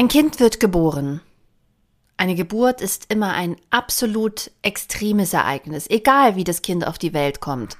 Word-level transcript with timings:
Ein 0.00 0.08
Kind 0.08 0.40
wird 0.40 0.60
geboren. 0.60 1.20
Eine 2.16 2.34
Geburt 2.34 2.80
ist 2.80 3.12
immer 3.12 3.34
ein 3.34 3.56
absolut 3.68 4.50
extremes 4.62 5.34
Ereignis, 5.34 5.90
egal 5.90 6.36
wie 6.36 6.44
das 6.44 6.62
Kind 6.62 6.86
auf 6.86 6.96
die 6.96 7.12
Welt 7.12 7.40
kommt. 7.40 7.76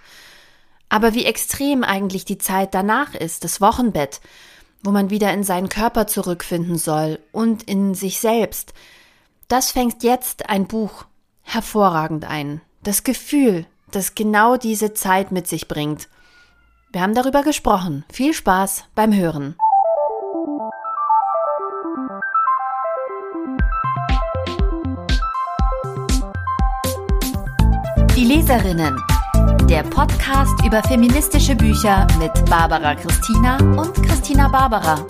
Aber 0.90 1.14
wie 1.14 1.24
extrem 1.24 1.82
eigentlich 1.82 2.26
die 2.26 2.36
Zeit 2.36 2.74
danach 2.74 3.14
ist, 3.14 3.42
das 3.42 3.62
Wochenbett, 3.62 4.20
wo 4.84 4.90
man 4.90 5.08
wieder 5.08 5.32
in 5.32 5.44
seinen 5.44 5.70
Körper 5.70 6.06
zurückfinden 6.06 6.76
soll 6.76 7.20
und 7.32 7.62
in 7.62 7.94
sich 7.94 8.20
selbst, 8.20 8.74
das 9.48 9.70
fängt 9.70 10.02
jetzt 10.02 10.50
ein 10.50 10.66
Buch 10.66 11.06
hervorragend 11.40 12.26
ein. 12.26 12.60
Das 12.82 13.02
Gefühl, 13.02 13.64
das 13.92 14.14
genau 14.14 14.58
diese 14.58 14.92
Zeit 14.92 15.32
mit 15.32 15.48
sich 15.48 15.68
bringt. 15.68 16.10
Wir 16.92 17.00
haben 17.00 17.14
darüber 17.14 17.42
gesprochen. 17.42 18.04
Viel 18.12 18.34
Spaß 18.34 18.84
beim 18.94 19.14
Hören. 19.14 19.56
Leserinnen. 28.30 28.96
Der 29.68 29.82
Podcast 29.82 30.64
über 30.64 30.80
feministische 30.84 31.56
Bücher 31.56 32.06
mit 32.20 32.32
Barbara 32.48 32.94
Christina 32.94 33.56
und 33.76 33.92
Christina 34.06 34.46
Barbara. 34.46 35.04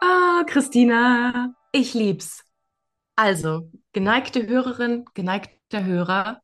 Ah, 0.00 0.44
Christina, 0.46 1.52
ich 1.72 1.92
lieb's. 1.92 2.42
Also, 3.16 3.70
geneigte 3.92 4.46
Hörerin, 4.46 5.04
geneigter 5.12 5.84
Hörer, 5.84 6.40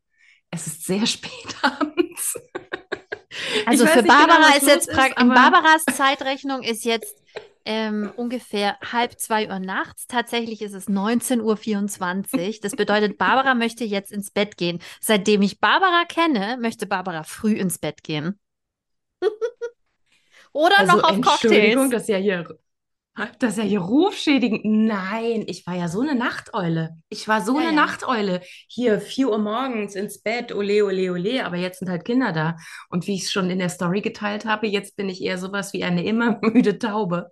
es 0.51 0.67
ist 0.67 0.85
sehr 0.85 1.07
spät 1.07 1.57
abends. 1.63 2.39
Also 3.67 3.87
für 3.87 4.03
Barbara 4.03 4.37
genau, 4.37 4.57
ist 4.57 4.67
jetzt 4.67 4.91
praktisch, 4.91 5.23
in 5.23 5.29
Barbaras 5.29 5.85
Zeitrechnung 5.85 6.63
ist 6.63 6.85
jetzt 6.85 7.17
ähm, 7.65 8.13
ungefähr 8.17 8.79
halb 8.93 9.19
zwei 9.19 9.49
Uhr 9.49 9.59
nachts. 9.59 10.07
Tatsächlich 10.07 10.63
ist 10.63 10.75
es 10.75 10.89
19.24 10.89 12.47
Uhr. 12.49 12.55
Das 12.63 12.77
bedeutet, 12.77 13.19
Barbara 13.19 13.55
möchte 13.55 13.85
jetzt 13.85 14.13
ins 14.13 14.31
Bett 14.31 14.57
gehen. 14.57 14.81
Seitdem 15.01 15.43
ich 15.43 15.61
Barbara 15.61 16.05
kenne, 16.07 16.59
möchte 16.61 16.87
Barbara 16.87 17.23
früh 17.23 17.53
ins 17.53 17.79
Bett 17.79 18.03
gehen. 18.03 18.39
Oder 20.53 20.79
also, 20.79 20.97
noch 20.97 21.05
auf 21.05 21.21
Cocktails. 21.21 21.43
Entschuldigung, 21.43 21.91
das 21.91 22.03
ist 22.03 22.09
ja 22.09 22.19
hier 22.19 22.59
das 23.39 23.53
ist 23.53 23.59
ja 23.59 23.65
hier 23.65 23.81
rufschädigend. 23.81 24.65
Nein, 24.65 25.45
ich 25.47 25.67
war 25.67 25.75
ja 25.75 25.89
so 25.89 26.01
eine 26.01 26.17
Nachteule. 26.17 26.97
Ich 27.09 27.29
war 27.29 27.41
so 27.43 27.55
ja, 27.55 27.69
eine 27.69 27.77
ja. 27.77 27.85
Nachteule. 27.85 28.41
Hier, 28.69 29.01
4 29.01 29.31
Uhr 29.31 29.39
morgens 29.39 29.95
ins 29.95 30.21
Bett, 30.21 30.53
ole, 30.53 30.85
ole, 30.85 31.13
ole, 31.13 31.45
aber 31.45 31.57
jetzt 31.57 31.79
sind 31.79 31.89
halt 31.89 32.05
Kinder 32.05 32.33
da. 32.33 32.57
Und 32.89 33.07
wie 33.07 33.15
ich 33.15 33.23
es 33.23 33.33
schon 33.33 33.51
in 33.51 33.61
der 33.61 33.69
Story 33.69 34.01
geteilt 34.01 34.47
habe, 34.47 34.67
jetzt 34.67 34.97
bin 34.97 35.09
ich 35.09 35.23
eher 35.23 35.39
sowas 35.39 35.73
wie 35.73 35.85
eine 35.85 36.05
immer 36.05 36.39
müde 36.43 36.79
Taube. 36.79 37.31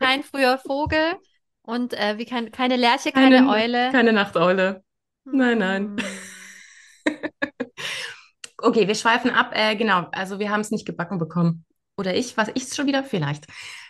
Kein 0.00 0.22
früher 0.22 0.58
Vogel 0.58 1.12
und 1.60 1.92
äh, 1.92 2.16
wie 2.16 2.24
kein, 2.24 2.50
keine 2.50 2.76
Lerche, 2.76 3.12
keine, 3.12 3.36
keine 3.36 3.50
Eule. 3.50 3.92
Keine 3.92 4.12
Nachteule. 4.14 4.82
Nein, 5.24 5.58
nein. 5.58 5.96
Hm. 7.06 7.16
okay, 8.58 8.88
wir 8.88 8.94
schweifen 8.94 9.30
ab. 9.30 9.52
Äh, 9.54 9.76
genau, 9.76 10.08
also 10.12 10.38
wir 10.38 10.50
haben 10.50 10.60
es 10.60 10.70
nicht 10.70 10.86
gebacken 10.86 11.18
bekommen. 11.18 11.66
Oder 11.98 12.14
ich, 12.14 12.36
was 12.36 12.48
ich 12.54 12.64
es 12.64 12.74
schon 12.74 12.86
wieder? 12.86 13.04
Vielleicht. 13.04 13.44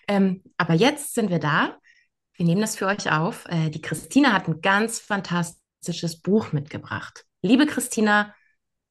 Ähm, 0.09 0.43
aber 0.57 0.75
jetzt 0.75 1.15
sind 1.15 1.31
wir 1.31 1.39
da. 1.39 1.79
Wir 2.35 2.47
nehmen 2.47 2.61
das 2.61 2.77
für 2.77 2.87
euch 2.87 3.11
auf. 3.11 3.45
Äh, 3.47 3.71
die 3.71 3.83
Christina 3.83 4.33
hat 4.33 4.49
ein 4.49 4.61
ganz 4.61 4.99
fantastisches 4.99 6.21
Buch 6.21 6.53
mitgebracht. 6.53 7.25
Liebe 7.43 7.67
Christina, 7.67 8.35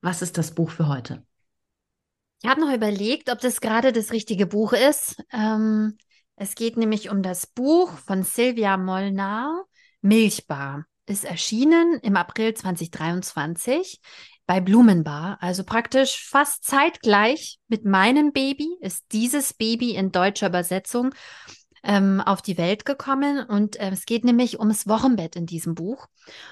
was 0.02 0.22
ist 0.22 0.38
das 0.38 0.54
Buch 0.54 0.72
für 0.72 0.88
heute? 0.88 1.26
Ich 2.44 2.50
habe 2.50 2.62
noch 2.62 2.74
überlegt, 2.74 3.30
ob 3.30 3.40
das 3.40 3.62
gerade 3.62 3.92
das 3.92 4.12
richtige 4.12 4.48
Buch 4.48 4.74
ist. 4.74 5.24
Ähm, 5.32 5.98
es 6.36 6.56
geht 6.56 6.76
nämlich 6.76 7.10
um 7.10 7.22
das 7.22 7.46
Buch 7.46 7.92
von 8.00 8.24
Silvia 8.24 8.78
Molnar, 8.78 9.66
Milchbar. 10.02 10.86
Ist 11.06 11.26
erschienen 11.26 12.00
im 12.02 12.16
April 12.16 12.54
2023 12.54 14.00
bei 14.52 14.60
Blumenbar. 14.60 15.38
Also 15.40 15.64
praktisch 15.64 16.28
fast 16.28 16.66
zeitgleich 16.66 17.60
mit 17.70 17.86
meinem 17.86 18.34
Baby 18.34 18.68
ist 18.82 19.06
dieses 19.14 19.54
Baby 19.54 19.92
in 19.92 20.12
deutscher 20.12 20.48
Übersetzung 20.48 21.16
ähm, 21.84 22.20
auf 22.20 22.42
die 22.42 22.58
Welt 22.58 22.84
gekommen. 22.84 23.46
Und 23.46 23.80
äh, 23.80 23.92
es 23.92 24.04
geht 24.04 24.26
nämlich 24.26 24.60
ums 24.60 24.90
Wochenbett 24.90 25.38
in 25.38 25.46
diesem 25.46 25.74
Buch. 25.74 26.08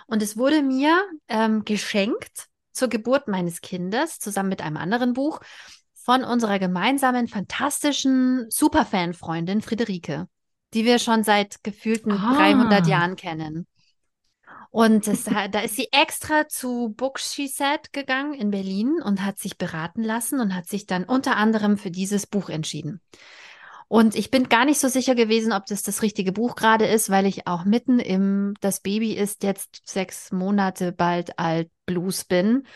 Und 0.08 0.24
es 0.24 0.38
wurde 0.38 0.64
mir 0.64 0.98
ähm, 1.28 1.66
geschenkt 1.66 2.46
zur 2.72 2.88
Geburt 2.88 3.28
meines 3.28 3.60
Kindes, 3.60 4.18
zusammen 4.20 4.48
mit 4.48 4.62
einem 4.62 4.78
anderen 4.78 5.12
Buch, 5.12 5.42
von 5.94 6.24
unserer 6.24 6.58
gemeinsamen, 6.58 7.28
fantastischen 7.28 8.50
Superfan-Freundin 8.50 9.62
Friederike, 9.62 10.30
die 10.74 10.86
wir 10.86 11.00
schon 11.00 11.26
seit 11.26 11.66
gefühlten 11.66 12.14
ah. 12.14 12.34
300 12.38 12.88
Jahren 12.88 13.18
kennen. 13.18 13.68
Und 14.72 15.08
das, 15.08 15.24
da 15.24 15.60
ist 15.62 15.76
sie 15.76 15.88
extra 15.92 16.48
zu 16.48 16.90
Books 16.90 17.34
She 17.34 17.48
Said 17.48 17.92
gegangen 17.92 18.34
in 18.34 18.52
Berlin 18.52 19.02
und 19.04 19.26
hat 19.26 19.40
sich 19.40 19.58
beraten 19.58 20.04
lassen 20.04 20.40
und 20.40 20.56
hat 20.56 20.68
sich 20.68 20.86
dann 20.86 21.06
unter 21.06 21.38
anderem 21.38 21.78
für 21.78 21.90
dieses 21.90 22.28
Buch 22.28 22.50
entschieden. 22.50 23.02
Und 23.88 24.14
ich 24.14 24.30
bin 24.30 24.50
gar 24.50 24.66
nicht 24.66 24.80
so 24.80 24.88
sicher 24.88 25.16
gewesen, 25.16 25.52
ob 25.52 25.66
das 25.66 25.82
das 25.82 26.04
richtige 26.04 26.32
Buch 26.32 26.56
gerade 26.56 26.86
ist, 26.86 27.10
weil 27.10 27.26
ich 27.26 27.48
auch 27.48 27.66
mitten 27.66 28.00
im 28.00 28.54
Das 28.62 28.82
Baby 28.82 29.14
ist 29.14 29.42
jetzt 29.42 29.82
sechs 29.84 30.32
Monate 30.32 30.92
bald 30.92 31.40
alt 31.40 31.72
Blues 31.88 32.24
bin. 32.24 32.68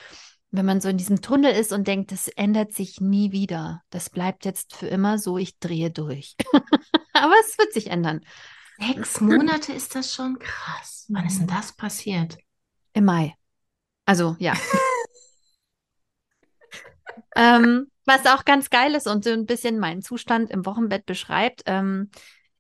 Wenn 0.50 0.66
man 0.66 0.82
so 0.82 0.90
in 0.90 0.98
diesem 0.98 1.22
Tunnel 1.22 1.54
ist 1.54 1.72
und 1.72 1.88
denkt, 1.88 2.12
das 2.12 2.28
ändert 2.28 2.74
sich 2.74 3.00
nie 3.00 3.32
wieder. 3.32 3.84
Das 3.92 4.10
bleibt 4.10 4.44
jetzt 4.46 4.76
für 4.76 4.88
immer 4.88 5.20
so, 5.20 5.38
ich 5.38 5.60
drehe 5.60 5.92
durch. 5.92 6.36
Aber 7.14 7.34
es 7.42 7.60
wird 7.60 7.74
sich 7.74 7.92
ändern. 7.92 8.22
Sechs 8.80 9.22
Monate 9.22 9.74
ist 9.74 9.96
das 9.96 10.14
schon 10.14 10.40
krass. 10.40 11.06
Wann 11.10 11.26
ist 11.26 11.38
denn 11.38 11.46
mhm. 11.46 11.52
das 11.52 11.74
passiert? 11.74 12.38
Im 12.94 13.06
Mai. 13.06 13.36
Also, 14.06 14.36
ja. 14.40 14.54
ähm, 17.36 17.88
was 18.06 18.26
auch 18.26 18.46
ganz 18.46 18.70
geil 18.70 18.96
ist 18.96 19.08
und 19.08 19.24
so 19.24 19.32
ein 19.32 19.46
bisschen 19.46 19.80
meinen 19.80 20.02
Zustand 20.02 20.52
im 20.52 20.66
Wochenbett 20.66 21.06
beschreibt, 21.06 21.64
ähm, 21.66 22.10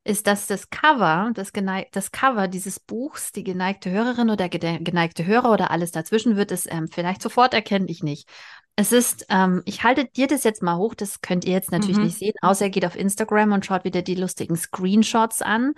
ist, 0.06 0.28
dass 0.28 0.48
das 0.48 0.70
Cover, 0.70 1.32
das, 1.34 1.52
das 1.92 2.12
Cover 2.12 2.48
dieses 2.48 2.80
Buchs, 2.80 3.32
die 3.32 3.44
geneigte 3.44 3.90
Hörerin 3.90 4.30
oder 4.30 4.50
geneigte 4.50 5.26
Hörer 5.26 5.52
oder 5.52 5.72
alles 5.72 5.92
dazwischen 5.92 6.36
wird 6.36 6.52
es 6.52 6.66
ähm, 6.66 6.88
vielleicht 6.90 7.22
sofort 7.22 7.54
erkennen, 7.54 7.88
ich 7.88 8.04
nicht. 8.04 8.30
Es 8.76 8.92
ist, 8.92 9.28
ähm, 9.30 9.62
ich 9.66 9.84
halte 9.84 10.06
dir 10.06 10.28
das 10.28 10.44
jetzt 10.44 10.64
mal 10.64 10.78
hoch, 10.78 10.96
das 10.96 11.22
könnt 11.22 11.46
ihr 11.46 11.54
jetzt 11.54 11.72
natürlich 11.72 11.98
mhm. 11.98 12.06
nicht 12.06 12.18
sehen, 12.18 12.34
außer 12.42 12.66
ihr 12.66 12.72
geht 12.72 12.86
auf 12.86 12.96
Instagram 12.96 13.52
und 13.52 13.66
schaut 13.66 13.84
wieder 13.84 14.02
die 14.02 14.16
lustigen 14.16 14.56
Screenshots 14.56 15.42
an 15.44 15.74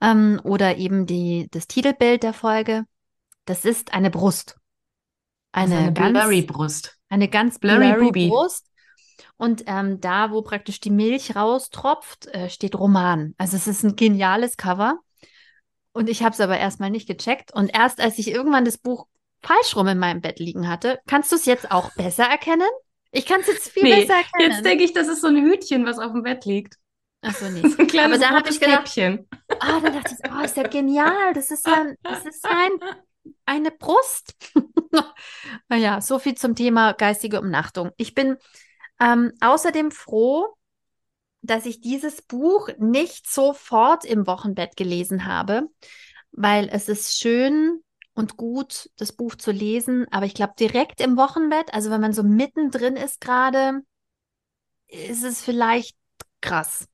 ähm, 0.00 0.40
oder 0.44 0.76
eben 0.76 1.06
die, 1.06 1.48
das 1.50 1.66
Titelbild 1.66 2.22
der 2.22 2.32
Folge. 2.32 2.84
Das 3.46 3.64
ist 3.64 3.92
eine 3.92 4.10
Brust. 4.10 4.56
Eine, 5.52 5.76
eine 5.76 5.92
ganz, 5.92 6.18
blurry 6.18 6.42
Brust. 6.42 6.98
Eine 7.08 7.28
ganz 7.28 7.58
blurry, 7.58 7.92
blurry 7.92 8.28
Brust. 8.28 8.66
Und 9.36 9.64
ähm, 9.66 10.00
da, 10.00 10.30
wo 10.30 10.42
praktisch 10.42 10.80
die 10.80 10.90
Milch 10.90 11.34
raustropft, 11.34 12.26
äh, 12.26 12.48
steht 12.48 12.78
Roman. 12.78 13.34
Also 13.38 13.56
es 13.56 13.66
ist 13.66 13.82
ein 13.82 13.96
geniales 13.96 14.56
Cover. 14.56 14.98
Und 15.92 16.08
ich 16.08 16.22
habe 16.22 16.34
es 16.34 16.40
aber 16.40 16.58
erstmal 16.58 16.90
nicht 16.90 17.08
gecheckt. 17.08 17.52
Und 17.52 17.74
erst 17.74 18.00
als 18.00 18.18
ich 18.18 18.30
irgendwann 18.30 18.64
das 18.64 18.78
Buch 18.78 19.06
falsch 19.42 19.76
rum 19.76 19.88
in 19.88 19.98
meinem 19.98 20.20
Bett 20.20 20.38
liegen 20.38 20.68
hatte. 20.68 21.00
Kannst 21.06 21.32
du 21.32 21.36
es 21.36 21.46
jetzt 21.46 21.70
auch 21.70 21.92
besser 21.94 22.24
erkennen? 22.24 22.68
Ich 23.12 23.26
kann 23.26 23.40
es 23.40 23.48
jetzt 23.48 23.70
viel 23.70 23.82
nee, 23.82 24.00
besser 24.00 24.18
erkennen. 24.18 24.52
Jetzt 24.52 24.64
denke 24.64 24.84
ich, 24.84 24.92
das 24.92 25.08
ist 25.08 25.20
so 25.20 25.28
ein 25.28 25.36
Hütchen, 25.36 25.84
was 25.84 25.98
auf 25.98 26.12
dem 26.12 26.22
Bett 26.22 26.44
liegt. 26.44 26.76
Achso, 27.22 27.48
nee. 27.50 27.60
So 27.68 27.78
ein 27.78 27.86
kleines 27.86 28.18
Aber 28.22 28.28
da 28.28 28.38
habe 28.38 28.50
ich 28.50 28.60
gedacht. 28.60 28.98
Ah, 29.60 29.80
dann 29.80 29.92
dachte 29.92 30.14
ich, 30.18 30.30
oh, 30.30 30.44
ist 30.44 30.56
ja 30.56 30.66
genial. 30.66 31.32
Das 31.34 31.50
ist 31.50 31.66
ja, 31.66 31.86
das 32.02 32.24
ist 32.24 32.44
ein, 32.44 32.70
eine 33.46 33.70
Brust. 33.70 34.34
naja, 35.68 36.00
so 36.00 36.18
viel 36.18 36.34
zum 36.34 36.54
Thema 36.54 36.92
geistige 36.92 37.40
Umnachtung. 37.40 37.90
Ich 37.96 38.14
bin 38.14 38.36
ähm, 39.00 39.32
außerdem 39.40 39.90
froh, 39.90 40.54
dass 41.42 41.66
ich 41.66 41.80
dieses 41.80 42.22
Buch 42.22 42.68
nicht 42.78 43.28
sofort 43.28 44.04
im 44.04 44.26
Wochenbett 44.26 44.76
gelesen 44.76 45.26
habe, 45.26 45.68
weil 46.32 46.68
es 46.70 46.88
ist 46.88 47.18
schön, 47.18 47.82
und 48.20 48.36
gut, 48.36 48.90
das 48.98 49.12
Buch 49.12 49.34
zu 49.34 49.50
lesen. 49.50 50.06
Aber 50.12 50.26
ich 50.26 50.34
glaube, 50.34 50.52
direkt 50.58 51.00
im 51.00 51.16
Wochenbett, 51.16 51.74
also 51.74 51.90
wenn 51.90 52.00
man 52.00 52.12
so 52.12 52.22
mittendrin 52.22 52.94
ist 52.96 53.20
gerade, 53.20 53.80
ist 54.86 55.24
es 55.24 55.42
vielleicht 55.42 55.96
krass. 56.40 56.86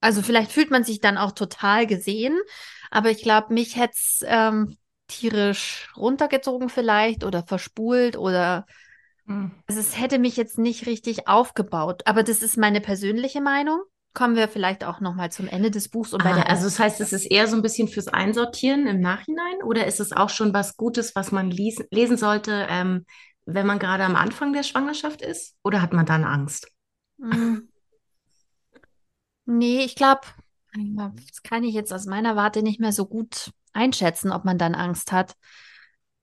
Also 0.00 0.20
vielleicht 0.20 0.50
fühlt 0.50 0.70
man 0.70 0.84
sich 0.84 1.00
dann 1.00 1.16
auch 1.16 1.32
total 1.32 1.86
gesehen, 1.86 2.36
aber 2.90 3.10
ich 3.10 3.22
glaube, 3.22 3.54
mich 3.54 3.76
hätte 3.76 3.94
es 3.94 4.24
ähm, 4.26 4.76
tierisch 5.06 5.92
runtergezogen 5.96 6.68
vielleicht 6.68 7.22
oder 7.22 7.44
verspult 7.46 8.16
oder 8.16 8.66
hm. 9.26 9.52
also 9.68 9.80
es 9.80 9.98
hätte 9.98 10.18
mich 10.18 10.36
jetzt 10.36 10.58
nicht 10.58 10.86
richtig 10.86 11.28
aufgebaut. 11.28 12.02
Aber 12.06 12.24
das 12.24 12.42
ist 12.42 12.56
meine 12.56 12.80
persönliche 12.80 13.40
Meinung. 13.40 13.80
Kommen 14.14 14.36
wir 14.36 14.48
vielleicht 14.48 14.84
auch 14.84 15.00
noch 15.00 15.14
mal 15.14 15.30
zum 15.32 15.48
Ende 15.48 15.70
des 15.70 15.88
Buchs. 15.88 16.12
Und 16.12 16.22
bei 16.22 16.32
Ah, 16.32 16.34
der 16.34 16.48
also 16.50 16.64
das 16.64 16.78
heißt, 16.78 17.00
es 17.00 17.12
ist 17.12 17.24
eher 17.26 17.46
so 17.48 17.56
ein 17.56 17.62
bisschen 17.62 17.88
fürs 17.88 18.08
Einsortieren 18.08 18.86
im 18.86 19.00
Nachhinein 19.00 19.62
oder 19.64 19.86
ist 19.86 20.00
es 20.00 20.12
auch 20.12 20.28
schon 20.28 20.52
was 20.52 20.76
Gutes, 20.76 21.14
was 21.14 21.32
man 21.32 21.50
lies 21.50 21.82
lesen 21.90 22.16
sollte, 22.16 22.66
ähm, 22.68 23.06
wenn 23.46 23.66
man 23.66 23.78
gerade 23.78 24.04
am 24.04 24.16
Anfang 24.16 24.52
der 24.52 24.62
Schwangerschaft 24.62 25.22
ist? 25.22 25.56
Oder 25.64 25.82
hat 25.82 25.92
man 25.92 26.06
dann 26.06 26.24
Angst? 26.24 26.68
Mm, 27.18 27.68
nee, 29.44 29.84
ich 29.84 29.94
glaube, 29.94 30.22
das 30.74 31.42
kann 31.42 31.64
ich 31.64 31.74
jetzt 31.74 31.92
aus 31.92 32.06
meiner 32.06 32.36
Warte 32.36 32.62
nicht 32.62 32.80
mehr 32.80 32.92
so 32.92 33.06
gut 33.06 33.52
einschätzen, 33.72 34.30
ob 34.32 34.44
man 34.44 34.58
dann 34.58 34.74
Angst 34.74 35.12
hat. 35.12 35.34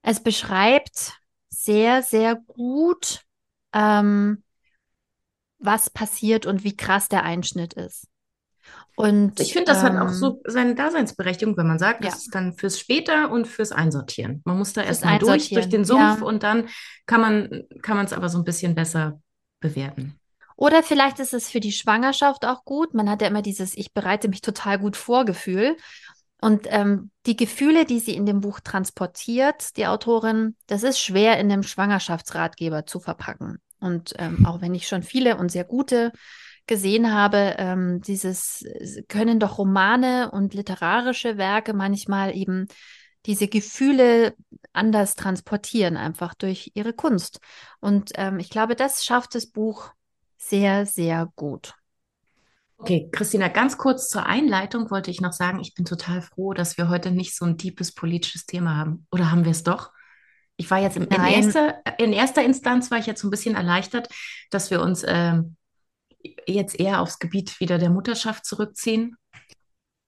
Es 0.01 0.21
beschreibt 0.21 1.13
sehr, 1.49 2.03
sehr 2.03 2.35
gut, 2.35 3.21
ähm, 3.73 4.43
was 5.59 5.89
passiert 5.89 6.45
und 6.45 6.63
wie 6.63 6.75
krass 6.75 7.09
der 7.09 7.23
Einschnitt 7.23 7.73
ist. 7.73 8.07
Und 8.95 9.39
Ich 9.39 9.53
finde, 9.53 9.71
das 9.71 9.81
hat 9.81 9.93
auch 9.95 10.07
ähm, 10.09 10.13
so 10.13 10.41
seine 10.45 10.75
Daseinsberechtigung, 10.75 11.55
wenn 11.57 11.67
man 11.67 11.79
sagt, 11.79 12.03
ja, 12.03 12.09
das 12.09 12.19
ist 12.19 12.35
dann 12.35 12.53
fürs 12.53 12.79
später 12.79 13.31
und 13.31 13.47
fürs 13.47 13.71
Einsortieren. 13.71 14.41
Man 14.45 14.57
muss 14.57 14.73
da 14.73 14.81
erstmal 14.81 15.19
durch, 15.19 15.49
durch 15.49 15.69
den 15.69 15.85
Sumpf 15.85 16.19
Ja. 16.19 16.25
und 16.25 16.43
dann 16.43 16.67
kann 17.05 17.21
man 17.21 17.63
kann 17.81 17.95
man 17.95 18.05
es 18.05 18.13
aber 18.13 18.29
so 18.29 18.37
ein 18.37 18.43
bisschen 18.43 18.75
besser 18.75 19.21
bewerten. 19.61 20.15
Oder 20.55 20.83
vielleicht 20.83 21.19
ist 21.19 21.33
es 21.33 21.49
für 21.49 21.61
die 21.61 21.71
Schwangerschaft 21.71 22.45
auch 22.45 22.65
gut. 22.65 22.93
Man 22.93 23.09
hat 23.09 23.21
ja 23.21 23.29
immer 23.29 23.41
dieses 23.41 23.77
Ich 23.77 23.93
bereite 23.93 24.27
mich 24.27 24.41
total 24.41 24.77
gut 24.77 24.97
vor 24.97 25.23
Gefühl. 25.23 25.77
Und 26.41 26.67
ähm, 26.69 27.11
die 27.25 27.35
Gefühle, 27.35 27.85
die 27.85 27.99
sie 27.99 28.15
in 28.15 28.25
dem 28.25 28.41
Buch 28.41 28.59
transportiert, 28.59 29.77
die 29.77 29.87
Autorin, 29.87 30.55
das 30.67 30.83
ist 30.83 30.99
schwer 30.99 31.39
in 31.39 31.51
einem 31.51 31.63
Schwangerschaftsratgeber 31.63 32.85
zu 32.85 32.99
verpacken. 32.99 33.59
Und 33.79 34.13
ähm, 34.17 34.45
auch 34.45 34.61
wenn 34.61 34.75
ich 34.75 34.87
schon 34.87 35.03
viele 35.03 35.37
und 35.37 35.51
sehr 35.51 35.63
gute 35.63 36.11
gesehen 36.67 37.11
habe, 37.11 37.55
ähm, 37.57 38.01
dieses 38.01 38.63
können 39.07 39.39
doch 39.39 39.57
Romane 39.57 40.29
und 40.31 40.53
literarische 40.53 41.37
Werke 41.37 41.73
manchmal 41.73 42.35
eben 42.35 42.67
diese 43.25 43.47
Gefühle 43.47 44.35
anders 44.71 45.15
transportieren, 45.15 45.97
einfach 45.97 46.33
durch 46.33 46.71
ihre 46.75 46.93
Kunst. 46.93 47.39
Und 47.79 48.11
ähm, 48.15 48.39
ich 48.39 48.49
glaube, 48.49 48.75
das 48.75 49.03
schafft 49.03 49.35
das 49.35 49.47
Buch 49.47 49.91
sehr, 50.37 50.85
sehr 50.85 51.29
gut. 51.35 51.73
Okay, 52.77 53.09
Christina, 53.11 53.49
ganz 53.49 53.77
kurz 53.77 54.07
zur 54.07 54.25
Einleitung 54.25 54.89
wollte 54.89 55.11
ich 55.11 55.19
noch 55.19 55.33
sagen, 55.33 55.59
ich 55.59 55.73
bin 55.73 55.83
total 55.83 56.21
froh, 56.21 56.53
dass 56.53 56.77
wir 56.77 56.87
heute 56.87 57.11
nicht 57.11 57.35
so 57.35 57.43
ein 57.43 57.57
deepes 57.57 57.93
politisches 57.93 58.45
Thema 58.45 58.77
haben. 58.77 59.05
Oder 59.11 59.31
haben 59.31 59.43
wir 59.43 59.51
es 59.51 59.63
doch? 59.63 59.91
Ich 60.59 60.69
war 60.69 60.77
jetzt 60.79 60.97
in 60.97 61.07
Nein, 61.09 61.33
erster, 61.45 61.81
in 61.99 62.11
erster 62.11 62.43
Instanz 62.43 62.91
war 62.91 62.97
ich 62.97 63.05
jetzt 63.05 63.21
so 63.21 63.27
ein 63.27 63.31
bisschen 63.31 63.55
erleichtert, 63.55 64.09
dass 64.51 64.69
wir 64.71 64.81
uns 64.81 65.05
ähm, 65.07 65.55
jetzt 66.45 66.77
eher 66.77 66.99
aufs 66.99 67.17
Gebiet 67.17 67.61
wieder 67.61 67.77
der 67.77 67.89
Mutterschaft 67.89 68.45
zurückziehen. 68.45 69.15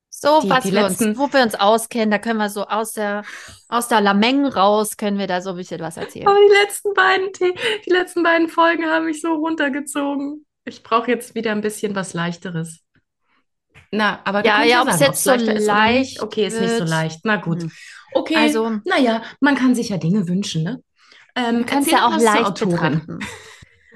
so 0.09 0.41
Die, 0.41 0.49
was 0.49 0.63
die 0.65 0.73
wir 0.73 0.83
uns, 0.85 0.99
letzten, 0.99 1.17
wo 1.17 1.31
wir 1.31 1.41
uns 1.41 1.55
auskennen, 1.55 2.11
da 2.11 2.19
können 2.19 2.37
wir 2.39 2.49
so 2.49 2.65
aus 2.67 2.91
der, 2.91 3.23
aus 3.69 3.87
der 3.87 4.01
Lameng 4.01 4.45
raus, 4.45 4.97
können 4.97 5.17
wir 5.17 5.27
da 5.27 5.39
so 5.41 5.51
ein 5.51 5.55
bisschen 5.55 5.79
was 5.79 5.95
erzählen. 5.95 6.27
aber 6.27 6.35
die 6.37 6.53
letzten 6.61 6.93
beiden, 6.93 7.29
The- 7.39 7.55
die 7.85 7.89
letzten 7.89 8.21
beiden 8.21 8.49
Folgen 8.49 8.85
haben 8.87 9.05
mich 9.05 9.21
so 9.21 9.33
runtergezogen. 9.33 10.45
Ich 10.65 10.83
brauche 10.83 11.09
jetzt 11.11 11.33
wieder 11.33 11.53
ein 11.53 11.61
bisschen 11.61 11.95
was 11.95 12.13
Leichteres. 12.13 12.81
Na, 13.91 14.19
aber 14.25 14.45
Ja, 14.45 14.63
ja, 14.63 14.81
ob 14.81 14.89
es 14.89 14.99
jetzt 14.99 15.23
so 15.23 15.33
nicht. 15.33 15.65
leicht 15.65 16.21
Okay, 16.21 16.47
ist 16.47 16.59
nicht 16.59 16.77
so 16.77 16.83
leicht. 16.83 17.21
Na 17.23 17.37
gut. 17.37 17.61
Hm. 17.63 17.71
Okay, 18.13 18.37
Also, 18.37 18.81
naja, 18.83 19.23
man 19.39 19.55
kann 19.55 19.75
sich 19.75 19.89
ja 19.89 19.97
Dinge 19.97 20.27
wünschen, 20.27 20.63
ne? 20.63 20.83
Ähm, 21.35 21.65
erzähl 21.69 21.93
ja 21.93 22.07
auch 22.07 22.17
leicht 22.17 22.59
betrachten. 22.59 23.19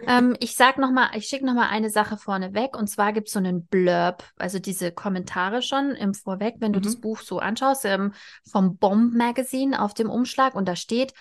Ähm, 0.07 0.35
ich 0.39 0.55
sag 0.55 0.77
noch 0.77 0.91
mal, 0.91 1.09
ich 1.15 1.25
schicke 1.27 1.45
noch 1.45 1.53
mal 1.55 1.69
eine 1.69 1.89
Sache 1.89 2.17
vorne 2.17 2.53
weg 2.53 2.77
und 2.77 2.87
zwar 2.87 3.11
gibt 3.13 3.27
es 3.27 3.33
so 3.33 3.39
einen 3.39 3.65
Blurb, 3.65 4.23
also 4.37 4.59
diese 4.59 4.91
Kommentare 4.91 5.61
schon 5.61 5.91
im 5.91 6.13
Vorweg, 6.13 6.55
wenn 6.59 6.73
du 6.73 6.79
das 6.81 6.95
Mhm. 6.95 7.01
Buch 7.01 7.19
so 7.21 7.39
anschaust, 7.39 7.85
ähm, 7.85 8.13
vom 8.47 8.77
Bomb 8.77 9.15
Magazine 9.15 9.81
auf 9.81 9.93
dem 9.93 10.09
Umschlag 10.09 10.55
und 10.55 10.67
da 10.67 10.75
steht, 10.75 11.13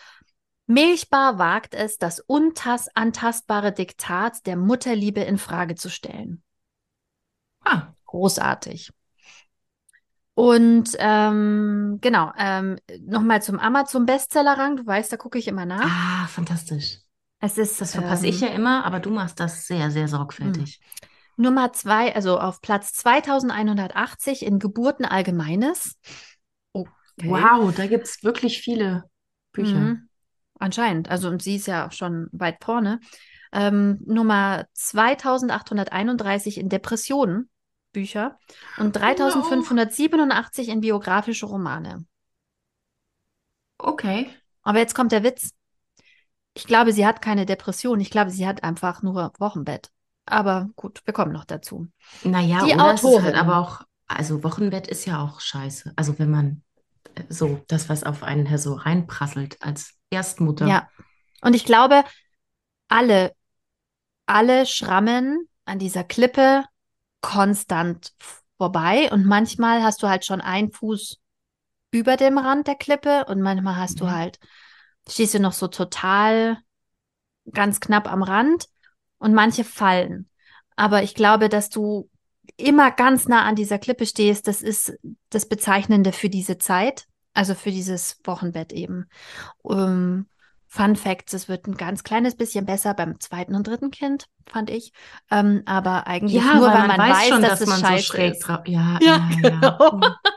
Milchbar 0.67 1.39
wagt 1.39 1.75
es, 1.75 1.99
das 1.99 2.21
unantastbare 2.21 3.73
Diktat 3.73 4.47
der 4.47 4.57
Mutterliebe 4.57 5.21
in 5.21 5.39
Frage 5.39 5.75
zu 5.75 5.91
stellen. 5.91 6.43
Ah, 7.65 7.95
Großartig. 8.07 8.91
Und 10.35 10.91
ähm, 10.99 11.99
genau, 12.01 12.33
ähm, 12.37 12.77
nochmal 13.01 13.41
zum 13.41 13.59
Amazon-Bestsellerrang. 13.59 14.77
Du 14.77 14.87
weißt, 14.87 15.13
da 15.13 15.17
gucke 15.17 15.39
ich 15.39 15.47
immer 15.47 15.65
nach. 15.65 15.85
ah, 15.85 16.27
fantastisch. 16.27 16.99
Es 17.41 17.59
ist 17.59 17.81
Das 17.81 17.93
verpasse 17.93 18.27
ich 18.27 18.41
ja 18.41 18.49
ähm, 18.49 18.57
immer, 18.57 18.85
aber 18.85 19.01
du 19.01 19.11
machst 19.11 19.39
das 19.39 19.67
sehr, 19.67 19.91
sehr 19.91 20.03
hm. 20.03 20.09
sorgfältig. 20.09 20.81
Nummer 21.37 21.73
zwei, 21.73 22.15
also 22.15 22.39
auf 22.39 22.61
Platz 22.61 22.93
2180 22.95 24.45
in 24.45 24.59
Geburten 24.59 25.05
Allgemeines. 25.05 25.99
Okay. 26.73 27.29
Wow, 27.29 27.75
da 27.75 27.87
gibt 27.87 28.07
es 28.07 28.23
wirklich 28.23 28.61
viele 28.61 29.05
Bücher. 29.53 29.79
Mhm. 29.79 30.09
Anscheinend. 30.59 31.11
Also, 31.11 31.29
und 31.29 31.43
sie 31.43 31.57
ist 31.57 31.67
ja 31.67 31.91
schon 31.91 32.29
weit 32.33 32.63
vorne. 32.63 33.01
Ähm, 33.53 34.01
Nummer 34.07 34.67
2831 34.73 36.59
in 36.59 36.69
Depressionen, 36.69 37.51
Bücher. 37.95 38.39
Und 38.77 38.93
Bei 38.93 39.01
mir 39.01 39.33
auch. 39.33 39.49
3587 39.49 40.69
in 40.69 40.83
biografische 40.83 41.47
Romane. 41.47 42.05
Okay. 43.79 44.31
Aber 44.63 44.79
jetzt 44.79 44.95
kommt 44.95 45.13
der 45.13 45.23
Witz. 45.23 45.51
Ich 46.55 46.67
glaube, 46.67 46.93
sie 46.93 47.07
hat 47.07 47.23
keine 47.23 47.47
Depression. 47.47 48.01
Ich 48.01 48.11
glaube, 48.11 48.31
sie 48.31 48.47
hat 48.47 48.63
einfach 48.63 49.03
nur 49.03 49.33
Wochenbett. 49.39 49.91
Aber 50.27 50.69
gut, 50.77 51.03
wir 51.05 51.13
kommen 51.15 51.33
noch 51.33 51.45
dazu. 51.45 51.89
Naja, 52.23 52.65
Die 52.65 52.71
ist 52.73 52.79
halt 52.79 53.05
Autorin. 53.05 53.35
aber 53.35 53.59
auch, 53.59 53.83
also 54.07 54.43
Wochenbett 54.45 54.87
ist 54.87 55.05
ja 55.07 55.23
auch 55.23 55.41
scheiße. 55.41 55.93
Also 55.97 56.19
wenn 56.19 56.31
man 56.31 56.63
äh, 57.15 57.25
so 57.29 57.63
das, 57.69 57.89
was 57.89 58.05
auf 58.05 58.23
einen 58.23 58.47
her 58.47 58.59
so 58.59 58.75
reinprasselt 58.75 59.57
als 59.63 59.95
Erstmutter. 60.11 60.67
Ja. 60.67 60.89
Und 61.43 61.55
ich 61.55 61.65
glaube, 61.65 62.05
alle, 62.89 63.33
alle 64.27 64.65
schrammen 64.67 65.49
an 65.67 65.79
dieser 65.79 66.05
Klippe 66.05 66.65
konstant 67.25 68.13
vorbei. 68.59 69.11
Und 69.11 69.25
manchmal 69.25 69.83
hast 69.83 70.03
du 70.03 70.09
halt 70.09 70.25
schon 70.27 70.41
einen 70.41 70.71
Fuß 70.71 71.21
über 71.91 72.17
dem 72.17 72.39
Rand 72.39 72.67
der 72.67 72.75
Klippe 72.75 73.25
und 73.27 73.41
manchmal 73.41 73.77
hast 73.77 74.01
du 74.01 74.05
Mhm. 74.05 74.11
halt, 74.11 74.39
stehst 75.09 75.35
du 75.35 75.41
noch 75.41 75.53
so 75.53 75.69
total 75.69 76.59
ganz 77.53 77.81
knapp 77.81 78.11
am 78.11 78.23
Rand 78.23 78.69
und 79.19 79.35
manche 79.35 79.65
fallen. 79.65 80.29
Aber 80.77 81.03
ich 81.03 81.15
glaube, 81.15 81.49
dass 81.49 81.71
du 81.71 82.11
immer 82.57 82.91
ganz 82.91 83.27
nah 83.27 83.45
an 83.45 83.57
dieser 83.57 83.79
Klippe 83.79 84.07
stehst, 84.07 84.49
das 84.49 84.61
ist 84.61 84.99
das 85.31 85.47
Bezeichnende 85.47 86.13
für 86.13 86.29
diese 86.29 86.59
Zeit, 86.59 87.07
also 87.33 87.55
für 87.55 87.71
dieses 87.71 88.19
Wochenbett 88.25 88.73
eben. 88.73 89.09
Ähm, 89.69 90.27
Fun 90.75 90.97
Facts, 90.97 91.33
es 91.35 91.49
wird 91.49 91.69
ein 91.69 91.77
ganz 91.77 92.03
kleines 92.03 92.35
bisschen 92.37 92.67
besser 92.67 92.95
beim 92.95 93.21
zweiten 93.21 93.55
und 93.55 93.67
dritten 93.67 93.93
Kind, 93.93 94.27
fand 94.49 94.71
ich. 94.71 94.93
Ähm, 95.31 95.63
aber 95.67 96.09
eigentlich 96.09 96.37
Ja, 96.37 96.53
nur, 96.53 96.67
weil 96.67 96.75
weil 96.75 96.85
man 96.85 96.99
weiß 96.99 97.07
weiß, 97.07 97.29
schon, 97.29 97.43
dass 97.43 97.61
dass 97.61 97.61
es 97.61 97.69
man 97.69 97.85
so 97.85 97.97
schräg 97.97 98.39
ist. 98.41 98.49
Ja, 98.49 98.65
Ja, 98.99 98.99
ja, 99.01 99.31
ja. 99.41 99.41
genau. 99.43 99.79
Hm. 99.91 100.19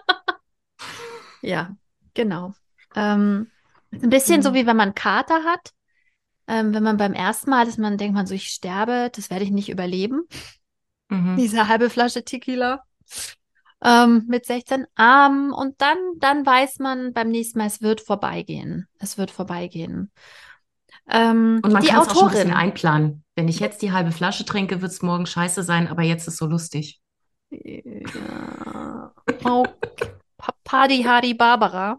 Ja, 1.42 1.76
genau. 2.14 2.54
Ähm, 2.96 3.52
ein 3.92 4.10
bisschen 4.10 4.42
so, 4.42 4.50
Hm. 4.50 4.54
wie 4.54 4.66
wenn 4.68 4.78
man 4.78 4.96
Kater 4.96 5.44
hat. 5.44 5.72
Ähm, 6.48 6.74
wenn 6.74 6.84
man 6.84 6.98
beim 6.98 7.14
ersten 7.14 7.50
Mal, 7.52 7.66
dass 7.66 7.78
man 7.78 7.98
denkt 7.98 8.16
man 8.16 8.28
so, 8.28 8.36
ich 8.36 8.50
sterbe, 8.50 9.12
das 9.16 9.30
werde 9.30 9.46
ich 9.46 9.52
nicht 9.52 9.70
überleben. 9.70 10.28
Mhm. 11.10 11.38
Diese 11.38 11.68
halbe 11.70 11.90
Flasche 11.90 12.24
Tequila 12.26 12.84
ähm, 13.84 14.26
mit 14.28 14.46
16. 14.46 14.86
Ähm, 15.00 15.54
und 15.56 15.82
dann, 15.82 15.98
dann 16.18 16.46
weiß 16.46 16.80
man 16.80 17.14
beim 17.14 17.30
nächsten 17.30 17.60
Mal, 17.60 17.68
es 17.68 17.82
wird 17.82 18.02
vorbeigehen. 18.02 18.88
Es 19.00 19.18
wird 19.18 19.32
vorbeigehen. 19.32 20.12
Ähm, 21.10 21.60
Und 21.64 21.74
man 21.74 21.84
kann 21.84 22.02
es 22.02 22.08
auch 22.10 22.16
schon 22.16 22.28
ein 22.28 22.32
bisschen 22.32 22.54
einplanen. 22.54 23.24
Wenn 23.36 23.48
ich 23.48 23.60
jetzt 23.60 23.82
die 23.82 23.92
halbe 23.92 24.12
Flasche 24.12 24.46
trinke, 24.46 24.82
wird 24.82 24.92
es 24.92 25.02
morgen 25.02 25.26
scheiße 25.26 25.64
sein, 25.64 25.88
aber 25.88 26.02
jetzt 26.04 26.28
ist 26.28 26.38
so 26.38 26.48
lustig. 26.48 27.00
Ja. 27.50 29.14
Oh, 29.46 29.66
Pa- 30.38 30.54
Party 30.64 31.04
Hardy 31.04 31.34
Barbara. 31.34 31.98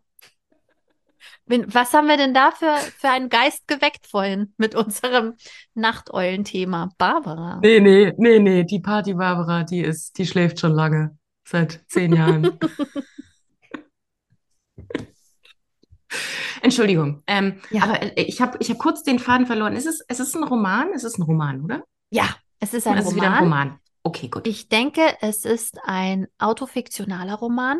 Was 1.46 1.94
haben 1.94 2.08
wir 2.08 2.18
denn 2.18 2.34
da 2.34 2.50
für, 2.50 2.76
für 2.98 3.08
einen 3.08 3.30
Geist 3.30 3.66
geweckt 3.66 4.06
vorhin 4.06 4.52
mit 4.58 4.74
unserem 4.74 5.34
Nachteulenthema? 5.74 6.90
Barbara. 6.98 7.60
Nee, 7.62 7.80
nee, 7.80 8.12
nee, 8.18 8.38
nee, 8.38 8.64
die 8.64 8.80
Party 8.80 9.14
Barbara, 9.14 9.64
die 9.64 9.80
ist, 9.80 10.18
die 10.18 10.26
schläft 10.26 10.60
schon 10.60 10.72
lange. 10.72 11.17
Seit 11.50 11.80
zehn 11.88 12.12
Jahren. 12.12 12.58
Entschuldigung. 16.60 17.22
Ähm, 17.26 17.54
Ja. 17.70 17.84
aber 17.84 18.02
äh, 18.02 18.22
ich 18.24 18.42
habe 18.42 18.58
ich 18.60 18.68
hab 18.68 18.76
kurz 18.76 19.02
den 19.02 19.18
Faden 19.18 19.46
verloren. 19.46 19.74
Ist 19.74 19.86
es, 19.86 20.04
es 20.08 20.20
ist 20.20 20.36
ein 20.36 20.44
Roman? 20.44 20.88
Es 20.94 21.04
ist 21.04 21.18
ein 21.18 21.22
Roman, 21.22 21.64
oder? 21.64 21.84
Ja, 22.10 22.28
es 22.60 22.74
ist 22.74 22.86
ein 22.86 22.98
Es 22.98 23.06
ist 23.06 23.14
wieder 23.16 23.30
ein 23.32 23.44
Roman. 23.44 23.68
Roman. 23.68 23.80
Okay, 24.02 24.28
gut. 24.28 24.46
Ich 24.46 24.68
denke, 24.68 25.00
es 25.22 25.46
ist 25.46 25.78
ein 25.84 26.26
autofiktionaler 26.38 27.36
Roman. 27.36 27.78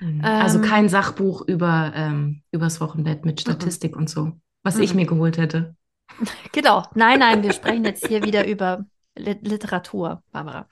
Mhm. 0.00 0.24
Also 0.24 0.58
Ähm, 0.58 0.64
kein 0.64 0.88
Sachbuch 0.88 1.42
über 1.46 1.92
ähm, 1.94 2.42
übers 2.52 2.80
Wochenbett 2.80 3.26
mit 3.26 3.36
mhm, 3.36 3.40
Statistik 3.40 3.96
und 3.96 4.08
so, 4.08 4.32
was 4.62 4.78
ich 4.78 4.94
mhm. 4.94 5.00
mir 5.00 5.06
geholt 5.06 5.36
hätte. 5.36 5.76
Genau. 6.52 6.84
Nein, 6.94 7.18
nein, 7.18 7.42
wir 7.42 7.52
sprechen 7.52 7.84
jetzt 7.84 8.06
hier 8.06 8.24
wieder 8.24 8.46
über 8.46 8.86
Lit 9.14 9.46
Literatur, 9.46 10.22
Barbara. 10.32 10.66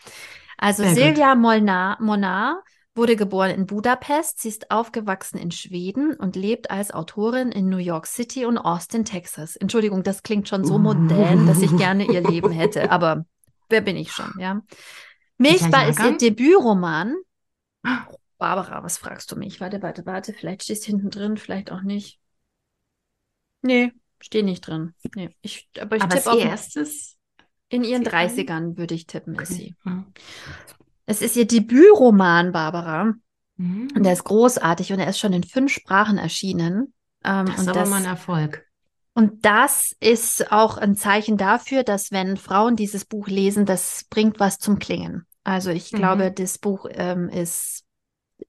Also 0.58 0.82
Sehr. 0.82 0.94
Silvia 0.94 1.34
Molnar, 1.34 1.98
Monar 2.00 2.62
wurde 2.94 3.16
geboren 3.16 3.50
in 3.50 3.66
Budapest. 3.66 4.40
Sie 4.40 4.48
ist 4.48 4.70
aufgewachsen 4.70 5.38
in 5.38 5.50
Schweden 5.50 6.14
und 6.14 6.34
lebt 6.34 6.70
als 6.70 6.92
Autorin 6.92 7.52
in 7.52 7.68
New 7.68 7.76
York 7.76 8.06
City 8.06 8.46
und 8.46 8.58
Austin, 8.58 9.04
Texas. 9.04 9.56
Entschuldigung, 9.56 10.02
das 10.02 10.22
klingt 10.22 10.48
schon 10.48 10.64
so 10.64 10.78
modern, 10.78 11.46
dass 11.46 11.60
ich 11.60 11.76
gerne 11.76 12.06
ihr 12.10 12.22
Leben 12.22 12.50
hätte, 12.52 12.90
aber 12.90 13.26
wer 13.68 13.82
bin 13.82 13.96
ich 13.96 14.12
schon, 14.12 14.32
ja? 14.38 14.62
Milchbar 15.38 15.88
ist 15.88 16.00
ihr? 16.00 16.16
Debütroman. 16.16 17.16
Barbara, 18.38 18.82
was 18.82 18.98
fragst 18.98 19.30
du 19.32 19.36
mich? 19.36 19.60
Warte, 19.60 19.82
warte, 19.82 20.04
warte. 20.04 20.34
Vielleicht 20.34 20.64
stehst 20.64 20.86
du 20.86 20.90
hinten 20.90 21.10
drin, 21.10 21.36
vielleicht 21.36 21.72
auch 21.72 21.82
nicht. 21.82 22.18
Nee, 23.62 23.92
steh 24.20 24.42
nicht 24.42 24.66
drin. 24.66 24.94
Nee, 25.14 25.30
ich, 25.40 25.68
aber 25.80 25.96
ich 25.96 26.02
tippe 26.02 26.30
auf 26.30 26.38
erstes. 26.38 27.15
In 27.68 27.84
ihren 27.84 28.04
Sie 28.04 28.10
kann- 28.10 28.28
30ern, 28.28 28.76
würde 28.78 28.94
ich 28.94 29.06
tippen, 29.06 29.34
ist 29.36 29.52
sie. 29.52 29.74
Ja. 29.84 30.04
Es 31.06 31.22
ist 31.22 31.36
ihr 31.36 31.46
Debütroman, 31.46 32.52
Barbara. 32.52 33.14
Mhm. 33.56 33.88
Und 33.94 34.02
der 34.04 34.12
ist 34.12 34.24
großartig 34.24 34.92
und 34.92 34.98
er 34.98 35.08
ist 35.08 35.18
schon 35.18 35.32
in 35.32 35.42
fünf 35.44 35.72
Sprachen 35.72 36.18
erschienen. 36.18 36.92
Ähm, 37.24 37.46
Das 37.46 37.54
ist 37.56 37.60
und, 37.62 37.68
aber 37.70 37.80
das, 37.80 37.88
mal 37.90 37.96
ein 37.96 38.04
Erfolg. 38.04 38.66
und 39.14 39.44
das 39.44 39.96
ist 40.00 40.52
auch 40.52 40.76
ein 40.76 40.94
Zeichen 40.96 41.36
dafür, 41.36 41.82
dass 41.82 42.12
wenn 42.12 42.36
Frauen 42.36 42.76
dieses 42.76 43.04
Buch 43.04 43.28
lesen, 43.28 43.64
das 43.66 44.04
bringt 44.10 44.38
was 44.40 44.58
zum 44.58 44.78
Klingen. 44.78 45.26
Also 45.44 45.70
ich 45.70 45.92
Mhm. 45.92 45.96
glaube, 45.96 46.32
das 46.32 46.58
Buch 46.58 46.86
ähm, 46.90 47.28
ist 47.28 47.84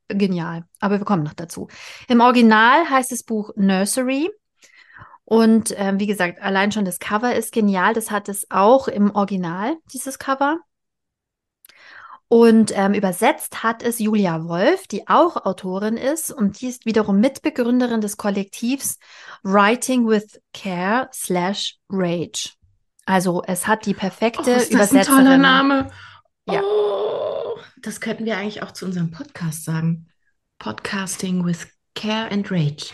genial. 0.09 0.65
Aber 0.79 0.99
wir 0.99 1.05
kommen 1.05 1.23
noch 1.23 1.33
dazu. 1.33 1.67
Im 2.09 2.19
Original 2.21 2.89
heißt 2.89 3.11
das 3.11 3.23
Buch 3.23 3.51
Nursery. 3.55 4.29
Und 5.29 5.73
ähm, 5.75 5.99
wie 5.99 6.07
gesagt, 6.07 6.41
allein 6.41 6.71
schon 6.71 6.85
das 6.85 6.99
Cover 6.99 7.35
ist 7.35 7.51
genial. 7.51 7.93
Das 7.93 8.11
hat 8.11 8.29
es 8.29 8.47
auch 8.49 8.87
im 8.87 9.13
Original, 9.13 9.75
dieses 9.93 10.19
Cover. 10.19 10.59
Und 12.29 12.71
ähm, 12.73 12.93
übersetzt 12.93 13.61
hat 13.61 13.83
es 13.83 13.99
Julia 13.99 14.45
Wolf, 14.45 14.87
die 14.87 15.09
auch 15.09 15.45
Autorin 15.45 15.97
ist 15.97 16.31
und 16.31 16.61
die 16.61 16.67
ist 16.67 16.85
wiederum 16.85 17.19
Mitbegründerin 17.19 17.99
des 17.99 18.15
Kollektivs 18.15 18.99
Writing 19.43 20.07
with 20.07 20.39
Care 20.53 21.09
slash 21.13 21.75
Rage. 21.89 22.51
Also 23.05 23.43
es 23.45 23.67
hat 23.67 23.85
die 23.85 23.93
perfekte 23.93 24.43
Oh, 24.49 24.55
ist 24.55 24.73
das 24.73 24.91
ein 24.91 24.97
Übersetzerin. 24.97 25.25
toller 25.25 25.37
Name. 25.37 25.91
Ja. 26.49 26.61
Oh, 26.63 27.57
das 27.81 27.99
könnten 27.99 28.23
wir 28.23 28.37
eigentlich 28.37 28.63
auch 28.63 28.71
zu 28.71 28.85
unserem 28.85 29.11
Podcast 29.11 29.65
sagen. 29.65 30.07
Podcasting 30.57 31.43
with 31.45 31.67
Care 31.95 32.31
and 32.31 32.49
Rage. 32.49 32.93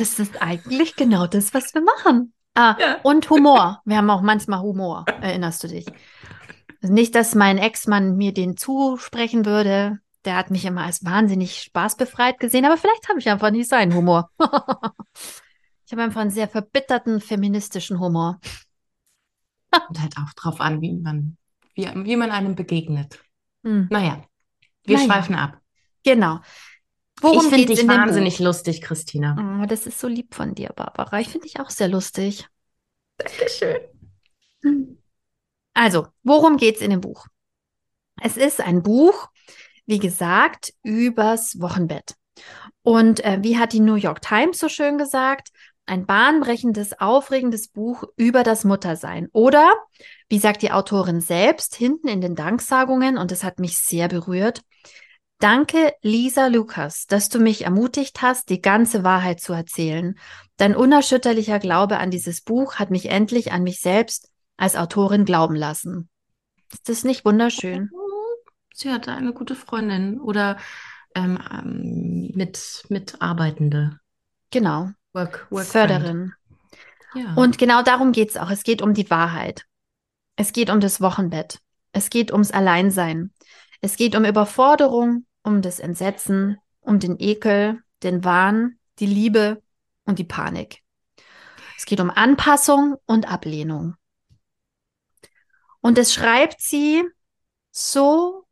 Das 0.00 0.18
ist 0.18 0.40
eigentlich 0.40 0.96
genau 0.96 1.26
das, 1.26 1.52
was 1.52 1.74
wir 1.74 1.82
machen. 1.82 2.32
Ah, 2.54 2.74
Ja. 2.80 3.00
und 3.02 3.28
Humor. 3.28 3.82
Wir 3.84 3.98
haben 3.98 4.08
auch 4.08 4.22
manchmal 4.22 4.60
Humor, 4.60 5.04
erinnerst 5.20 5.62
du 5.62 5.68
dich? 5.68 5.84
Also 6.82 6.94
nicht, 6.94 7.14
dass 7.14 7.34
mein 7.34 7.58
Ex-Mann 7.58 8.16
mir 8.16 8.32
den 8.32 8.56
zusprechen 8.56 9.44
würde. 9.44 9.98
Der 10.24 10.36
hat 10.36 10.50
mich 10.50 10.64
immer 10.64 10.84
als 10.84 11.04
wahnsinnig 11.04 11.60
spaßbefreit 11.62 12.40
gesehen, 12.40 12.64
aber 12.64 12.78
vielleicht 12.78 13.08
habe 13.10 13.18
ich 13.18 13.28
einfach 13.28 13.50
nicht 13.50 13.68
seinen 13.68 13.94
Humor. 13.94 14.30
ich 14.40 15.92
habe 15.92 16.02
einfach 16.02 16.22
einen 16.22 16.30
sehr 16.30 16.48
verbitterten 16.48 17.20
feministischen 17.20 18.00
Humor. 18.00 18.40
Und 19.90 20.00
halt 20.00 20.16
auch 20.16 20.32
drauf 20.34 20.60
an, 20.62 20.80
wie 20.80 20.94
man, 20.94 21.36
wie, 21.74 21.88
wie 22.06 22.16
man 22.16 22.30
einem 22.30 22.54
begegnet. 22.54 23.22
Hm, 23.64 23.88
Naja, 23.90 24.24
wir 24.84 24.96
Naja. 24.96 25.06
schweifen 25.06 25.34
ab. 25.34 25.58
genau. 26.02 26.40
Ich 27.22 27.22
Worum 27.24 27.50
finde 27.50 27.66
geht's 27.66 27.80
dich 27.80 27.88
wahnsinnig 27.88 28.38
Buch? 28.38 28.44
lustig, 28.46 28.82
Christina. 28.82 29.60
Oh, 29.62 29.66
das 29.66 29.86
ist 29.86 30.00
so 30.00 30.08
lieb 30.08 30.34
von 30.34 30.54
dir, 30.54 30.70
Barbara. 30.74 31.20
Ich 31.20 31.28
finde 31.28 31.46
dich 31.46 31.60
auch 31.60 31.70
sehr 31.70 31.88
lustig. 31.88 32.46
Dankeschön. 33.18 33.80
Also, 35.74 36.08
worum 36.22 36.56
geht's 36.56 36.80
in 36.80 36.90
dem 36.90 37.00
Buch? 37.00 37.26
Es 38.20 38.36
ist 38.36 38.60
ein 38.60 38.82
Buch, 38.82 39.28
wie 39.86 39.98
gesagt, 39.98 40.72
übers 40.82 41.60
Wochenbett. 41.60 42.14
Und 42.82 43.24
äh, 43.24 43.38
wie 43.42 43.58
hat 43.58 43.72
die 43.72 43.80
New 43.80 43.94
York 43.94 44.22
Times 44.22 44.58
so 44.58 44.68
schön 44.68 44.98
gesagt, 44.98 45.50
ein 45.86 46.06
bahnbrechendes, 46.06 47.00
aufregendes 47.00 47.68
Buch 47.68 48.04
über 48.16 48.44
das 48.44 48.64
Muttersein. 48.64 49.28
Oder, 49.32 49.74
wie 50.28 50.38
sagt 50.38 50.62
die 50.62 50.70
Autorin 50.70 51.20
selbst, 51.20 51.74
hinten 51.74 52.08
in 52.08 52.20
den 52.20 52.36
Danksagungen, 52.36 53.18
und 53.18 53.32
es 53.32 53.42
hat 53.42 53.58
mich 53.58 53.76
sehr 53.78 54.08
berührt, 54.08 54.62
Danke, 55.40 55.94
Lisa 56.02 56.48
Lukas, 56.48 57.06
dass 57.06 57.30
du 57.30 57.38
mich 57.38 57.64
ermutigt 57.64 58.20
hast, 58.20 58.50
die 58.50 58.60
ganze 58.60 59.04
Wahrheit 59.04 59.40
zu 59.40 59.54
erzählen. 59.54 60.18
Dein 60.58 60.76
unerschütterlicher 60.76 61.58
Glaube 61.58 61.96
an 61.96 62.10
dieses 62.10 62.42
Buch 62.42 62.74
hat 62.74 62.90
mich 62.90 63.08
endlich 63.08 63.50
an 63.50 63.62
mich 63.62 63.80
selbst 63.80 64.30
als 64.58 64.76
Autorin 64.76 65.24
glauben 65.24 65.54
lassen. 65.54 66.10
Ist 66.70 66.90
das 66.90 67.04
nicht 67.04 67.24
wunderschön? 67.24 67.90
Sie 68.74 68.90
hatte 68.90 69.12
eine 69.12 69.32
gute 69.32 69.54
Freundin 69.54 70.20
oder 70.20 70.58
ähm, 71.14 71.38
ähm, 71.50 72.30
mit 72.34 72.84
Mitarbeitende. 72.90 73.98
Genau, 74.50 74.90
Work, 75.14 75.46
work 75.50 75.64
Förderin. 75.64 76.34
Ja. 77.14 77.32
Und 77.34 77.56
genau 77.56 77.82
darum 77.82 78.12
geht 78.12 78.28
es 78.28 78.36
auch. 78.36 78.50
Es 78.50 78.62
geht 78.62 78.82
um 78.82 78.92
die 78.92 79.08
Wahrheit. 79.08 79.64
Es 80.36 80.52
geht 80.52 80.68
um 80.68 80.80
das 80.80 81.00
Wochenbett. 81.00 81.60
Es 81.92 82.10
geht 82.10 82.30
ums 82.30 82.50
Alleinsein. 82.50 83.32
Es 83.80 83.96
geht 83.96 84.14
um 84.14 84.26
Überforderung, 84.26 85.24
um 85.42 85.62
das 85.62 85.80
Entsetzen, 85.80 86.58
um 86.80 86.98
den 86.98 87.18
Ekel, 87.18 87.82
den 88.02 88.24
Wahn, 88.24 88.78
die 88.98 89.06
Liebe 89.06 89.62
und 90.04 90.18
die 90.18 90.24
Panik. 90.24 90.82
Es 91.76 91.86
geht 91.86 92.00
um 92.00 92.10
Anpassung 92.10 92.96
und 93.06 93.30
Ablehnung. 93.30 93.94
Und 95.80 95.96
es 95.98 96.12
schreibt 96.12 96.60
sie 96.60 97.02
so, 97.70 98.46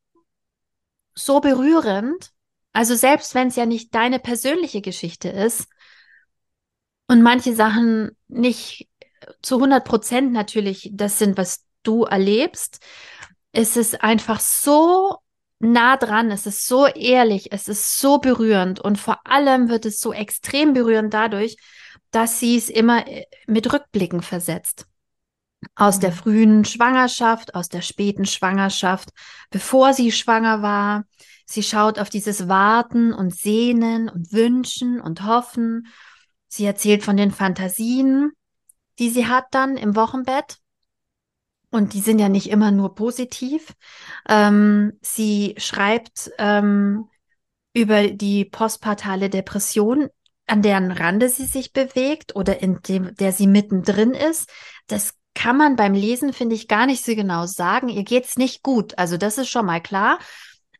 so 1.14 1.40
berührend. 1.40 2.32
Also 2.72 2.94
selbst 2.94 3.34
wenn 3.34 3.48
es 3.48 3.56
ja 3.56 3.66
nicht 3.66 3.94
deine 3.94 4.18
persönliche 4.18 4.80
Geschichte 4.80 5.28
ist 5.28 5.68
und 7.06 7.22
manche 7.22 7.54
Sachen 7.54 8.16
nicht 8.28 8.88
zu 9.42 9.56
100 9.56 9.84
Prozent 9.84 10.32
natürlich 10.32 10.90
das 10.92 11.18
sind, 11.18 11.36
was 11.36 11.64
du 11.82 12.04
erlebst, 12.04 12.80
ist 13.52 13.76
es 13.76 13.94
einfach 13.94 14.40
so 14.40 15.18
nah 15.60 15.96
dran, 15.96 16.30
es 16.30 16.46
ist 16.46 16.66
so 16.66 16.86
ehrlich, 16.86 17.52
es 17.52 17.68
ist 17.68 17.98
so 18.00 18.18
berührend 18.18 18.80
und 18.80 18.98
vor 18.98 19.20
allem 19.26 19.68
wird 19.68 19.86
es 19.86 20.00
so 20.00 20.12
extrem 20.12 20.72
berührend 20.72 21.12
dadurch, 21.14 21.56
dass 22.10 22.40
sie 22.40 22.56
es 22.56 22.68
immer 22.70 23.06
äh, 23.06 23.26
mit 23.46 23.72
Rückblicken 23.72 24.22
versetzt. 24.22 24.86
Aus 25.74 25.98
der 25.98 26.10
Mhm. 26.10 26.14
frühen 26.14 26.64
Schwangerschaft, 26.64 27.54
aus 27.54 27.68
der 27.68 27.82
späten 27.82 28.26
Schwangerschaft, 28.26 29.10
bevor 29.50 29.92
sie 29.92 30.12
schwanger 30.12 30.62
war. 30.62 31.04
Sie 31.46 31.62
schaut 31.62 31.98
auf 31.98 32.10
dieses 32.10 32.48
Warten 32.48 33.12
und 33.12 33.34
Sehnen 33.34 34.08
und 34.08 34.32
Wünschen 34.32 35.00
und 35.00 35.24
Hoffen. 35.24 35.86
Sie 36.48 36.64
erzählt 36.64 37.02
von 37.04 37.16
den 37.16 37.30
Fantasien, 37.32 38.32
die 38.98 39.10
sie 39.10 39.26
hat 39.28 39.46
dann 39.52 39.76
im 39.76 39.96
Wochenbett. 39.96 40.58
Und 41.70 41.92
die 41.92 42.00
sind 42.00 42.18
ja 42.18 42.28
nicht 42.28 42.48
immer 42.48 42.70
nur 42.70 42.94
positiv. 42.94 43.74
Ähm, 44.28 44.94
sie 45.02 45.54
schreibt 45.58 46.30
ähm, 46.38 47.08
über 47.74 48.08
die 48.08 48.44
postpartale 48.44 49.28
Depression, 49.28 50.08
an 50.46 50.62
deren 50.62 50.90
Rande 50.90 51.28
sie 51.28 51.44
sich 51.44 51.72
bewegt 51.72 52.34
oder 52.34 52.62
in 52.62 52.80
dem, 52.80 53.14
der 53.16 53.32
sie 53.32 53.46
mittendrin 53.46 54.12
ist. 54.12 54.48
Das 54.86 55.14
kann 55.34 55.56
man 55.56 55.76
beim 55.76 55.94
Lesen, 55.94 56.32
finde 56.32 56.54
ich, 56.54 56.68
gar 56.68 56.86
nicht 56.86 57.04
so 57.04 57.14
genau 57.14 57.46
sagen. 57.46 57.88
Ihr 57.88 58.02
geht's 58.02 58.36
nicht 58.36 58.62
gut. 58.62 58.96
Also 58.98 59.16
das 59.16 59.38
ist 59.38 59.50
schon 59.50 59.66
mal 59.66 59.80
klar. 59.80 60.18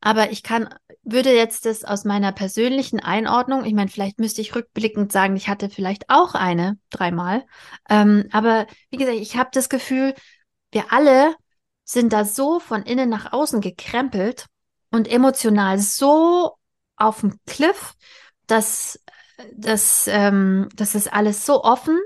Aber 0.00 0.30
ich 0.30 0.42
kann, 0.42 0.68
würde 1.02 1.34
jetzt 1.34 1.66
das 1.66 1.84
aus 1.84 2.04
meiner 2.04 2.32
persönlichen 2.32 3.00
Einordnung, 3.00 3.64
ich 3.64 3.74
meine, 3.74 3.90
vielleicht 3.90 4.20
müsste 4.20 4.40
ich 4.40 4.54
rückblickend 4.54 5.10
sagen, 5.10 5.36
ich 5.36 5.48
hatte 5.48 5.70
vielleicht 5.70 6.08
auch 6.08 6.34
eine, 6.34 6.78
dreimal. 6.90 7.44
Ähm, 7.90 8.28
aber 8.32 8.66
wie 8.90 8.96
gesagt, 8.96 9.18
ich 9.18 9.36
habe 9.36 9.50
das 9.52 9.68
Gefühl, 9.68 10.14
wir 10.72 10.92
alle 10.92 11.34
sind 11.84 12.12
da 12.12 12.24
so 12.24 12.60
von 12.60 12.82
innen 12.82 13.08
nach 13.08 13.32
außen 13.32 13.60
gekrempelt 13.60 14.46
und 14.90 15.08
emotional 15.10 15.78
so 15.78 16.52
auf 16.96 17.20
dem 17.20 17.38
Cliff, 17.46 17.94
dass, 18.46 19.00
dass, 19.54 20.06
ähm, 20.08 20.68
das 20.74 20.94
ist 20.94 21.12
alles 21.12 21.46
so 21.46 21.62
offen, 21.64 21.98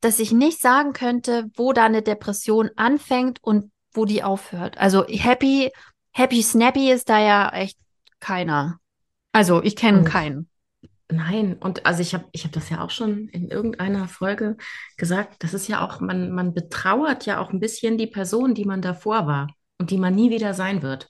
dass 0.00 0.18
ich 0.18 0.32
nicht 0.32 0.60
sagen 0.60 0.92
könnte, 0.92 1.46
wo 1.56 1.72
da 1.72 1.84
eine 1.84 2.02
Depression 2.02 2.70
anfängt 2.76 3.42
und 3.42 3.72
wo 3.92 4.04
die 4.04 4.22
aufhört. 4.22 4.76
Also 4.78 5.04
happy, 5.06 5.72
happy 6.12 6.42
snappy 6.42 6.92
ist 6.92 7.08
da 7.08 7.18
ja 7.18 7.48
echt 7.50 7.78
keiner. 8.20 8.78
Also 9.32 9.62
ich 9.62 9.74
kenne 9.74 10.02
Oh. 10.02 10.04
keinen. 10.04 10.48
Nein, 11.08 11.54
und 11.60 11.86
also 11.86 12.02
ich 12.02 12.14
habe 12.14 12.24
ich 12.32 12.44
hab 12.44 12.52
das 12.52 12.68
ja 12.68 12.82
auch 12.82 12.90
schon 12.90 13.28
in 13.28 13.48
irgendeiner 13.48 14.08
Folge 14.08 14.56
gesagt, 14.96 15.44
das 15.44 15.54
ist 15.54 15.68
ja 15.68 15.86
auch, 15.86 16.00
man, 16.00 16.32
man 16.32 16.52
betrauert 16.52 17.26
ja 17.26 17.38
auch 17.38 17.52
ein 17.52 17.60
bisschen 17.60 17.96
die 17.96 18.08
Person, 18.08 18.54
die 18.54 18.64
man 18.64 18.82
davor 18.82 19.26
war 19.26 19.46
und 19.78 19.90
die 19.90 19.98
man 19.98 20.14
nie 20.14 20.30
wieder 20.30 20.52
sein 20.52 20.82
wird. 20.82 21.08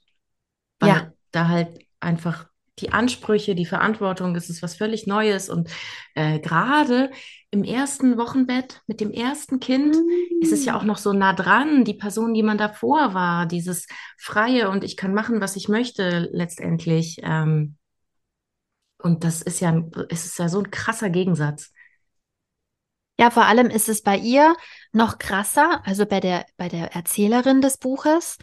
Weil 0.80 0.88
Ja. 0.90 1.12
da 1.30 1.48
halt 1.48 1.78
einfach 1.98 2.46
die 2.78 2.92
Ansprüche, 2.92 3.54
die 3.54 3.64
Verantwortung, 3.64 4.36
es 4.36 4.50
ist 4.50 4.62
was 4.62 4.76
völlig 4.76 5.06
Neues. 5.06 5.48
Und 5.48 5.70
äh, 6.14 6.40
gerade 6.40 7.10
im 7.50 7.64
ersten 7.64 8.18
Wochenbett 8.18 8.82
mit 8.86 9.00
dem 9.00 9.10
ersten 9.10 9.60
Kind 9.60 9.96
mm. 9.96 10.42
ist 10.42 10.52
es 10.52 10.66
ja 10.66 10.76
auch 10.76 10.82
noch 10.82 10.98
so 10.98 11.14
nah 11.14 11.32
dran, 11.32 11.84
die 11.84 11.94
Person, 11.94 12.34
die 12.34 12.42
man 12.42 12.58
davor 12.58 13.14
war, 13.14 13.46
dieses 13.46 13.86
Freie 14.18 14.68
und 14.68 14.84
ich 14.84 14.98
kann 14.98 15.14
machen, 15.14 15.40
was 15.40 15.56
ich 15.56 15.68
möchte, 15.68 16.28
letztendlich. 16.32 17.20
Ähm, 17.22 17.76
und 18.98 19.24
das 19.24 19.42
ist 19.42 19.60
ja, 19.60 19.82
es 20.08 20.26
ist 20.26 20.38
ja 20.38 20.48
so 20.48 20.58
ein 20.58 20.70
krasser 20.70 21.10
Gegensatz. 21.10 21.72
Ja, 23.18 23.30
vor 23.30 23.46
allem 23.46 23.70
ist 23.70 23.88
es 23.88 24.02
bei 24.02 24.16
ihr 24.16 24.54
noch 24.92 25.18
krasser, 25.18 25.80
also 25.84 26.04
bei 26.04 26.20
der, 26.20 26.44
bei 26.56 26.68
der 26.68 26.94
Erzählerin 26.94 27.62
des 27.62 27.78
Buches, 27.78 28.36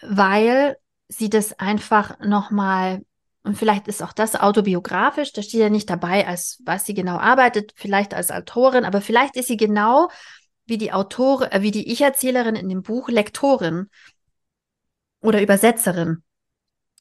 weil 0.00 0.76
sie 1.08 1.28
das 1.28 1.58
einfach 1.58 2.18
nochmal 2.20 3.02
und 3.42 3.56
vielleicht 3.56 3.88
ist 3.88 4.02
auch 4.02 4.12
das 4.12 4.36
autobiografisch, 4.36 5.32
da 5.32 5.42
steht 5.42 5.60
ja 5.60 5.70
nicht 5.70 5.88
dabei, 5.88 6.26
als 6.26 6.60
was 6.64 6.84
sie 6.84 6.94
genau 6.94 7.16
arbeitet, 7.16 7.72
vielleicht 7.74 8.12
als 8.12 8.30
Autorin, 8.30 8.84
aber 8.84 9.00
vielleicht 9.00 9.36
ist 9.36 9.48
sie 9.48 9.56
genau 9.56 10.10
wie 10.66 10.78
die 10.78 10.92
Autorin, 10.92 11.50
äh, 11.50 11.62
wie 11.62 11.70
die 11.70 11.90
Ich-Erzählerin 11.90 12.54
in 12.54 12.68
dem 12.68 12.82
Buch 12.82 13.08
Lektorin 13.08 13.88
oder 15.20 15.40
Übersetzerin. 15.42 16.22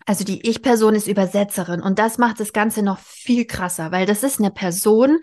Also 0.10 0.24
die 0.24 0.50
Ich-Person 0.50 0.96
ist 0.96 1.08
Übersetzerin 1.08 1.84
und 1.84 2.00
das 2.00 2.18
macht 2.18 2.39
das 2.39 2.51
Ganze 2.51 2.82
noch 2.82 2.98
viel 2.98 3.46
krasser, 3.46 3.92
weil 3.92 4.08
das 4.08 4.24
ist 4.24 4.39
eine 4.39 4.50
Person, 4.50 5.20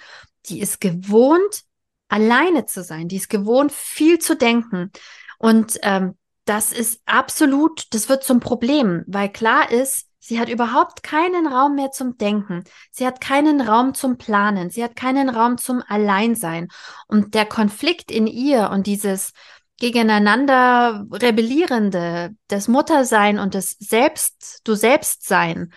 die 0.49 0.61
ist 0.61 0.81
gewohnt, 0.81 1.65
alleine 2.07 2.67
zu 2.67 2.85
sein, 2.85 3.09
die 3.09 3.17
ist 3.17 3.29
gewohnt, 3.29 3.73
viel 3.73 4.21
zu 4.21 4.37
denken. 4.37 4.93
Und 5.39 5.81
ähm, 5.83 6.17
das 6.45 6.71
ist 6.71 7.01
absolut, 7.05 7.93
das 7.95 8.09
wird 8.09 8.23
zum 8.23 8.39
Problem, 8.39 9.03
weil 9.09 9.29
klar 9.29 9.73
ist, 9.73 10.07
Sie 10.21 10.41
hat 10.41 10.49
überhaupt 10.49 11.05
keinen 11.05 11.47
Raum 11.47 11.77
mehr 11.77 11.93
zum 11.93 12.19
Denken. 12.19 12.65
Sie 12.91 13.07
hat 13.07 13.21
keinen 13.21 13.61
Raum 13.61 13.95
zum 13.95 14.19
Planen. 14.19 14.71
Sie 14.71 14.83
hat 14.83 14.97
keinen 14.97 15.29
Raum 15.29 15.57
zum 15.57 15.85
Alleinsein. 15.87 16.67
Und 17.07 17.35
der 17.35 17.47
Konflikt 17.47 18.11
in 18.11 18.27
ihr 18.27 18.71
und 18.71 18.89
dieses 18.89 19.33
gegeneinander 19.79 21.07
rebellierende, 21.11 22.35
das 22.49 22.69
Muttersein 22.69 23.39
und 23.39 23.55
das 23.55 23.77
Selbst, 23.79 24.61
du 24.65 24.75
Selbstsein, 24.75 25.73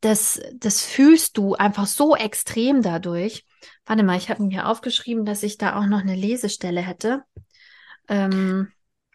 das, 0.00 0.40
das 0.54 0.82
fühlst 0.84 1.36
du 1.36 1.54
einfach 1.54 1.86
so 1.86 2.16
extrem 2.16 2.82
dadurch. 2.82 3.44
Warte 3.86 4.02
mal, 4.02 4.16
ich 4.16 4.30
habe 4.30 4.42
mir 4.42 4.68
aufgeschrieben, 4.68 5.24
dass 5.24 5.42
ich 5.42 5.58
da 5.58 5.78
auch 5.78 5.86
noch 5.86 6.00
eine 6.00 6.14
Lesestelle 6.14 6.80
hätte. 6.80 7.22
Ähm, 8.08 8.68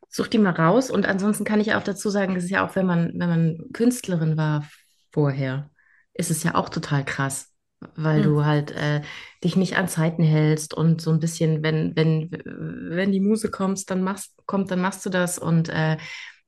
such 0.10 0.28
die 0.28 0.38
mal 0.38 0.52
raus. 0.52 0.92
Und 0.92 1.06
ansonsten 1.06 1.46
kann 1.46 1.62
ich 1.62 1.74
auch 1.74 1.84
dazu 1.84 2.10
sagen, 2.10 2.36
das 2.36 2.44
ist 2.44 2.50
ja 2.50 2.66
auch, 2.66 2.76
wenn 2.76 2.86
man, 2.86 3.12
wenn 3.16 3.30
man 3.30 3.70
Künstlerin 3.74 4.38
war 4.38 4.68
vorher, 5.12 5.70
ist 6.14 6.32
es 6.32 6.44
ja 6.44 6.56
auch 6.56 6.70
total 6.70 7.06
krass, 7.06 7.51
weil 7.96 8.20
mhm. 8.20 8.24
du 8.24 8.46
halt 8.46 8.72
äh, 8.72 9.02
dich 9.44 9.56
nicht 9.56 9.78
an 9.78 9.88
Zeiten 9.88 10.24
hältst 10.24 10.74
und 10.74 11.02
so 11.02 11.12
ein 11.12 11.20
bisschen, 11.20 11.64
wenn, 11.64 11.96
wenn, 11.96 12.32
wenn 12.32 13.12
die 13.12 13.20
Muse 13.20 13.50
kommst, 13.50 13.90
dann 13.90 14.04
machst, 14.04 14.36
kommt, 14.46 14.72
dann 14.72 14.82
machst 14.82 15.06
du 15.06 15.10
das 15.10 15.40
und 15.40 15.70
äh, 15.70 15.98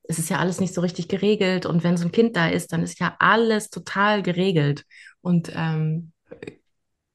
es 0.06 0.18
ist 0.18 0.28
ja 0.28 0.38
alles 0.38 0.60
nicht 0.60 0.74
so 0.74 0.80
richtig 0.80 1.08
geregelt. 1.08 1.66
Und 1.66 1.82
wenn 1.82 1.96
so 1.96 2.04
ein 2.04 2.12
Kind 2.12 2.36
da 2.36 2.48
ist, 2.48 2.72
dann 2.72 2.82
ist 2.82 3.00
ja 3.00 3.16
alles 3.18 3.70
total 3.70 4.22
geregelt. 4.22 4.84
Und 5.22 5.50
ähm, 5.54 6.12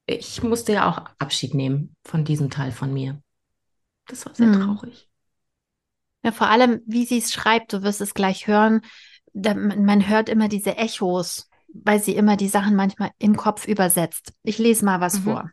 ich 0.08 0.42
musste 0.42 0.74
ja 0.74 0.90
auch 0.90 1.06
Abschied 1.20 1.54
nehmen 1.54 1.96
von 2.04 2.26
diesem 2.26 2.50
Teil 2.50 2.72
von 2.72 2.92
mir. 2.92 3.22
Das 4.08 4.26
war 4.26 4.34
sehr 4.34 4.48
mhm. 4.48 4.62
traurig. 4.62 5.08
Ja, 6.24 6.32
vor 6.32 6.48
allem, 6.48 6.82
wie 6.86 7.06
sie 7.06 7.20
es 7.20 7.32
schreibt, 7.32 7.74
du 7.74 7.84
wirst 7.84 8.02
es 8.02 8.14
gleich 8.14 8.48
hören. 8.48 8.82
Man 9.34 10.08
hört 10.08 10.28
immer 10.28 10.50
diese 10.50 10.76
Echos, 10.76 11.49
weil 11.74 12.02
sie 12.02 12.16
immer 12.16 12.38
die 12.38 12.48
Sachen 12.48 12.76
manchmal 12.76 13.12
im 13.20 13.36
Kopf 13.36 13.68
übersetzt. 13.68 14.34
Ich 14.44 14.58
lese 14.58 14.86
mal 14.86 15.00
was 15.00 15.20
mhm. 15.20 15.24
vor. 15.24 15.52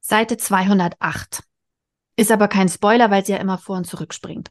Seite 0.00 0.36
208. 0.36 1.42
Ist 2.16 2.32
aber 2.32 2.48
kein 2.48 2.68
Spoiler, 2.68 3.10
weil 3.10 3.24
sie 3.24 3.32
ja 3.32 3.38
immer 3.38 3.58
vor 3.58 3.76
und 3.76 3.86
zurück 3.86 4.12
springt. 4.12 4.50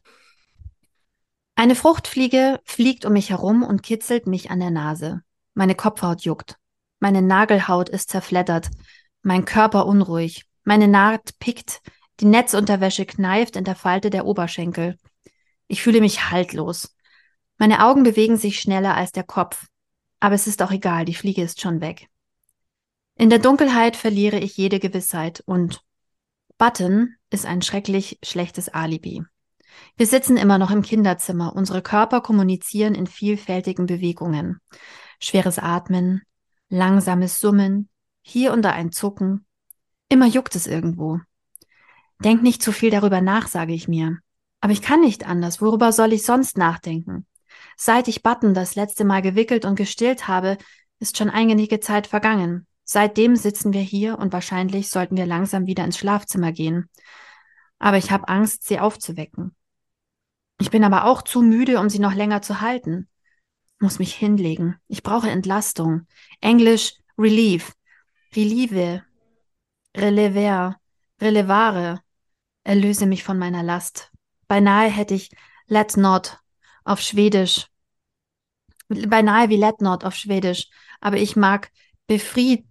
Eine 1.54 1.74
Fruchtfliege 1.74 2.60
fliegt 2.64 3.04
um 3.04 3.12
mich 3.12 3.30
herum 3.30 3.62
und 3.62 3.82
kitzelt 3.82 4.26
mich 4.26 4.50
an 4.50 4.60
der 4.60 4.70
Nase. 4.70 5.22
Meine 5.54 5.74
Kopfhaut 5.74 6.22
juckt. 6.22 6.56
Meine 6.98 7.20
Nagelhaut 7.20 7.88
ist 7.88 8.10
zerfleddert. 8.10 8.70
Mein 9.22 9.44
Körper 9.44 9.86
unruhig. 9.86 10.46
Meine 10.64 10.88
Naht 10.88 11.38
pickt. 11.38 11.80
Die 12.20 12.24
Netzunterwäsche 12.24 13.04
kneift 13.04 13.56
in 13.56 13.64
der 13.64 13.76
Falte 13.76 14.10
der 14.10 14.24
Oberschenkel. 14.24 14.96
Ich 15.66 15.82
fühle 15.82 16.00
mich 16.00 16.30
haltlos. 16.30 16.94
Meine 17.62 17.84
Augen 17.84 18.02
bewegen 18.02 18.36
sich 18.36 18.58
schneller 18.58 18.96
als 18.96 19.12
der 19.12 19.22
Kopf. 19.22 19.68
Aber 20.18 20.34
es 20.34 20.48
ist 20.48 20.62
auch 20.62 20.72
egal, 20.72 21.04
die 21.04 21.14
Fliege 21.14 21.44
ist 21.44 21.60
schon 21.60 21.80
weg. 21.80 22.08
In 23.14 23.30
der 23.30 23.38
Dunkelheit 23.38 23.94
verliere 23.94 24.40
ich 24.40 24.56
jede 24.56 24.80
Gewissheit 24.80 25.44
und 25.46 25.80
Button 26.58 27.14
ist 27.30 27.46
ein 27.46 27.62
schrecklich 27.62 28.18
schlechtes 28.24 28.68
Alibi. 28.68 29.22
Wir 29.96 30.06
sitzen 30.08 30.36
immer 30.36 30.58
noch 30.58 30.72
im 30.72 30.82
Kinderzimmer. 30.82 31.54
Unsere 31.54 31.82
Körper 31.82 32.20
kommunizieren 32.20 32.96
in 32.96 33.06
vielfältigen 33.06 33.86
Bewegungen. 33.86 34.58
Schweres 35.20 35.60
Atmen, 35.60 36.22
langsames 36.68 37.38
Summen, 37.38 37.88
hier 38.22 38.52
und 38.52 38.62
da 38.62 38.72
ein 38.72 38.90
Zucken. 38.90 39.46
Immer 40.08 40.26
juckt 40.26 40.56
es 40.56 40.66
irgendwo. 40.66 41.20
Denk 42.18 42.42
nicht 42.42 42.60
zu 42.60 42.72
viel 42.72 42.90
darüber 42.90 43.20
nach, 43.20 43.46
sage 43.46 43.72
ich 43.72 43.86
mir. 43.86 44.18
Aber 44.60 44.72
ich 44.72 44.82
kann 44.82 45.00
nicht 45.00 45.28
anders. 45.28 45.60
Worüber 45.60 45.92
soll 45.92 46.12
ich 46.12 46.24
sonst 46.24 46.58
nachdenken? 46.58 47.24
Seit 47.76 48.08
ich 48.08 48.22
Button 48.22 48.54
das 48.54 48.74
letzte 48.74 49.04
Mal 49.04 49.22
gewickelt 49.22 49.64
und 49.64 49.76
gestillt 49.76 50.28
habe, 50.28 50.58
ist 50.98 51.16
schon 51.16 51.30
einige 51.30 51.80
Zeit 51.80 52.06
vergangen. 52.06 52.66
Seitdem 52.84 53.36
sitzen 53.36 53.72
wir 53.72 53.80
hier 53.80 54.18
und 54.18 54.32
wahrscheinlich 54.32 54.90
sollten 54.90 55.16
wir 55.16 55.26
langsam 55.26 55.66
wieder 55.66 55.84
ins 55.84 55.98
Schlafzimmer 55.98 56.52
gehen. 56.52 56.88
Aber 57.78 57.96
ich 57.96 58.10
habe 58.10 58.28
Angst, 58.28 58.66
sie 58.66 58.78
aufzuwecken. 58.78 59.54
Ich 60.60 60.70
bin 60.70 60.84
aber 60.84 61.06
auch 61.06 61.22
zu 61.22 61.42
müde, 61.42 61.80
um 61.80 61.88
sie 61.88 61.98
noch 61.98 62.14
länger 62.14 62.42
zu 62.42 62.60
halten. 62.60 63.08
Muss 63.80 63.98
mich 63.98 64.14
hinlegen. 64.14 64.76
Ich 64.86 65.02
brauche 65.02 65.30
Entlastung. 65.30 66.06
Englisch 66.40 66.94
Relief. 67.18 67.72
Relieve. 68.34 69.02
Relever. 69.96 70.76
Relevare 71.20 72.00
erlöse 72.64 73.06
mich 73.06 73.24
von 73.24 73.38
meiner 73.38 73.62
Last. 73.62 74.10
Beinahe 74.48 74.88
hätte 74.88 75.14
ich 75.14 75.30
let 75.66 75.96
not 75.96 76.38
auf 76.84 77.00
Schwedisch, 77.00 77.68
beinahe 78.88 79.48
wie 79.48 79.56
let 79.56 79.80
not 79.80 80.04
auf 80.04 80.14
Schwedisch, 80.14 80.68
aber 81.00 81.16
ich 81.16 81.36
mag 81.36 81.70
befried, 82.06 82.66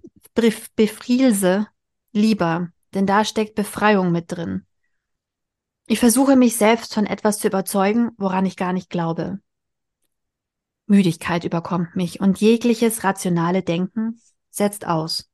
befrielse 0.76 1.67
lieber, 2.12 2.69
denn 2.93 3.06
da 3.06 3.26
steckt 3.26 3.56
Befreiung 3.56 4.12
mit 4.12 4.32
drin. 4.32 4.65
Ich 5.88 6.00
versuche 6.00 6.36
mich 6.36 6.56
selbst 6.56 6.93
von 6.93 7.06
etwas 7.06 7.39
zu 7.39 7.47
überzeugen, 7.47 8.12
woran 8.17 8.45
ich 8.45 8.56
gar 8.56 8.74
nicht 8.74 8.89
glaube. 8.89 9.39
Müdigkeit 10.86 11.43
überkommt 11.43 11.95
mich 11.95 12.19
und 12.19 12.39
jegliches 12.39 13.04
rationale 13.04 13.63
Denken 13.63 14.21
setzt 14.50 14.86
aus. 14.86 15.30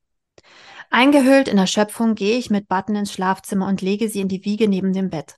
Eingehüllt 0.89 1.47
in 1.47 1.57
Erschöpfung 1.57 2.15
gehe 2.15 2.37
ich 2.37 2.49
mit 2.49 2.67
Button 2.67 2.95
ins 2.95 3.11
Schlafzimmer 3.11 3.67
und 3.67 3.81
lege 3.81 4.07
sie 4.07 4.21
in 4.21 4.29
die 4.29 4.45
Wiege 4.45 4.67
neben 4.67 4.93
dem 4.93 5.09
Bett. 5.09 5.35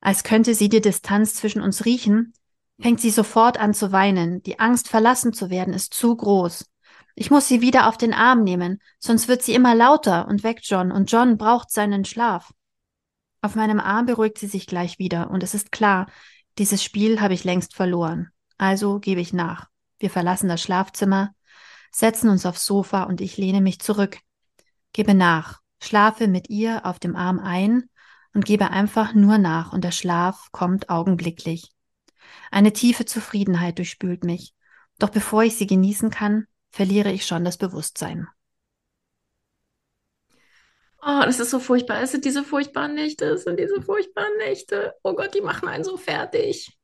Als 0.00 0.24
könnte 0.24 0.54
sie 0.54 0.68
die 0.68 0.80
Distanz 0.80 1.34
zwischen 1.34 1.60
uns 1.60 1.84
riechen, 1.84 2.32
fängt 2.80 3.00
sie 3.00 3.10
sofort 3.10 3.58
an 3.58 3.74
zu 3.74 3.92
weinen. 3.92 4.42
Die 4.42 4.58
Angst, 4.58 4.88
verlassen 4.88 5.32
zu 5.32 5.50
werden, 5.50 5.74
ist 5.74 5.94
zu 5.94 6.16
groß. 6.16 6.66
Ich 7.14 7.30
muss 7.30 7.48
sie 7.48 7.60
wieder 7.60 7.88
auf 7.88 7.98
den 7.98 8.14
Arm 8.14 8.42
nehmen, 8.44 8.80
sonst 8.98 9.28
wird 9.28 9.42
sie 9.42 9.54
immer 9.54 9.74
lauter 9.74 10.28
und 10.28 10.42
weckt 10.42 10.64
John, 10.64 10.90
und 10.90 11.10
John 11.10 11.36
braucht 11.36 11.70
seinen 11.70 12.04
Schlaf. 12.04 12.52
Auf 13.42 13.54
meinem 13.54 13.80
Arm 13.80 14.06
beruhigt 14.06 14.38
sie 14.38 14.46
sich 14.46 14.66
gleich 14.66 14.98
wieder, 14.98 15.30
und 15.30 15.42
es 15.42 15.54
ist 15.54 15.72
klar, 15.72 16.06
dieses 16.58 16.82
Spiel 16.82 17.20
habe 17.20 17.34
ich 17.34 17.44
längst 17.44 17.74
verloren. 17.74 18.30
Also 18.58 19.00
gebe 19.00 19.20
ich 19.20 19.32
nach. 19.32 19.68
Wir 19.98 20.10
verlassen 20.10 20.48
das 20.48 20.62
Schlafzimmer, 20.62 21.34
setzen 21.90 22.30
uns 22.30 22.46
aufs 22.46 22.64
Sofa 22.64 23.02
und 23.04 23.20
ich 23.20 23.36
lehne 23.36 23.60
mich 23.60 23.80
zurück, 23.80 24.18
Gebe 24.92 25.14
nach, 25.14 25.60
schlafe 25.80 26.26
mit 26.26 26.50
ihr 26.50 26.84
auf 26.84 26.98
dem 26.98 27.14
Arm 27.14 27.38
ein 27.38 27.88
und 28.34 28.44
gebe 28.44 28.70
einfach 28.70 29.14
nur 29.14 29.38
nach 29.38 29.72
und 29.72 29.84
der 29.84 29.92
Schlaf 29.92 30.48
kommt 30.50 30.88
augenblicklich. 30.88 31.70
Eine 32.50 32.72
tiefe 32.72 33.04
Zufriedenheit 33.04 33.78
durchspült 33.78 34.24
mich, 34.24 34.54
doch 34.98 35.10
bevor 35.10 35.42
ich 35.42 35.56
sie 35.56 35.66
genießen 35.66 36.10
kann, 36.10 36.46
verliere 36.70 37.12
ich 37.12 37.26
schon 37.26 37.44
das 37.44 37.56
Bewusstsein. 37.58 38.28
Oh, 41.02 41.22
das 41.24 41.40
ist 41.40 41.50
so 41.50 41.60
furchtbar. 41.60 42.02
Es 42.02 42.12
sind 42.12 42.24
diese 42.24 42.44
furchtbaren 42.44 42.94
Nächte, 42.94 43.26
es 43.26 43.44
sind 43.44 43.58
diese 43.58 43.80
furchtbaren 43.80 44.36
Nächte. 44.38 44.94
Oh 45.02 45.14
Gott, 45.14 45.34
die 45.34 45.40
machen 45.40 45.68
einen 45.68 45.84
so 45.84 45.96
fertig. 45.96 46.78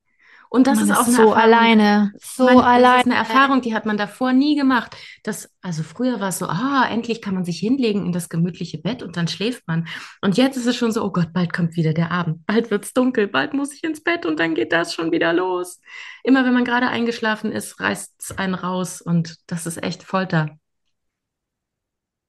Und 0.49 0.67
das 0.67 0.79
Man 0.79 0.89
ist 0.89 0.97
auch 0.97 1.07
eine 1.07 1.13
so 1.13 1.23
Erfahrung, 1.23 1.35
alleine, 1.35 2.13
so 2.19 2.45
man, 2.45 2.59
alleine. 2.59 2.97
Das 2.97 3.07
ist 3.07 3.07
eine 3.07 3.15
Erfahrung, 3.17 3.61
die 3.61 3.75
hat 3.75 3.87
man 3.87 3.97
davor 3.97 4.33
nie 4.33 4.57
gemacht. 4.57 4.97
Das, 5.23 5.51
also 5.61 5.83
früher 5.83 6.21
war 6.21 6.29
es 6.29 6.39
so, 6.39 6.47
ah, 6.47 6.87
endlich 6.89 7.21
kann 7.21 7.35
man 7.35 7.45
sich 7.45 7.59
hinlegen 7.59 8.07
in 8.07 8.13
das 8.13 8.29
gemütliche 8.29 8.79
Bett 8.79 9.03
und 9.03 9.17
dann 9.17 9.29
schläft 9.29 9.67
man. 9.67 9.89
Und 10.23 10.37
jetzt 10.37 10.57
ist 10.57 10.67
es 10.67 10.77
schon 10.77 10.93
so, 10.93 11.05
oh 11.05 11.11
Gott, 11.11 11.33
bald 11.33 11.53
kommt 11.53 11.77
wieder 11.77 11.93
der 11.93 12.11
Abend, 12.11 12.47
bald 12.47 12.71
wird 12.71 12.85
es 12.85 12.93
dunkel, 12.93 13.29
bald 13.29 13.55
muss 13.55 13.73
ich 13.75 13.83
ins 13.85 14.03
Bett 14.03 14.25
und 14.25 14.39
dann 14.39 14.55
geht 14.55 14.73
das 14.73 14.95
schon 14.95 15.13
wieder 15.13 15.33
los. 15.33 15.81
Immer 16.23 16.45
wenn 16.45 16.55
man 16.55 16.65
gerade 16.65 16.89
eingeschlafen 16.89 17.53
ist, 17.53 17.81
reißt 17.81 18.15
es 18.19 18.39
einen 18.39 18.55
raus 18.55 19.01
und 19.01 19.37
das 19.47 19.67
ist 19.67 19.83
echt 19.83 20.03
Folter. 20.03 20.57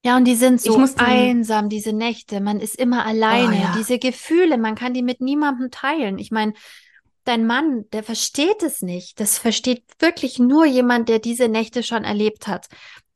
Ja, 0.03 0.15
und 0.15 0.25
die 0.25 0.35
sind 0.35 0.61
so 0.61 0.81
einsam, 0.97 1.69
diese 1.69 1.91
Nächte. 1.91 2.39
Man 2.39 2.59
ist 2.59 2.75
immer 2.75 3.05
alleine. 3.05 3.57
oh 3.57 3.61
ja, 3.61 3.73
Diese 3.77 3.99
Gefühle, 3.99 4.57
man 4.57 4.75
kann 4.75 4.93
die 4.93 5.01
mit 5.03 5.21
niemandem 5.21 5.69
teilen. 5.69 6.17
Ich 6.17 6.31
meine, 6.31 6.53
dein 7.27 7.45
Mann, 7.45 7.85
der 7.91 8.03
versteht 8.03 8.63
es 8.63 8.81
nicht. 8.81 9.19
Das 9.19 9.37
versteht 9.37 9.83
wirklich 9.99 10.39
nur 10.39 10.65
jemand, 10.65 11.09
der 11.09 11.19
diese 11.19 11.47
Nächte 11.47 11.83
schon 11.83 12.03
erlebt 12.03 12.47
hat. 12.47 12.67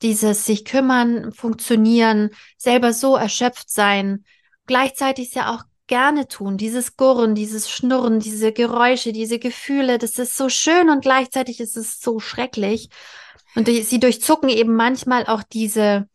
Dieses 0.02 0.46
sich 0.46 0.66
kümmern, 0.66 1.32
funktionieren, 1.32 2.32
selber 2.58 2.94
so 2.94 3.16
erschöpft 3.16 3.70
sein, 3.70 4.26
gleichzeitig 4.66 5.30
es 5.30 5.34
ja 5.36 5.54
auch 5.56 5.64
gerne 5.88 6.28
tun. 6.28 6.58
Dieses 6.58 6.98
Gurren, 6.98 7.36
dieses 7.36 7.70
Schnurren, 7.70 8.20
diese 8.20 8.52
Geräusche, 8.52 9.12
diese 9.12 9.40
Gefühle, 9.40 9.98
das 9.98 10.18
ist 10.18 10.38
so 10.38 10.50
schön 10.50 10.90
und 10.90 11.02
gleichzeitig 11.02 11.60
ist 11.60 11.78
es 11.78 12.00
so 12.00 12.20
schrecklich. 12.20 12.90
Und 13.56 13.68
die- 13.68 13.84
sie 13.84 14.00
durchzucken 14.00 14.50
eben 14.50 14.76
manchmal 14.76 15.26
auch 15.28 15.44
diese, 15.44 16.08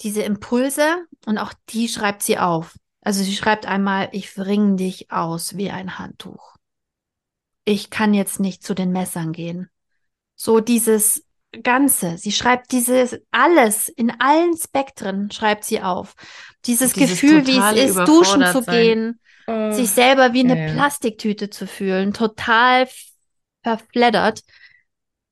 diese 0.00 0.22
Impulse 0.22 1.04
und 1.26 1.38
auch 1.38 1.52
die 1.68 1.88
schreibt 1.88 2.22
sie 2.22 2.38
auf. 2.38 2.74
Also 3.02 3.22
sie 3.22 3.36
schreibt 3.36 3.66
einmal, 3.66 4.08
ich 4.12 4.36
wring 4.38 4.76
dich 4.76 5.10
aus 5.10 5.56
wie 5.56 5.70
ein 5.70 5.98
Handtuch 5.98 6.53
ich 7.64 7.90
kann 7.90 8.14
jetzt 8.14 8.40
nicht 8.40 8.62
zu 8.62 8.74
den 8.74 8.92
Messern 8.92 9.32
gehen. 9.32 9.68
So 10.36 10.60
dieses 10.60 11.24
Ganze. 11.62 12.18
Sie 12.18 12.32
schreibt 12.32 12.72
dieses 12.72 13.16
alles 13.30 13.88
in 13.88 14.12
allen 14.20 14.56
Spektren 14.56 15.30
schreibt 15.30 15.64
sie 15.64 15.80
auf. 15.80 16.14
Dieses, 16.66 16.92
dieses 16.92 17.20
Gefühl, 17.20 17.46
wie 17.46 17.58
es 17.58 17.90
ist, 17.90 17.96
duschen 18.08 18.44
zu 18.44 18.58
Überfordertsein. 18.58 18.82
gehen, 18.82 19.20
Oh, 19.46 19.72
sich 19.72 19.90
selber 19.90 20.32
wie 20.32 20.40
eine 20.40 20.68
ja. 20.68 20.72
Plastiktüte 20.72 21.50
zu 21.50 21.66
fühlen, 21.66 22.14
total 22.14 22.88
verfleddert. 23.62 24.42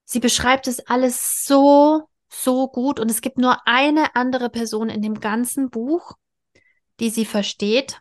Sie 0.05 0.21
beschreibt 0.21 0.67
es 0.67 0.81
alles 0.87 1.47
so, 1.47 2.03
so 2.29 2.69
gut 2.69 3.01
und 3.01 3.11
es 3.11 3.23
gibt 3.23 3.39
nur 3.39 3.67
eine 3.67 4.15
andere 4.15 4.51
Person 4.51 4.91
in 4.91 5.01
dem 5.01 5.21
ganzen 5.21 5.71
Buch, 5.71 6.13
die 7.01 7.09
sie 7.09 7.25
versteht 7.25 8.01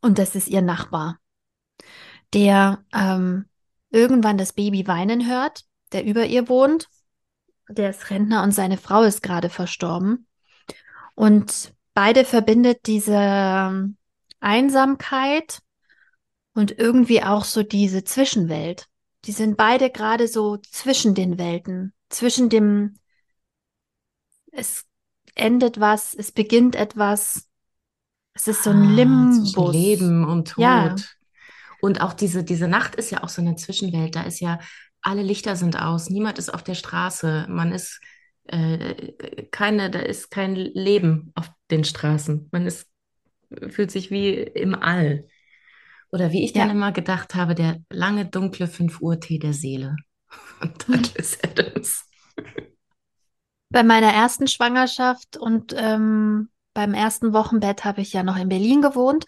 und 0.00 0.18
das 0.18 0.34
ist 0.34 0.48
ihr 0.48 0.62
Nachbar 0.62 1.18
der 2.34 2.84
ähm, 2.92 3.46
irgendwann 3.90 4.38
das 4.38 4.52
Baby 4.52 4.86
weinen 4.86 5.28
hört, 5.28 5.64
der 5.92 6.04
über 6.04 6.24
ihr 6.26 6.48
wohnt. 6.48 6.88
Der 7.68 7.90
ist 7.90 8.10
Rentner 8.10 8.42
und 8.42 8.52
seine 8.52 8.76
Frau 8.76 9.02
ist 9.02 9.22
gerade 9.22 9.48
verstorben. 9.48 10.26
Und 11.14 11.74
beide 11.94 12.24
verbindet 12.24 12.86
diese 12.86 13.16
ähm, 13.16 13.96
Einsamkeit 14.40 15.60
und 16.54 16.78
irgendwie 16.78 17.22
auch 17.22 17.44
so 17.44 17.62
diese 17.62 18.04
Zwischenwelt. 18.04 18.88
Die 19.24 19.32
sind 19.32 19.56
beide 19.56 19.90
gerade 19.90 20.26
so 20.26 20.56
zwischen 20.56 21.14
den 21.14 21.38
Welten, 21.38 21.92
zwischen 22.08 22.48
dem, 22.48 22.96
es 24.50 24.84
endet 25.34 25.80
was, 25.80 26.14
es 26.14 26.32
beginnt 26.32 26.74
etwas. 26.74 27.48
Es 28.34 28.48
ist 28.48 28.64
so 28.64 28.70
ein 28.70 28.82
Ah. 28.82 29.70
Leben 29.72 30.24
und 30.24 30.48
Tod. 30.48 30.62
Ja. 30.62 30.96
Und 31.82 32.00
auch 32.00 32.14
diese, 32.14 32.44
diese 32.44 32.68
Nacht 32.68 32.94
ist 32.94 33.10
ja 33.10 33.24
auch 33.24 33.28
so 33.28 33.42
eine 33.42 33.56
Zwischenwelt. 33.56 34.16
Da 34.16 34.22
ist 34.22 34.40
ja, 34.40 34.60
alle 35.02 35.22
Lichter 35.22 35.56
sind 35.56 35.76
aus, 35.80 36.10
niemand 36.10 36.38
ist 36.38 36.54
auf 36.54 36.62
der 36.62 36.76
Straße, 36.76 37.46
man 37.50 37.72
ist 37.72 38.00
äh, 38.44 39.12
keine, 39.50 39.90
da 39.90 39.98
ist 40.00 40.30
kein 40.30 40.54
Leben 40.56 41.32
auf 41.34 41.50
den 41.72 41.84
Straßen. 41.84 42.48
Man 42.52 42.66
ist, 42.66 42.88
fühlt 43.70 43.90
sich 43.90 44.10
wie 44.12 44.30
im 44.34 44.74
All. 44.76 45.26
Oder 46.12 46.32
wie 46.32 46.44
ich 46.44 46.54
dann 46.54 46.68
Ja. 46.68 46.74
immer 46.74 46.92
gedacht 46.92 47.34
habe, 47.34 47.54
der 47.56 47.78
lange 47.90 48.26
dunkle 48.26 48.68
5 48.68 49.00
Uhr 49.02 49.20
Tee 49.20 49.38
der 49.40 49.54
Seele 49.54 49.96
von 50.60 50.72
Douglas 50.88 51.38
Adams. 51.44 52.04
Bei 53.70 53.82
meiner 53.82 54.12
ersten 54.12 54.46
Schwangerschaft 54.48 55.36
und 55.38 55.74
ähm, 55.76 56.50
beim 56.74 56.94
ersten 56.94 57.32
Wochenbett 57.32 57.84
habe 57.84 58.02
ich 58.02 58.12
ja 58.12 58.22
noch 58.22 58.36
in 58.36 58.48
Berlin 58.48 58.82
gewohnt 58.82 59.24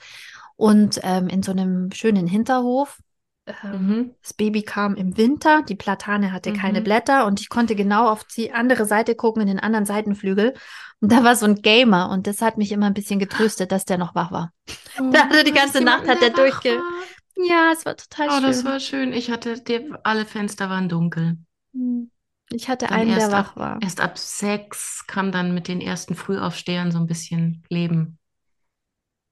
und 0.56 1.00
ähm, 1.02 1.28
in 1.28 1.42
so 1.42 1.52
einem 1.52 1.90
schönen 1.92 2.26
Hinterhof. 2.26 2.98
Ähm, 3.46 3.86
Mhm. 3.86 4.14
Das 4.22 4.32
Baby 4.32 4.62
kam 4.62 4.94
im 4.94 5.16
Winter, 5.18 5.62
die 5.68 5.74
Platane 5.74 6.32
hatte 6.32 6.52
keine 6.54 6.80
Mhm. 6.80 6.84
Blätter 6.84 7.26
und 7.26 7.40
ich 7.42 7.50
konnte 7.50 7.76
genau 7.76 8.08
auf 8.08 8.24
die 8.24 8.52
andere 8.52 8.86
Seite 8.86 9.14
gucken, 9.14 9.42
in 9.42 9.48
den 9.48 9.60
anderen 9.60 9.84
Seitenflügel. 9.84 10.54
Und 11.00 11.12
da 11.12 11.22
war 11.24 11.36
so 11.36 11.44
ein 11.44 11.56
Gamer 11.56 12.08
und 12.10 12.26
das 12.26 12.40
hat 12.40 12.56
mich 12.56 12.72
immer 12.72 12.86
ein 12.86 12.94
bisschen 12.94 13.18
getröstet, 13.18 13.70
dass 13.70 13.84
der 13.84 13.98
noch 13.98 14.14
wach 14.14 14.32
war. 14.32 14.52
Da 15.12 15.28
hatte 15.28 15.44
die 15.44 15.52
ganze 15.52 15.82
Nacht 15.82 16.08
hat 16.08 16.22
der 16.22 16.30
der 16.30 16.44
durchge- 16.46 16.78
war. 16.78 17.04
Ja, 17.36 17.72
es 17.72 17.84
war 17.84 17.96
total 17.96 18.28
Oh, 18.28 18.40
das 18.40 18.58
schön. 18.58 18.64
war 18.64 18.80
schön. 18.80 19.12
Ich 19.12 19.30
hatte, 19.30 19.60
die, 19.60 19.92
alle 20.04 20.24
Fenster 20.24 20.70
waren 20.70 20.88
dunkel. 20.88 21.36
Hm. 21.74 22.10
Ich 22.50 22.68
hatte 22.68 22.86
Dann 22.86 23.00
einen, 23.00 23.14
der 23.16 23.32
wach 23.32 23.50
ab, 23.50 23.56
war. 23.56 23.78
erst 23.82 24.00
ab 24.00 24.16
sechs 24.16 25.04
kam 25.06 25.32
dann 25.32 25.52
mit 25.52 25.66
den 25.66 25.80
ersten 25.80 26.14
Frühaufstehern 26.14 26.92
so 26.92 26.98
ein 26.98 27.06
bisschen 27.06 27.64
Leben 27.68 28.18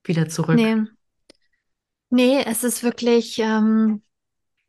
wieder 0.04 0.28
zurück. 0.28 0.56
Nee. 0.56 0.82
Nee, 2.12 2.42
es 2.44 2.62
ist 2.62 2.82
wirklich 2.82 3.38
ähm, 3.38 4.02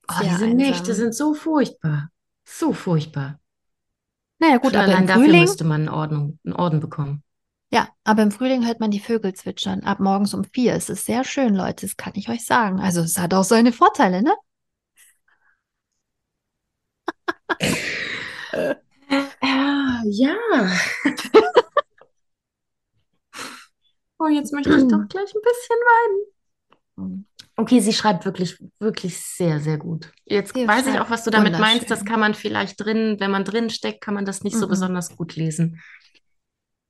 Oh, 0.09 0.13
sehr 0.21 0.29
diese 0.29 0.47
Nächte 0.47 0.91
einsam. 0.91 0.95
sind 0.95 1.15
so 1.15 1.33
furchtbar. 1.33 2.09
So 2.45 2.73
furchtbar. 2.73 3.39
Naja, 4.39 4.57
gut, 4.57 4.71
Schon 4.71 4.81
aber 4.81 4.91
allein 4.91 5.01
im 5.01 5.07
dafür 5.07 5.23
Frühling, 5.25 5.41
müsste 5.41 5.63
man 5.63 5.81
einen 5.81 5.89
Ordnung, 5.89 6.39
einen 6.45 6.53
Orden 6.55 6.79
bekommen. 6.79 7.23
ja, 7.71 7.89
aber 8.03 8.21
im 8.23 8.31
Frühling 8.31 8.65
hört 8.65 8.79
man 8.79 8.91
die 8.91 8.99
Vögel 8.99 9.33
zwitschern. 9.33 9.83
Ab 9.83 9.99
morgens 9.99 10.33
um 10.33 10.43
vier. 10.43 10.73
Es 10.73 10.89
ist 10.89 11.05
sehr 11.05 11.23
schön, 11.23 11.55
Leute, 11.55 11.85
das 11.85 11.97
kann 11.97 12.13
ich 12.15 12.29
euch 12.29 12.45
sagen. 12.45 12.79
Also 12.79 13.01
es 13.01 13.17
hat 13.17 13.33
auch 13.33 13.43
seine 13.43 13.71
Vorteile, 13.73 14.21
ne? 14.23 14.33
Ja, 19.41 20.01
ja. 20.05 20.35
Oh, 24.19 24.27
jetzt 24.27 24.53
möchte 24.53 24.69
ich 24.77 24.87
doch 24.87 25.07
gleich 25.09 25.33
ein 25.35 25.41
bisschen 25.41 25.77
weinen. 26.97 27.27
Okay, 27.63 27.79
sie 27.79 27.93
schreibt 27.93 28.25
wirklich, 28.25 28.57
wirklich 28.79 29.17
sehr, 29.17 29.61
sehr 29.61 29.77
gut. 29.77 30.11
Jetzt 30.25 30.53
Sie 30.53 30.67
weiß 30.67 30.85
ich 30.87 30.99
auch, 30.99 31.09
was 31.09 31.23
du 31.23 31.31
damit 31.31 31.57
meinst. 31.57 31.89
Das 31.89 32.03
kann 32.03 32.19
man 32.19 32.33
vielleicht 32.33 32.83
drin, 32.83 33.15
wenn 33.19 33.31
man 33.31 33.45
drin 33.45 33.69
steckt, 33.69 34.01
kann 34.01 34.13
man 34.13 34.25
das 34.25 34.43
nicht 34.43 34.57
so 34.57 34.65
Mhm. 34.65 34.71
besonders 34.71 35.15
gut 35.15 35.37
lesen. 35.37 35.81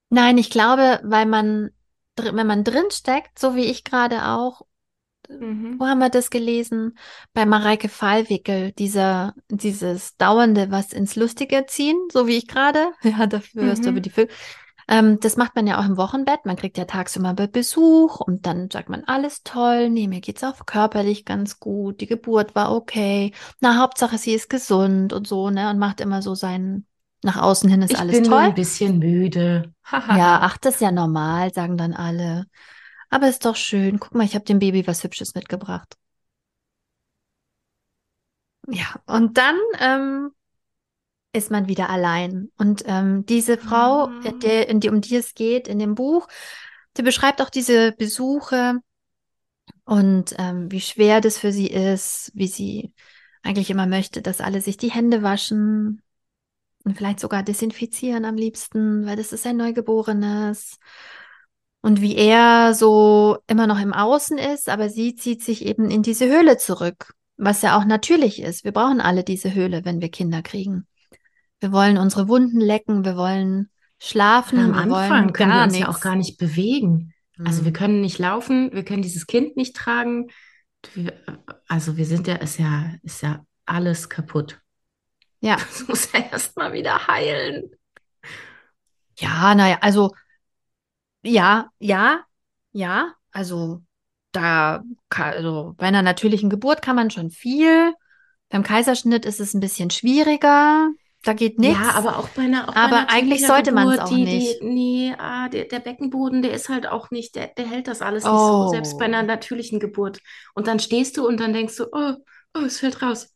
Nein, 0.09 0.39
ich 0.39 0.49
glaube, 0.49 0.99
weil 1.03 1.27
man, 1.27 1.69
wenn 2.17 2.47
man 2.47 2.63
drin 2.63 2.85
steckt, 2.91 3.37
so 3.37 3.55
wie 3.55 3.65
ich 3.65 3.83
gerade 3.83 4.25
auch, 4.29 4.63
Mhm. 5.29 5.77
wo 5.79 5.85
haben 5.85 5.99
wir 5.99 6.09
das 6.09 6.31
gelesen? 6.31 6.97
Bei 7.33 7.45
Mareike 7.45 7.87
Fahlwickel, 7.87 8.71
dieser, 8.73 9.35
dieses 9.49 10.17
dauernde 10.17 10.71
was 10.71 10.91
ins 10.91 11.15
Lustige 11.15 11.65
ziehen, 11.67 11.97
so 12.11 12.25
wie 12.27 12.37
ich 12.37 12.47
gerade. 12.47 12.91
Ja, 13.03 13.27
dafür 13.27 13.65
hörst 13.65 13.85
du 13.85 13.89
Mhm. 13.89 13.95
über 13.97 14.01
die 14.01 14.09
Vögel. 14.09 14.35
Ähm, 14.87 15.19
das 15.19 15.37
macht 15.37 15.55
man 15.55 15.67
ja 15.67 15.79
auch 15.79 15.85
im 15.85 15.97
Wochenbett. 15.97 16.45
Man 16.45 16.55
kriegt 16.55 16.77
ja 16.77 16.85
tagsüber 16.85 17.33
Be- 17.33 17.47
Besuch 17.47 18.19
und 18.19 18.45
dann 18.45 18.69
sagt 18.71 18.89
man, 18.89 19.03
alles 19.05 19.43
toll, 19.43 19.89
nee, 19.89 20.07
mir 20.07 20.21
geht's 20.21 20.43
auch 20.43 20.65
körperlich 20.65 21.25
ganz 21.25 21.59
gut, 21.59 22.01
die 22.01 22.07
Geburt 22.07 22.55
war 22.55 22.73
okay. 22.75 23.33
Na, 23.61 23.77
Hauptsache 23.79 24.17
sie 24.17 24.33
ist 24.33 24.49
gesund 24.49 25.13
und 25.13 25.27
so, 25.27 25.49
ne? 25.49 25.69
Und 25.69 25.79
macht 25.79 26.01
immer 26.01 26.21
so 26.21 26.35
sein, 26.35 26.85
nach 27.23 27.37
außen 27.41 27.69
hin 27.69 27.81
ist 27.81 27.95
Ich 27.95 27.99
alles 27.99 28.21
bin 28.21 28.23
toll. 28.23 28.49
ein 28.49 28.53
bisschen 28.53 28.99
müde. 28.99 29.73
Ja, 30.05 30.39
ach, 30.41 30.57
das 30.57 30.75
ist 30.75 30.81
ja 30.81 30.91
normal, 30.91 31.53
sagen 31.53 31.77
dann 31.77 31.93
alle. 31.93 32.45
Aber 33.09 33.29
ist 33.29 33.45
doch 33.45 33.55
schön. 33.55 33.99
Guck 33.99 34.15
mal, 34.15 34.25
ich 34.25 34.35
habe 34.35 34.45
dem 34.45 34.59
Baby 34.59 34.85
was 34.87 35.03
Hübsches 35.03 35.35
mitgebracht. 35.35 35.97
Ja, 38.67 38.95
und 39.05 39.37
dann 39.37 39.55
ähm, 39.79 40.31
ist 41.33 41.51
man 41.51 41.67
wieder 41.67 41.89
allein. 41.89 42.51
Und 42.57 42.83
ähm, 42.85 43.25
diese 43.25 43.57
Frau, 43.57 44.09
äh, 44.23 44.33
der, 44.41 44.69
in 44.69 44.79
die, 44.79 44.89
um 44.89 45.01
die 45.01 45.15
es 45.15 45.33
geht 45.33 45.67
in 45.67 45.79
dem 45.79 45.95
Buch, 45.95 46.27
die 46.95 47.01
beschreibt 47.01 47.41
auch 47.41 47.49
diese 47.49 47.91
Besuche 47.91 48.79
und 49.85 50.35
ähm, 50.37 50.71
wie 50.71 50.81
schwer 50.81 51.19
das 51.19 51.37
für 51.37 51.51
sie 51.51 51.67
ist, 51.67 52.31
wie 52.35 52.47
sie 52.47 52.93
eigentlich 53.41 53.69
immer 53.69 53.87
möchte, 53.87 54.21
dass 54.21 54.41
alle 54.41 54.61
sich 54.61 54.77
die 54.77 54.91
Hände 54.91 55.23
waschen 55.23 56.01
und 56.85 56.97
vielleicht 56.97 57.19
sogar 57.19 57.43
desinfizieren 57.43 58.25
am 58.25 58.35
liebsten, 58.35 59.05
weil 59.05 59.15
das 59.15 59.33
ist 59.33 59.45
ein 59.45 59.57
Neugeborenes. 59.57 60.79
Und 61.81 61.99
wie 61.99 62.15
er 62.15 62.73
so 62.73 63.39
immer 63.47 63.67
noch 63.67 63.79
im 63.79 63.93
Außen 63.93 64.37
ist, 64.37 64.69
aber 64.69 64.89
sie 64.89 65.15
zieht 65.15 65.43
sich 65.43 65.65
eben 65.65 65.89
in 65.89 66.01
diese 66.01 66.27
Höhle 66.27 66.57
zurück, 66.57 67.13
was 67.35 67.61
ja 67.61 67.77
auch 67.77 67.83
natürlich 67.83 68.41
ist. 68.41 68.63
Wir 68.63 68.71
brauchen 68.71 69.01
alle 69.01 69.25
diese 69.25 69.53
Höhle, 69.53 69.83
wenn 69.83 69.99
wir 69.99 70.09
Kinder 70.09 70.41
kriegen. 70.41 70.87
Wir 71.63 71.71
wollen 71.71 71.97
unsere 71.97 72.27
Wunden 72.27 72.59
lecken, 72.59 73.05
wir 73.05 73.15
wollen 73.15 73.69
schlafen, 73.97 74.59
am 74.59 74.89
wir 74.89 74.97
Anfang 74.97 75.31
können 75.31 75.51
wir 75.53 75.63
uns 75.63 75.77
ja 75.77 75.85
auch 75.85 75.91
nichts. 75.91 76.01
gar 76.01 76.15
nicht 76.17 76.37
bewegen. 76.37 77.13
Also 77.43 77.63
wir 77.63 77.71
Mhm. 77.71 77.75
können 77.75 78.01
nicht 78.01 78.19
laufen, 78.19 78.69
wir 78.73 78.83
können 78.83 79.01
dieses 79.01 79.27
Kind 79.27 79.55
nicht 79.55 79.73
tragen. 79.75 80.27
Wir- 80.93 81.13
Also 81.69 81.95
wir 81.95 82.05
sind 82.05 82.27
ja, 82.27 82.35
ist 82.35 82.59
ja, 82.59 82.91
ist 83.01 83.21
ja 83.21 83.45
alles 83.65 84.09
kaputt. 84.09 84.59
Ja. 85.39 85.55
Das 85.69 85.87
muss 85.87 86.11
ja 86.11 86.19
erstmal 86.31 86.73
wieder 86.73 87.07
heilen. 87.07 87.71
Ja, 89.17 89.55
naja, 89.55 89.77
also 89.79 90.11
ja, 91.23 91.69
ja, 91.79 92.25
ja, 92.73 93.13
also 93.31 93.83
da, 94.33 94.83
also 95.09 95.75
bei 95.77 95.85
einer 95.87 96.01
natürlichen 96.01 96.49
Geburt 96.49 96.81
kann 96.81 96.97
man 96.97 97.09
schon 97.09 97.29
viel. 97.31 97.93
Beim 98.49 98.63
Kaiserschnitt 98.63 99.25
ist 99.25 99.39
es 99.39 99.53
ein 99.53 99.61
bisschen 99.61 99.91
schwieriger. 99.91 100.89
Da 101.23 101.33
geht 101.33 101.57
nichts. 101.59 101.79
Ja, 101.79 101.91
aber 101.95 102.17
auch 102.19 102.29
bei 102.29 102.43
einer 102.43 102.67
auch 102.69 102.75
Aber 102.75 103.09
eigentlich 103.09 103.45
sollte 103.47 103.71
man 103.71 103.87
es 103.89 103.99
auch 103.99 104.09
die, 104.09 104.23
nicht. 104.23 104.61
Die, 104.61 104.65
nee, 104.65 105.15
ah, 105.17 105.47
der, 105.49 105.65
der 105.65 105.79
Beckenboden, 105.79 106.41
der 106.41 106.53
ist 106.53 106.69
halt 106.69 106.85
auch 106.87 107.11
nicht, 107.11 107.35
der, 107.35 107.47
der 107.47 107.65
hält 107.67 107.87
das 107.87 108.01
alles 108.01 108.29
nicht 108.31 108.45
so, 108.45 108.65
selbst 108.65 108.97
bei 108.97 109.05
Oh. 109.05 109.05
einer 109.05 109.23
natürlichen 109.23 109.79
Geburt. 109.79 110.19
Und 110.53 110.67
dann 110.67 110.79
stehst 110.79 111.17
du 111.17 111.25
und 111.27 111.39
dann 111.39 111.53
denkst 111.53 111.77
du, 111.77 111.85
oh, 111.91 112.15
oh, 112.55 112.59
es 112.65 112.79
fällt 112.79 113.01
raus. 113.01 113.33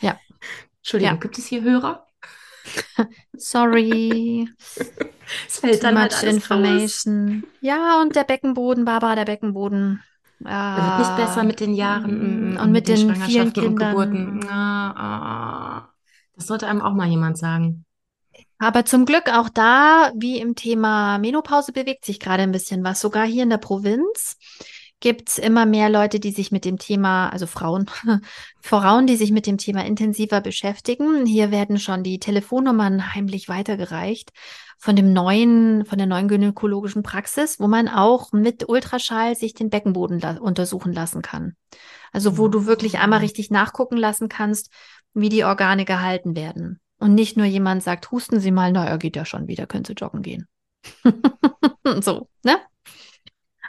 Ja. 0.00 0.20
Entschuldigung, 0.82 1.18
Ja. 1.18 1.20
gibt 1.20 1.38
es 1.38 1.46
hier 1.46 1.62
Hörer? 1.62 2.06
Sorry. 3.36 4.48
Es 5.48 5.58
fällt 5.60 5.82
Too 5.82 5.84
dann 5.84 5.98
halt 5.98 6.12
much 6.12 6.26
raus. 6.26 6.26
information. 6.26 7.44
Ja, 7.60 8.00
und 8.02 8.16
der 8.16 8.24
Beckenboden, 8.24 8.84
Barbara, 8.84 9.14
der 9.16 9.24
Beckenboden. 9.24 10.02
Er 10.74 10.84
wird 10.84 10.98
nicht 10.98 11.14
besser 11.16 11.44
mit 11.44 11.60
den 11.60 11.74
Jahren 11.74 12.54
Mm, 12.54 12.54
mm, 12.54 12.58
und 12.58 12.72
mit 12.72 12.88
den 12.88 13.14
vielen 13.14 13.52
Schwangerschaften 13.52 13.64
und 13.64 13.76
Kindern. 13.76 13.76
Geburten. 13.76 14.40
Ah, 14.48 14.92
ah, 14.92 15.78
ah. 15.78 15.93
Das 16.36 16.46
sollte 16.46 16.66
einem 16.66 16.82
auch 16.82 16.94
mal 16.94 17.08
jemand 17.08 17.38
sagen. 17.38 17.84
Aber 18.58 18.84
zum 18.84 19.04
Glück 19.04 19.28
auch 19.32 19.48
da, 19.48 20.12
wie 20.16 20.38
im 20.38 20.54
Thema 20.54 21.18
Menopause, 21.18 21.72
bewegt 21.72 22.04
sich 22.04 22.20
gerade 22.20 22.42
ein 22.42 22.52
bisschen 22.52 22.84
was. 22.84 23.00
Sogar 23.00 23.26
hier 23.26 23.42
in 23.42 23.50
der 23.50 23.58
Provinz 23.58 24.36
gibt 25.00 25.28
es 25.28 25.38
immer 25.38 25.66
mehr 25.66 25.90
Leute, 25.90 26.18
die 26.18 26.30
sich 26.30 26.50
mit 26.50 26.64
dem 26.64 26.78
Thema, 26.78 27.28
also 27.28 27.46
Frauen, 27.46 27.90
Frauen, 28.60 29.06
die 29.06 29.16
sich 29.16 29.32
mit 29.32 29.46
dem 29.46 29.58
Thema 29.58 29.84
intensiver 29.84 30.40
beschäftigen. 30.40 31.26
Hier 31.26 31.50
werden 31.50 31.78
schon 31.78 32.02
die 32.02 32.18
Telefonnummern 32.18 33.14
heimlich 33.14 33.48
weitergereicht 33.48 34.32
von 34.78 34.96
dem 34.96 35.12
neuen, 35.12 35.84
von 35.84 35.98
der 35.98 36.06
neuen 36.06 36.28
gynäkologischen 36.28 37.02
Praxis, 37.02 37.60
wo 37.60 37.68
man 37.68 37.88
auch 37.88 38.32
mit 38.32 38.68
Ultraschall 38.68 39.36
sich 39.36 39.54
den 39.54 39.70
Beckenboden 39.70 40.20
la 40.20 40.38
untersuchen 40.38 40.92
lassen 40.92 41.22
kann. 41.22 41.56
Also 42.12 42.38
wo 42.38 42.48
du 42.48 42.66
wirklich 42.66 42.98
einmal 42.98 43.20
richtig 43.20 43.50
nachgucken 43.50 43.96
lassen 43.96 44.28
kannst, 44.28 44.70
wie 45.14 45.28
die 45.28 45.44
Organe 45.44 45.84
gehalten 45.84 46.36
werden. 46.36 46.80
Und 46.98 47.14
nicht 47.14 47.36
nur 47.36 47.46
jemand 47.46 47.82
sagt, 47.82 48.10
husten 48.10 48.40
Sie 48.40 48.50
mal, 48.50 48.72
na, 48.72 48.86
er 48.86 48.98
geht 48.98 49.16
ja 49.16 49.24
schon 49.24 49.48
wieder, 49.48 49.66
können 49.66 49.84
Sie 49.84 49.94
joggen 49.94 50.22
gehen. 50.22 50.46
so, 52.00 52.28
ne? 52.42 52.58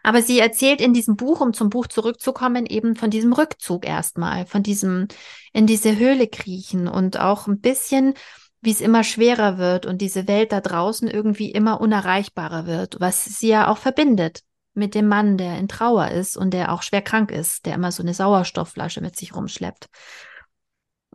Aber 0.04 0.22
sie 0.22 0.40
erzählt 0.40 0.82
in 0.82 0.94
diesem 0.94 1.16
Buch, 1.16 1.42
um 1.42 1.52
zum 1.52 1.72
Buch 1.72 1.88
zurückzukommen, 1.88 2.68
eben 2.68 2.96
von 2.96 3.10
diesem 3.10 3.34
Rückzug 3.34 3.88
erstmal, 3.88 4.46
von 4.46 4.62
diesem 4.62 5.08
in 5.52 5.66
diese 5.66 5.98
Höhle 5.98 6.28
kriechen 6.28 6.88
und 6.88 7.20
auch 7.20 7.48
ein 7.48 7.60
bisschen, 7.60 8.14
wie 8.62 8.70
es 8.70 8.82
immer 8.82 9.04
schwerer 9.04 9.58
wird 9.58 9.88
und 9.88 10.02
diese 10.02 10.28
Welt 10.28 10.52
da 10.52 10.62
draußen 10.62 11.08
irgendwie 11.08 11.50
immer 11.50 11.82
unerreichbarer 11.82 12.68
wird, 12.68 12.98
was 13.00 13.26
sie 13.26 13.48
ja 13.48 13.68
auch 13.68 13.80
verbindet 13.80 14.42
mit 14.76 14.94
dem 14.94 15.08
Mann, 15.08 15.38
der 15.40 15.58
in 15.58 15.68
Trauer 15.68 16.10
ist 16.10 16.38
und 16.38 16.54
der 16.54 16.72
auch 16.72 16.84
schwer 16.84 17.02
krank 17.02 17.32
ist, 17.32 17.66
der 17.66 17.74
immer 17.74 17.92
so 17.92 18.04
eine 18.04 18.14
Sauerstoffflasche 18.14 19.02
mit 19.02 19.16
sich 19.16 19.36
rumschleppt. 19.36 19.88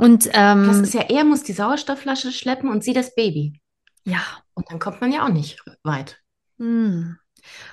Und 0.01 0.31
ähm, 0.33 0.67
Das 0.67 0.79
ist 0.79 0.95
ja, 0.95 1.03
er 1.03 1.25
muss 1.25 1.43
die 1.43 1.53
Sauerstoffflasche 1.53 2.33
schleppen 2.33 2.71
und 2.71 2.83
sie 2.83 2.93
das 2.93 3.15
Baby. 3.15 3.61
ja, 4.05 4.23
Und 4.55 4.71
dann 4.71 4.79
kommt 4.79 5.01
man 5.01 5.13
ja 5.13 5.25
auch 5.25 5.31
nicht 5.31 5.63
weit. 5.83 6.19
Hm. 6.59 7.19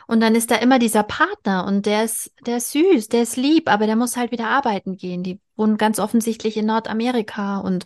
Und 0.07 0.19
dann 0.21 0.35
ist 0.35 0.51
da 0.51 0.55
immer 0.55 0.79
dieser 0.79 1.03
Partner 1.03 1.65
und 1.65 1.85
der 1.85 2.03
ist, 2.03 2.31
der 2.45 2.57
ist 2.57 2.71
süß, 2.71 3.09
der 3.09 3.23
ist 3.23 3.37
lieb, 3.37 3.69
aber 3.69 3.85
der 3.85 3.95
muss 3.95 4.17
halt 4.17 4.31
wieder 4.31 4.47
arbeiten 4.47 4.97
gehen. 4.97 5.23
Die 5.23 5.39
wohnen 5.55 5.77
ganz 5.77 5.99
offensichtlich 5.99 6.57
in 6.57 6.65
Nordamerika 6.65 7.59
und 7.59 7.85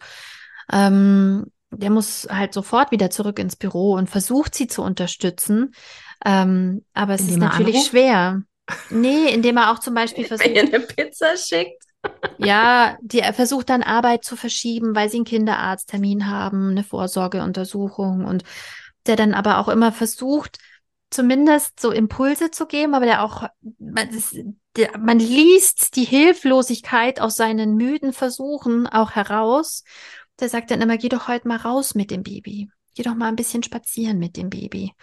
ähm, 0.72 1.52
der 1.72 1.90
muss 1.90 2.28
halt 2.30 2.54
sofort 2.54 2.92
wieder 2.92 3.10
zurück 3.10 3.40
ins 3.40 3.56
Büro 3.56 3.94
und 3.94 4.10
versucht 4.10 4.56
sie 4.56 4.68
zu 4.68 4.82
unterstützen. 4.82 5.74
Ähm, 6.26 6.86
aber 6.94 7.14
es 7.14 7.22
Indem 7.22 7.34
ist 7.34 7.40
natürlich 7.40 7.86
schwer. 7.86 8.42
Nee, 8.90 9.34
indem 9.34 9.58
er 9.58 9.72
auch 9.72 9.80
zum 9.80 9.94
Beispiel 9.94 10.26
versucht, 10.28 10.48
Wenn 10.48 10.56
ihr 10.56 10.64
eine 10.64 10.80
Pizza 10.80 11.38
schickt. 11.38 11.84
Ja, 12.38 12.98
die 13.02 13.20
er 13.20 13.34
versucht 13.34 13.70
dann 13.70 13.84
Arbeit 13.84 14.24
zu 14.24 14.36
verschieben, 14.36 14.96
weil 14.96 15.10
sie 15.10 15.18
einen 15.18 15.26
Kinderarzttermin 15.26 16.28
haben, 16.28 16.72
eine 16.72 16.84
Vorsorgeuntersuchung 16.84 18.26
und 18.26 18.44
der 19.06 19.16
dann 19.16 19.34
aber 19.34 19.60
auch 19.60 19.68
immer 19.68 19.92
versucht, 19.92 20.60
zumindest 21.10 21.80
so 21.80 21.92
Impulse 21.92 22.52
zu 22.52 22.66
geben, 22.66 22.96
aber 22.96 23.06
der 23.06 23.24
auch, 23.24 23.48
man, 23.80 24.10
das, 24.12 24.36
der, 24.76 24.98
man 24.98 25.20
liest 25.20 25.96
die 25.96 26.06
Hilflosigkeit 26.06 27.20
aus 27.20 27.36
seinen 27.36 27.76
müden 27.76 28.14
Versuchen 28.14 28.88
auch 28.88 29.12
heraus. 29.12 29.84
Der 30.40 30.50
sagt 30.50 30.72
dann 30.72 30.82
immer, 30.82 30.98
geh 30.98 31.10
doch 31.10 31.28
heute 31.28 31.48
mal 31.48 31.58
raus 31.58 31.94
mit 31.94 32.10
dem 32.10 32.24
Baby. 32.24 32.70
Geh 32.96 33.04
doch 33.04 33.16
mal 33.16 33.28
ein 33.28 33.36
bisschen 33.36 33.64
spazieren 33.64 34.18
mit 34.18 34.38
dem 34.38 34.50
Baby. 34.50 34.94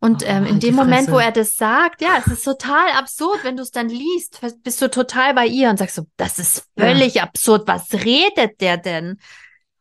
Und 0.00 0.22
Oh, 0.22 0.26
ähm, 0.28 0.46
in 0.46 0.60
dem 0.60 0.76
Moment, 0.76 1.10
wo 1.10 1.18
er 1.18 1.32
das 1.32 1.56
sagt, 1.56 2.02
ja, 2.02 2.10
es 2.18 2.26
ist 2.32 2.44
total 2.44 2.90
absurd, 2.96 3.40
wenn 3.42 3.56
du 3.56 3.62
es 3.64 3.72
dann 3.72 3.88
liest, 3.88 4.40
bist 4.62 4.80
du 4.80 4.88
total 4.90 5.34
bei 5.34 5.46
ihr 5.46 5.70
und 5.70 5.76
sagst 5.78 5.96
so, 5.96 6.04
das 6.16 6.38
ist 6.38 6.68
völlig 6.78 7.20
absurd. 7.20 7.66
Was 7.66 7.92
redet 7.92 8.60
der 8.60 8.76
denn? 8.76 9.18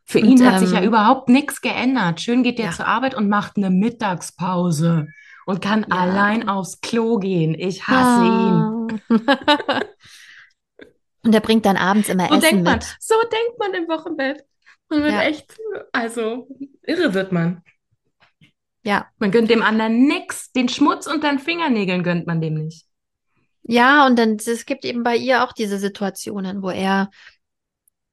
Für 0.05 0.19
Und, 0.19 0.25
ihn 0.39 0.45
hat 0.51 0.59
sich 0.59 0.71
ja 0.71 0.79
ähm, 0.79 0.85
überhaupt 0.87 1.29
nichts 1.29 1.61
geändert. 1.61 2.19
Schön 2.21 2.41
geht 2.41 2.57
der 2.57 2.67
Ja. 2.67 2.71
zur 2.71 2.87
Arbeit 2.87 3.13
und 3.13 3.29
macht 3.29 3.57
eine 3.57 3.69
Mittagspause 3.69 5.07
und 5.45 5.61
kann 5.61 5.85
Ja. 5.89 5.97
allein 5.97 6.49
aufs 6.49 6.81
Klo 6.81 7.17
gehen. 7.19 7.53
Ich 7.53 7.87
hasse 7.87 8.23
ihn. 8.25 8.99
Ah. 9.09 9.81
und 11.23 11.33
er 11.35 11.41
bringt 11.41 11.65
dann 11.65 11.77
abends 11.77 12.09
immer 12.09 12.27
So 12.27 12.35
Essen 12.35 12.41
denkt 12.41 12.63
man, 12.63 12.73
mit. 12.75 12.95
so 12.99 13.15
denkt 13.21 13.59
man 13.59 13.73
im 13.73 13.87
Wochenbett. 13.87 14.45
Man 14.89 15.03
wird 15.03 15.11
Ja. 15.13 15.21
echt, 15.23 15.55
also 15.91 16.47
irre 16.83 17.13
wird 17.13 17.31
man. 17.31 17.61
Ja. 18.87 19.05
Man 19.17 19.31
gönnt 19.31 19.49
dem 19.49 19.61
anderen 19.61 20.07
nix. 20.07 20.53
Den 20.53 20.69
Schmutz 20.69 21.07
unter 21.07 21.29
den 21.29 21.39
Fingernägeln 21.39 22.03
gönnt 22.03 22.25
man 22.25 22.39
dem 22.39 22.53
nicht. 22.53 22.85
Ja, 23.63 24.07
und 24.07 24.17
dann, 24.17 24.37
es 24.37 24.65
gibt 24.65 24.85
eben 24.85 25.03
bei 25.03 25.17
ihr 25.17 25.43
auch 25.43 25.51
diese 25.51 25.77
Situationen, 25.77 26.61
wo 26.61 26.69
er, 26.69 27.09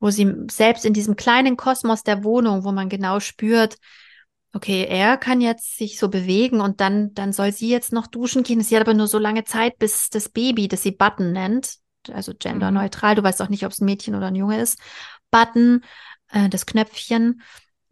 wo 0.01 0.11
sie 0.11 0.35
selbst 0.51 0.85
in 0.85 0.93
diesem 0.93 1.15
kleinen 1.15 1.57
Kosmos 1.57 2.03
der 2.03 2.25
Wohnung, 2.25 2.65
wo 2.65 2.73
man 2.73 2.89
genau 2.89 3.21
spürt, 3.21 3.77
okay, 4.53 4.85
er 4.89 5.17
kann 5.17 5.41
jetzt 5.41 5.79
sich 5.79 5.97
so 5.97 6.09
bewegen 6.09 6.61
und 6.61 6.81
dann, 6.81 7.15
dann 7.15 7.33
soll 7.33 7.53
sie 7.53 7.69
jetzt 7.69 7.93
noch 7.93 8.09
duschen 8.09 8.43
gehen. 8.43 8.61
Sie 8.61 8.75
hat 8.75 8.83
aber 8.83 8.95
nur 8.95 9.07
so 9.07 9.19
lange 9.19 9.45
Zeit, 9.45 9.79
bis 9.79 10.11
das 10.11 10.29
Baby, 10.29 10.67
das 10.67 10.83
sie 10.83 10.91
Button 10.91 11.31
nennt, 11.31 11.77
also 12.13 12.33
genderneutral, 12.37 13.15
du 13.15 13.23
weißt 13.23 13.41
auch 13.43 13.49
nicht, 13.49 13.65
ob 13.65 13.71
es 13.71 13.81
ein 13.81 13.85
Mädchen 13.85 14.17
oder 14.17 14.27
ein 14.27 14.35
Junge 14.35 14.61
ist, 14.61 14.81
Button, 15.31 15.85
äh, 16.33 16.49
das 16.49 16.67
Knöpfchen, 16.67 17.43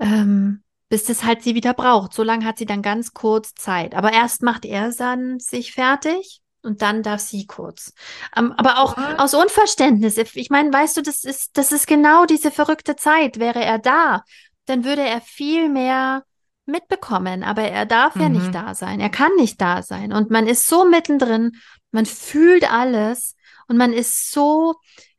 ähm, 0.01 0.65
bis 0.93 1.05
das 1.05 1.25
halt 1.25 1.43
sie 1.43 1.55
wieder 1.55 1.73
braucht. 1.73 2.13
So 2.13 2.23
lange 2.23 2.45
hat 2.45 2.59
sie 2.59 2.67
dann 2.67 2.83
ganz 2.83 3.15
kurz 3.15 3.55
Zeit. 3.55 3.95
Aber 3.95 4.13
erst 4.13 4.43
macht 4.43 4.67
er 4.67 4.93
dann 4.93 5.41
sich 5.41 5.73
fertig 5.73 6.43
und 6.61 6.83
dann 6.83 7.03
darf 7.03 7.21
sie 7.21 7.47
kurz. 7.47 7.95
Ähm, 8.37 8.53
aber 8.59 8.79
auch 8.79 8.99
What? 8.99 9.19
aus 9.19 9.33
Unverständnis. 9.33 10.19
Ich 10.19 10.51
meine, 10.51 10.71
weißt 10.71 10.99
du, 10.99 11.01
das 11.01 11.25
ist, 11.25 11.57
das 11.57 11.73
ist 11.73 11.87
genau 11.87 12.27
diese 12.27 12.51
verrückte 12.51 12.95
Zeit. 12.95 13.39
Wäre 13.39 13.65
er 13.65 13.79
da, 13.79 14.23
dann 14.67 14.85
würde 14.85 15.01
er 15.01 15.23
viel 15.23 15.71
mehr 15.71 16.25
mitbekommen. 16.67 17.43
Aber 17.43 17.63
er 17.63 17.87
darf 17.87 18.17
ja 18.17 18.29
Mhm. 18.29 18.35
nicht 18.35 18.55
da 18.55 18.75
sein. 18.75 19.01
Er 19.01 19.09
kann 19.09 19.35
nicht 19.39 19.59
da 19.63 19.83
sein. 19.83 20.13
Und 20.13 20.29
man 20.29 20.47
ist 20.47 20.67
so 20.67 20.85
mittendrin, 20.85 21.53
man 21.91 22.05
fühlt 22.05 22.71
alles 22.71 23.35
und 23.67 23.79
man 23.79 23.95
ist 23.95 24.31
so 24.31 24.75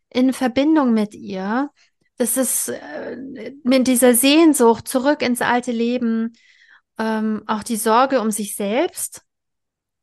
in 0.10 0.34
Verbindung 0.34 0.94
mit 0.94 1.16
ihr. 1.16 1.72
Das 2.24 2.38
ist 2.38 2.70
äh, 2.70 3.18
mit 3.66 3.86
dieser 3.86 4.14
Sehnsucht 4.16 4.88
zurück 4.88 5.22
ins 5.22 5.42
alte 5.42 5.74
Leben, 5.74 6.32
ähm, 6.98 7.44
auch 7.48 7.64
die 7.64 7.76
Sorge 7.76 8.22
um 8.22 8.32
sich 8.32 8.56
selbst, 8.56 9.24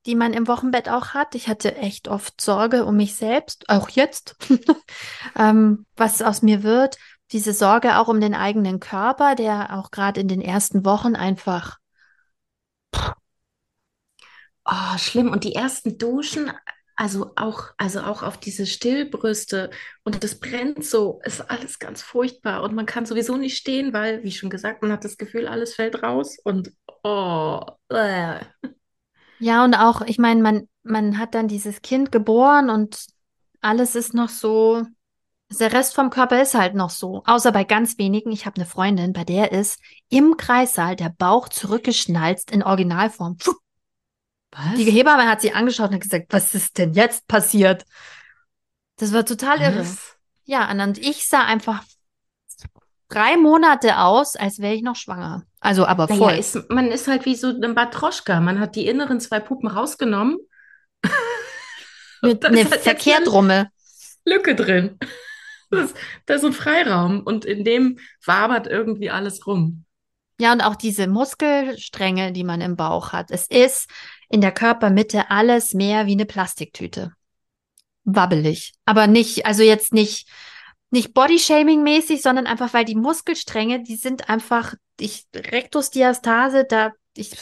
die 0.04 0.14
man 0.14 0.34
im 0.34 0.46
Wochenbett 0.46 0.90
auch 0.90 1.14
hat. 1.14 1.34
Ich 1.34 1.48
hatte 1.48 1.76
echt 1.76 2.08
oft 2.08 2.38
Sorge 2.38 2.84
um 2.84 2.98
mich 2.98 3.16
selbst, 3.16 3.70
auch 3.70 3.88
jetzt, 3.88 4.36
ähm, 5.34 5.86
was 5.96 6.20
aus 6.20 6.42
mir 6.42 6.62
wird. 6.62 6.98
Diese 7.32 7.54
Sorge 7.54 7.96
auch 7.96 8.08
um 8.08 8.20
den 8.20 8.34
eigenen 8.34 8.80
Körper, 8.80 9.34
der 9.34 9.78
auch 9.78 9.90
gerade 9.90 10.20
in 10.20 10.28
den 10.28 10.42
ersten 10.42 10.84
Wochen 10.84 11.16
einfach, 11.16 11.78
Oh, 14.66 14.98
schlimm. 14.98 15.32
Und 15.32 15.44
die 15.44 15.54
ersten 15.54 15.96
Duschen, 15.96 16.52
also 17.00 17.30
auch, 17.34 17.70
also 17.78 18.00
auch 18.00 18.22
auf 18.22 18.36
diese 18.36 18.66
Stillbrüste 18.66 19.70
und 20.04 20.22
das 20.22 20.38
brennt 20.38 20.84
so, 20.84 21.22
ist 21.24 21.40
alles 21.50 21.78
ganz 21.78 22.02
furchtbar. 22.02 22.62
Und 22.62 22.74
man 22.74 22.84
kann 22.84 23.06
sowieso 23.06 23.38
nicht 23.38 23.56
stehen, 23.56 23.94
weil, 23.94 24.22
wie 24.22 24.32
schon 24.32 24.50
gesagt, 24.50 24.82
man 24.82 24.92
hat 24.92 25.02
das 25.02 25.16
Gefühl, 25.16 25.48
alles 25.48 25.74
fällt 25.74 26.02
raus 26.02 26.36
und 26.44 26.72
oh, 27.02 27.62
äh. 27.88 28.40
ja, 29.38 29.64
und 29.64 29.74
auch, 29.76 30.02
ich 30.02 30.18
meine, 30.18 30.42
man, 30.42 30.68
man 30.82 31.16
hat 31.16 31.34
dann 31.34 31.48
dieses 31.48 31.80
Kind 31.80 32.12
geboren 32.12 32.68
und 32.68 33.06
alles 33.62 33.94
ist 33.94 34.12
noch 34.12 34.28
so, 34.28 34.82
der 35.58 35.72
Rest 35.72 35.94
vom 35.94 36.10
Körper 36.10 36.42
ist 36.42 36.54
halt 36.54 36.74
noch 36.74 36.90
so. 36.90 37.22
Außer 37.24 37.50
bei 37.50 37.64
ganz 37.64 37.96
wenigen. 37.96 38.30
Ich 38.30 38.44
habe 38.44 38.56
eine 38.56 38.66
Freundin, 38.66 39.14
bei 39.14 39.24
der 39.24 39.52
ist 39.52 39.80
im 40.10 40.36
Kreissaal 40.36 40.96
der 40.96 41.14
Bauch 41.16 41.48
zurückgeschnalzt 41.48 42.50
in 42.50 42.62
Originalform. 42.62 43.38
Pfuh, 43.38 43.54
Was? 44.52 44.74
Die 44.76 44.90
Hebamme 44.90 45.28
hat 45.28 45.40
sie 45.40 45.52
angeschaut 45.52 45.88
und 45.88 45.94
hat 45.94 46.02
gesagt, 46.02 46.26
was 46.30 46.54
ist 46.54 46.78
denn 46.78 46.92
jetzt 46.92 47.28
passiert? 47.28 47.84
Das 48.96 49.12
war 49.12 49.24
total 49.24 49.60
irre. 49.60 49.80
Was? 49.80 50.16
Ja, 50.44 50.70
und 50.70 50.98
ich 50.98 51.28
sah 51.28 51.44
einfach 51.44 51.84
drei 53.08 53.36
Monate 53.36 53.98
aus, 53.98 54.36
als 54.36 54.58
wäre 54.58 54.74
ich 54.74 54.82
noch 54.82 54.96
schwanger. 54.96 55.44
Also 55.60 55.86
aber 55.86 56.08
voll. 56.08 56.18
Naja, 56.18 56.38
ist, 56.38 56.70
man 56.70 56.90
ist 56.90 57.06
halt 57.06 57.26
wie 57.26 57.36
so 57.36 57.48
ein 57.48 57.74
Batroschka. 57.74 58.40
Man 58.40 58.60
hat 58.60 58.76
die 58.76 58.86
inneren 58.86 59.20
zwei 59.20 59.40
Puppen 59.40 59.68
rausgenommen. 59.68 60.38
Mit 62.22 62.42
Da 62.42 62.48
eine 62.48 62.62
ist 62.62 62.70
halt 62.70 62.82
Verkehrtrumme. 62.82 63.70
Lücke 64.24 64.54
drin. 64.54 64.98
Das, 65.70 65.94
da 66.26 66.34
ist 66.34 66.44
ein 66.44 66.52
Freiraum 66.52 67.22
und 67.22 67.44
in 67.44 67.64
dem 67.64 67.98
wabert 68.24 68.66
irgendwie 68.66 69.10
alles 69.10 69.46
rum. 69.46 69.84
Ja, 70.40 70.52
und 70.52 70.62
auch 70.62 70.74
diese 70.74 71.06
Muskelstränge, 71.06 72.32
die 72.32 72.44
man 72.44 72.60
im 72.60 72.74
Bauch 72.74 73.12
hat. 73.12 73.30
Es 73.30 73.46
ist 73.46 73.88
in 74.30 74.40
der 74.40 74.52
Körpermitte 74.52 75.30
alles 75.30 75.74
mehr 75.74 76.06
wie 76.06 76.12
eine 76.12 76.24
Plastiktüte. 76.24 77.12
Wabbelig. 78.04 78.72
Aber 78.86 79.06
nicht, 79.06 79.44
also 79.44 79.62
jetzt 79.62 79.92
nicht, 79.92 80.28
nicht 80.90 81.14
Bodyshaming-mäßig, 81.14 82.22
sondern 82.22 82.46
einfach, 82.46 82.72
weil 82.72 82.84
die 82.84 82.94
Muskelstränge, 82.94 83.82
die 83.82 83.96
sind 83.96 84.30
einfach, 84.30 84.74
ich, 84.98 85.26
Rektusdiastase, 85.34 86.64
da, 86.64 86.92
ich, 87.16 87.32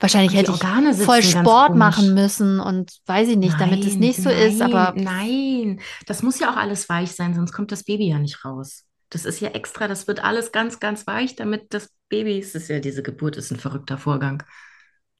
wahrscheinlich 0.00 0.34
hätte 0.34 0.52
ich 0.52 1.04
voll 1.04 1.22
Sport 1.22 1.76
machen 1.76 2.14
müssen 2.14 2.58
und 2.58 2.92
weiß 3.06 3.28
ich 3.28 3.36
nicht, 3.36 3.60
damit 3.60 3.84
es 3.84 3.92
Nein, 3.92 4.00
nicht 4.00 4.22
so 4.22 4.30
ist, 4.30 4.58
nein, 4.58 4.74
aber 4.74 4.98
Nein, 4.98 5.80
das 6.06 6.22
muss 6.22 6.40
ja 6.40 6.50
auch 6.50 6.56
alles 6.56 6.88
weich 6.88 7.12
sein, 7.12 7.34
sonst 7.34 7.52
kommt 7.52 7.70
das 7.70 7.84
Baby 7.84 8.08
ja 8.08 8.18
nicht 8.18 8.44
raus. 8.44 8.84
Das 9.10 9.26
ist 9.26 9.40
ja 9.40 9.50
extra, 9.50 9.88
das 9.88 10.08
wird 10.08 10.24
alles 10.24 10.52
ganz, 10.52 10.80
ganz 10.80 11.06
weich, 11.06 11.36
damit 11.36 11.72
das 11.74 11.90
Baby, 12.08 12.38
es 12.38 12.54
ist 12.54 12.68
ja 12.68 12.80
diese 12.80 13.02
Geburt, 13.02 13.36
ist 13.36 13.50
ein 13.52 13.60
verrückter 13.60 13.98
Vorgang, 13.98 14.42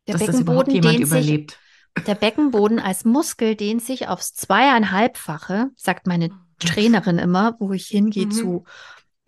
der 0.06 0.14
dass 0.14 0.26
das 0.26 0.36
Beckenboden 0.36 0.74
jemand 0.74 0.98
dehnt 0.98 1.08
sich 1.08 1.10
überlebt. 1.10 1.58
Der 2.06 2.14
Beckenboden 2.14 2.78
als 2.80 3.04
Muskel 3.04 3.54
dehnt 3.56 3.82
sich 3.82 4.08
aufs 4.08 4.34
zweieinhalbfache, 4.34 5.68
sagt 5.76 6.06
meine 6.06 6.30
Trainerin 6.58 7.18
immer, 7.18 7.56
wo 7.60 7.72
ich 7.72 7.86
hingehe 7.86 8.26
Mhm. 8.26 8.32
zu 8.32 8.64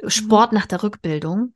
Sport 0.09 0.53
nach 0.53 0.67
der 0.67 0.83
Rückbildung, 0.83 1.55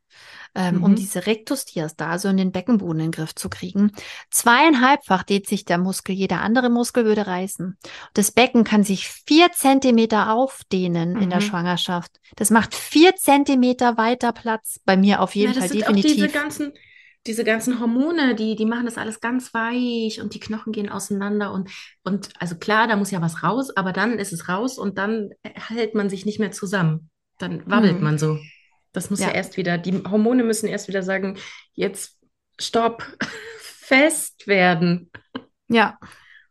ähm, 0.54 0.83
um 0.83 0.92
Mhm. 0.92 0.96
diese 0.96 1.26
Rektusdiastase 1.26 2.30
und 2.30 2.38
den 2.38 2.52
Beckenboden 2.52 3.00
in 3.00 3.06
den 3.06 3.12
Griff 3.12 3.35
zu 3.35 3.50
kriegen. 3.50 3.92
Zweieinhalbfach 4.30 5.22
dehnt 5.24 5.46
sich 5.46 5.64
der 5.66 5.76
Muskel, 5.78 6.14
jeder 6.14 6.40
andere 6.40 6.70
Muskel 6.70 7.04
würde 7.04 7.26
reißen. 7.26 7.76
Das 8.14 8.33
Becken 8.33 8.64
kann 8.64 8.83
sich 8.83 9.09
vier 9.09 9.52
Zentimeter 9.52 10.33
aufdehnen 10.33 11.20
in 11.20 11.28
der 11.30 11.38
Mhm. 11.38 11.42
Schwangerschaft. 11.42 12.12
Das 12.37 12.50
macht 12.50 12.74
vier 12.74 13.14
Zentimeter 13.16 13.96
weiter 13.98 14.33
Platz. 14.33 14.80
Bei 14.87 14.96
mir 14.96 15.20
auf 15.20 15.35
jeden 15.35 15.52
Ja, 15.54 15.61
das 15.61 15.68
Fall 15.68 15.78
sind 15.78 15.87
auch 15.87 15.92
diese 15.92 16.04
definitiv. 16.04 16.33
ganzen, 16.33 16.72
diese 17.26 17.44
ganzen 17.44 17.80
Hormone, 17.80 18.35
die, 18.35 18.56
die 18.56 18.64
machen 18.64 18.87
das 18.87 18.96
alles 18.98 19.20
ganz 19.20 19.52
weich 19.52 20.20
und 20.20 20.35
die 20.35 20.40
Knochen 20.40 20.72
gehen 20.72 20.88
auseinander 20.88 21.52
und, 21.52 21.70
und 22.02 22.30
also 22.40 22.56
klar, 22.56 22.88
da 22.88 22.96
muss 22.96 23.11
ja 23.11 23.20
was 23.20 23.42
raus, 23.42 23.70
aber 23.76 23.92
dann 23.92 24.18
ist 24.18 24.33
es 24.33 24.48
raus 24.48 24.78
und 24.78 24.96
dann 24.98 25.30
hält 25.42 25.94
man 25.94 26.09
sich 26.09 26.24
nicht 26.24 26.38
mehr 26.38 26.52
zusammen. 26.52 27.11
Dann 27.38 27.62
wabbelt 27.70 27.96
Hm. 27.96 28.02
man 28.02 28.18
so. 28.18 28.38
Das 28.92 29.11
muss 29.11 29.20
ja. 29.20 29.28
Ja. 29.28 29.35
erst 29.35 29.56
wieder, 29.56 29.78
die 29.78 30.02
Hormone 30.04 30.44
müssen 30.44 30.66
erst 30.66 30.88
wieder 30.88 31.02
sagen, 31.02 31.38
jetzt 31.74 32.18
stopp, 32.59 33.04
fest 33.61 34.46
werden. 34.46 35.11
Ja, 35.68 35.98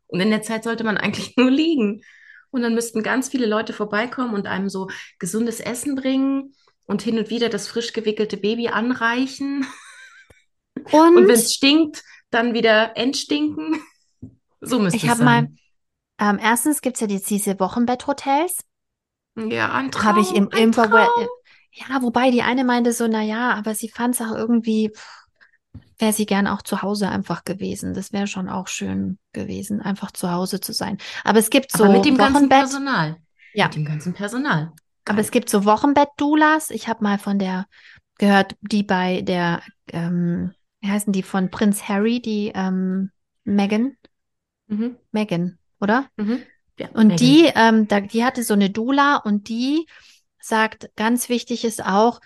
Und 0.08 0.20
in 0.22 0.30
der 0.30 0.42
Zeit 0.42 0.64
sollte 0.64 0.84
man 0.84 0.98
eigentlich 0.98 1.36
nur 1.38 1.52
liegen. 1.52 2.02
Und 2.52 2.62
dann 2.64 2.74
müssten 2.74 3.04
ganz 3.04 3.30
viele 3.30 3.46
Leute 3.46 3.74
vorbeikommen 3.74 4.34
und 4.34 4.48
einem 4.48 4.70
so 4.70 4.88
gesundes 5.20 5.60
Essen 5.60 5.96
bringen 5.96 6.54
und 6.86 7.02
hin 7.04 7.18
und 7.20 7.30
wieder 7.30 7.50
das 7.50 7.68
frisch 7.68 7.94
gewickelte 7.94 8.38
Baby 8.38 8.68
anreichen. 8.70 9.66
und, 10.92 11.18
Und 11.18 11.28
wenn 11.28 11.36
es 11.36 11.54
stinkt, 11.54 12.04
dann 12.30 12.54
wieder 12.54 12.96
entstinken. 12.98 13.82
So 14.62 14.78
müsste 14.78 14.98
ich 14.98 15.04
es 15.06 15.10
habe 15.10 15.24
mal, 15.24 15.42
sein. 15.44 15.58
ähm, 16.20 16.40
erstens 16.44 16.82
gibt 16.82 16.98
es 16.98 17.00
ja 17.00 17.08
jetzt 17.08 17.30
diese 17.30 17.58
Wochenbetthotels. 17.62 18.58
Ja, 19.38 19.72
ein 19.72 19.90
Traum, 19.90 20.04
habe 20.04 20.20
ich 20.20 20.36
im 20.36 20.50
ein 20.52 20.58
Info 20.64 20.84
Traum. 20.86 21.08
ja, 21.72 22.02
wobei 22.02 22.30
die 22.30 22.42
eine 22.42 22.66
meinte 22.66 22.92
so, 22.92 23.08
na 23.08 23.22
ja, 23.22 23.54
aber 23.54 23.74
sie 23.74 23.88
fand 23.88 24.16
es 24.16 24.22
auch 24.22 24.36
irgendwie, 24.36 24.92
wäre 25.98 26.12
sie 26.12 26.26
gern 26.26 26.46
auch 26.46 26.62
zu 26.62 26.82
Hause 26.82 27.08
einfach 27.08 27.46
gewesen. 27.46 27.94
Das 27.94 28.12
wäre 28.12 28.28
schon 28.28 28.50
auch 28.50 28.68
schön 28.68 29.18
gewesen, 29.32 29.82
einfach 29.82 30.12
zu 30.12 30.30
Hause 30.30 30.60
zu 30.60 30.74
sein. 30.74 30.98
Aber 31.24 31.40
es 31.40 31.50
gibt 31.50 31.72
so 31.72 31.86
Aber 31.86 31.94
mit 31.94 32.04
dem 32.04 32.18
ganzen 32.18 32.36
Wochenbett, 32.36 32.60
Personal. 32.60 33.16
Ja. 33.54 33.68
Mit 33.68 33.76
dem 33.76 33.86
ganzen 33.86 34.14
Personal. 34.14 34.74
aber 35.08 35.22
es 35.22 35.32
gibt 35.32 35.50
so 35.50 35.64
Wochenbett-Doulas. 35.64 36.70
Ich 36.70 36.90
habe 36.90 37.02
mal 37.02 37.18
von 37.18 37.40
der 37.40 37.66
gehört, 38.18 38.58
die 38.60 38.84
bei 38.84 39.22
der, 39.22 39.62
ähm, 39.94 40.54
wie 40.82 40.90
heißen 40.90 41.14
die 41.14 41.24
von 41.24 41.52
Prinz 41.52 41.84
Harry, 41.88 42.22
die 42.22 42.52
ähm, 42.56 43.12
Meghan, 43.44 43.98
Mhm. 44.68 44.98
Meghan, 45.12 45.58
oder? 45.82 46.10
Mhm. 46.18 46.44
Ja, 46.78 46.90
Und 46.90 47.08
Megan. 47.08 47.18
die, 47.18 47.52
ähm, 47.56 47.88
da, 47.88 48.00
die 48.02 48.24
hatte 48.24 48.44
so 48.44 48.54
eine 48.54 48.70
Doula 48.70 49.18
und 49.18 49.50
die 49.50 49.88
sagt, 50.40 50.92
ganz 50.96 51.28
wichtig 51.28 51.66
ist 51.66 51.84
auch, 51.84 52.22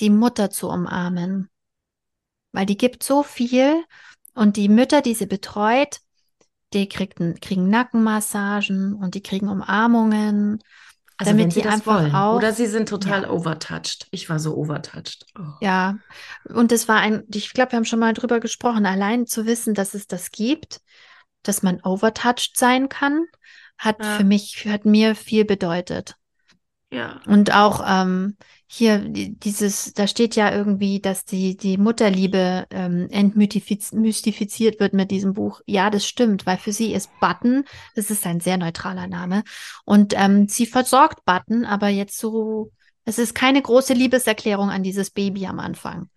die 0.00 0.10
Mutter 0.10 0.50
zu 0.50 0.68
umarmen. 0.68 1.48
Weil 2.52 2.66
die 2.66 2.76
gibt 2.76 3.02
so 3.02 3.22
viel 3.22 3.84
und 4.34 4.56
die 4.56 4.68
Mütter, 4.68 5.02
die 5.02 5.14
sie 5.14 5.26
betreut, 5.26 6.00
die 6.72 6.88
kriegen, 6.88 7.38
kriegen 7.40 7.70
Nackenmassagen 7.70 8.94
und 8.94 9.14
die 9.14 9.22
kriegen 9.22 9.48
Umarmungen. 9.48 10.62
Also 11.18 11.32
damit 11.32 11.54
die 11.56 11.64
einfach 11.64 12.00
wollen. 12.00 12.14
auch- 12.14 12.36
Oder 12.36 12.52
sie 12.52 12.66
sind 12.66 12.88
total 12.88 13.22
Ja. 13.22 13.30
overtouched. 13.30 14.06
Ich 14.12 14.30
war 14.30 14.38
so 14.38 14.54
overtouched. 14.56 15.26
Oh. 15.38 15.42
Ja, 15.60 15.98
und 16.48 16.70
es 16.72 16.86
war 16.88 16.96
ein, 16.98 17.24
ich 17.34 17.52
glaube, 17.52 17.72
wir 17.72 17.76
haben 17.76 17.84
schon 17.84 17.98
mal 17.98 18.14
drüber 18.14 18.38
gesprochen, 18.40 18.86
allein 18.86 19.26
zu 19.26 19.44
wissen, 19.44 19.74
dass 19.74 19.94
es 19.94 20.06
das 20.06 20.30
gibt, 20.30 20.80
dass 21.42 21.62
man 21.62 21.80
overtouched 21.82 22.56
sein 22.56 22.88
kann, 22.88 23.24
hat 23.78 24.02
Ja. 24.02 24.16
für 24.16 24.24
mich, 24.24 24.66
hat 24.68 24.84
mir 24.84 25.14
viel 25.14 25.44
bedeutet. 25.44 26.14
Ja. 26.90 27.20
Und 27.26 27.52
auch 27.54 27.84
ähm, 27.86 28.36
hier 28.66 28.98
die- 28.98 29.38
dieses, 29.38 29.92
da 29.92 30.06
steht 30.06 30.36
ja 30.36 30.50
irgendwie, 30.54 31.00
dass 31.00 31.24
die, 31.26 31.56
die 31.56 31.76
Mutterliebe 31.76 32.66
ähm, 32.70 33.08
entmystifiziert 33.10 34.80
wird 34.80 34.94
mit 34.94 35.10
diesem 35.10 35.34
Buch. 35.34 35.60
Ja, 35.66 35.90
das 35.90 36.06
stimmt, 36.06 36.46
weil 36.46 36.56
für 36.56 36.72
sie 36.72 36.94
ist 36.94 37.10
Button, 37.20 37.64
das 37.94 38.10
ist 38.10 38.26
ein 38.26 38.40
sehr 38.40 38.56
neutraler 38.56 39.06
Name. 39.06 39.42
Und 39.84 40.14
ähm, 40.16 40.48
sie 40.48 40.66
versorgt 40.66 41.24
Button, 41.26 41.64
aber 41.66 41.88
jetzt 41.88 42.18
so, 42.18 42.72
es 43.04 43.18
ist 43.18 43.34
keine 43.34 43.60
große 43.60 43.92
Liebeserklärung 43.94 44.70
an 44.70 44.82
dieses 44.82 45.10
Baby 45.10 45.46
am 45.46 45.60
Anfang, 45.60 46.08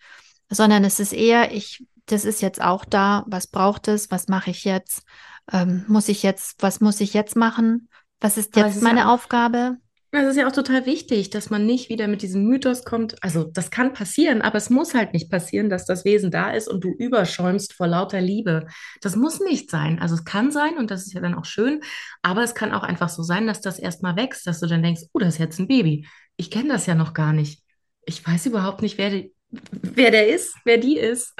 sondern 0.49 0.83
es 0.85 0.99
ist 0.99 1.13
eher, 1.13 1.53
ich, 1.53 1.85
das 2.05 2.23
ist 2.25 2.41
jetzt 2.41 2.61
auch 2.61 2.85
da, 2.85 3.25
was 3.27 3.47
braucht 3.47 3.87
es, 3.89 4.09
was 4.09 4.27
mache 4.29 4.51
ich 4.51 4.63
jetzt? 4.63 5.03
Ähm, 5.51 5.83
muss 5.87 6.07
ich 6.07 6.23
jetzt, 6.23 6.63
was 6.63 6.79
muss 6.79 7.01
ich 7.01 7.13
jetzt 7.13 7.35
machen? 7.35 7.89
Was 8.21 8.37
ist 8.37 8.55
jetzt 8.55 8.75
ist 8.77 8.81
ja 8.81 8.87
meine 8.87 9.09
auch- 9.09 9.13
Aufgabe? 9.15 9.77
Das 10.13 10.27
ist 10.27 10.35
ja 10.35 10.45
auch 10.45 10.51
total 10.51 10.85
wichtig, 10.85 11.29
dass 11.29 11.49
man 11.49 11.65
nicht 11.65 11.87
wieder 11.87 12.09
mit 12.09 12.21
diesem 12.21 12.43
Mythos 12.43 12.83
kommt. 12.83 13.15
Also 13.23 13.45
das 13.45 13.71
kann 13.71 13.93
passieren, 13.93 14.41
aber 14.41 14.57
es 14.57 14.69
muss 14.69 14.93
halt 14.93 15.13
nicht 15.13 15.31
passieren, 15.31 15.69
dass 15.69 15.85
das 15.85 16.03
Wesen 16.03 16.31
da 16.31 16.51
ist 16.51 16.67
und 16.67 16.83
du 16.83 16.89
überschäumst 16.89 17.71
vor 17.71 17.87
lauter 17.87 18.19
Liebe. 18.19 18.67
Das 18.99 19.15
muss 19.15 19.39
nicht 19.39 19.71
sein. 19.71 19.99
Also 19.99 20.15
es 20.15 20.25
kann 20.25 20.51
sein 20.51 20.77
und 20.77 20.91
das 20.91 21.07
ist 21.07 21.13
ja 21.13 21.21
dann 21.21 21.33
auch 21.33 21.45
schön, 21.45 21.79
aber 22.23 22.43
es 22.43 22.55
kann 22.55 22.73
auch 22.73 22.83
einfach 22.83 23.07
so 23.07 23.23
sein, 23.23 23.47
dass 23.47 23.61
das 23.61 23.79
erstmal 23.79 24.17
wächst, 24.17 24.45
dass 24.45 24.59
du 24.59 24.67
dann 24.67 24.83
denkst, 24.83 25.03
oh, 25.13 25.19
das 25.19 25.35
ist 25.35 25.39
jetzt 25.39 25.59
ein 25.59 25.69
Baby. 25.69 26.05
Ich 26.35 26.51
kenne 26.51 26.67
das 26.67 26.87
ja 26.87 26.95
noch 26.95 27.13
gar 27.13 27.31
nicht. 27.31 27.63
Ich 28.05 28.25
weiß 28.27 28.47
überhaupt 28.47 28.81
nicht, 28.81 28.97
wer, 28.97 29.11
die, 29.11 29.33
wer 29.49 30.11
der 30.11 30.27
ist, 30.27 30.53
wer 30.65 30.77
die 30.77 30.97
ist. 30.97 31.33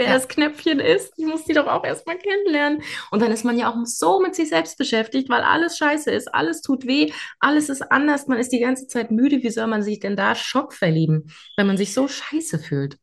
Wer 0.00 0.08
Ja. 0.08 0.14
das 0.14 0.28
Knöpfchen 0.28 0.80
ist, 0.80 1.12
ich 1.18 1.26
muss 1.26 1.44
die 1.44 1.52
doch 1.52 1.66
auch 1.66 1.84
erstmal 1.84 2.16
kennenlernen. 2.16 2.82
Und 3.10 3.20
dann 3.20 3.30
ist 3.30 3.44
man 3.44 3.58
ja 3.58 3.70
auch 3.70 3.76
so 3.84 4.18
mit 4.18 4.34
sich 4.34 4.48
selbst 4.48 4.78
beschäftigt, 4.78 5.28
weil 5.28 5.42
alles 5.42 5.76
scheiße 5.76 6.10
ist, 6.10 6.34
alles 6.34 6.62
tut 6.62 6.86
weh, 6.86 7.12
alles 7.38 7.68
ist 7.68 7.82
anders, 7.92 8.26
man 8.26 8.38
ist 8.38 8.50
die 8.50 8.60
ganze 8.60 8.86
Zeit 8.86 9.10
müde. 9.10 9.42
Wie 9.42 9.50
soll 9.50 9.66
man 9.66 9.82
sich 9.82 10.00
denn 10.00 10.16
da 10.16 10.34
Schock 10.34 10.72
verlieben, 10.72 11.30
wenn 11.58 11.66
man 11.66 11.76
sich 11.76 11.92
so 11.92 12.08
scheiße 12.08 12.58
fühlt? 12.58 12.96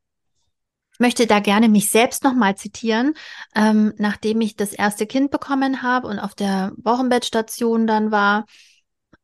Ich 0.93 0.99
möchte 0.99 1.27
da 1.27 1.39
gerne 1.39 1.69
mich 1.69 1.91
selbst 1.91 2.23
nochmal 2.23 2.57
zitieren, 2.57 3.13
ähm, 3.53 3.93
nachdem 3.99 4.41
ich 4.41 4.55
das 4.55 4.73
erste 4.73 5.05
Kind 5.05 5.29
bekommen 5.29 5.83
habe 5.83 6.07
und 6.07 6.17
auf 6.17 6.33
der 6.33 6.71
Wochenbettstation 6.77 7.85
dann 7.85 8.09
war 8.09 8.45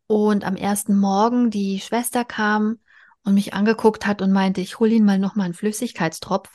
und 0.06 0.44
am 0.44 0.56
ersten 0.56 0.96
Morgen 0.96 1.50
die 1.50 1.80
Schwester 1.80 2.24
kam 2.24 2.78
und 3.24 3.34
mich 3.34 3.56
angeguckt 3.56 4.06
hat 4.06 4.22
und 4.22 4.32
meinte, 4.32 4.62
ich 4.62 4.80
hole 4.80 4.92
ihn 4.92 5.06
mal 5.06 5.18
nochmal 5.18 5.46
einen 5.46 5.56
Flüssigkeitstropf, 5.56 6.50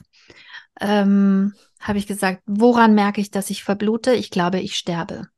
ähm, 0.81 1.55
habe 1.81 1.99
ich 1.99 2.07
gesagt, 2.07 2.43
woran 2.47 2.95
merke 2.95 3.21
ich, 3.21 3.31
dass 3.31 3.51
ich 3.51 3.65
verblute? 3.65 4.15
Ich 4.15 4.31
glaube, 4.31 4.61
ich 4.61 4.77
sterbe. 4.77 5.29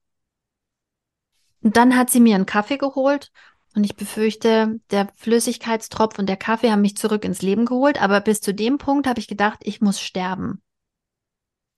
Und 1.63 1.77
dann 1.77 1.97
hat 1.97 2.11
sie 2.11 2.21
mir 2.21 2.35
einen 2.35 2.47
Kaffee 2.47 2.79
geholt 2.79 3.31
und 3.75 3.85
ich 3.85 3.97
befürchte, 3.97 4.81
der 4.91 5.09
Flüssigkeitstropf 5.17 6.19
und 6.19 6.27
der 6.27 6.37
Kaffee 6.37 6.71
haben 6.71 6.81
mich 6.81 6.97
zurück 6.97 7.25
ins 7.25 7.43
Leben 7.43 7.67
geholt, 7.67 8.01
aber 8.01 8.21
bis 8.21 8.41
zu 8.41 8.55
dem 8.55 8.79
Punkt 8.79 9.07
habe 9.07 9.21
ich 9.21 9.29
gedacht, 9.29 9.61
ich 9.63 9.81
muss 9.81 10.01
sterben. 10.01 10.63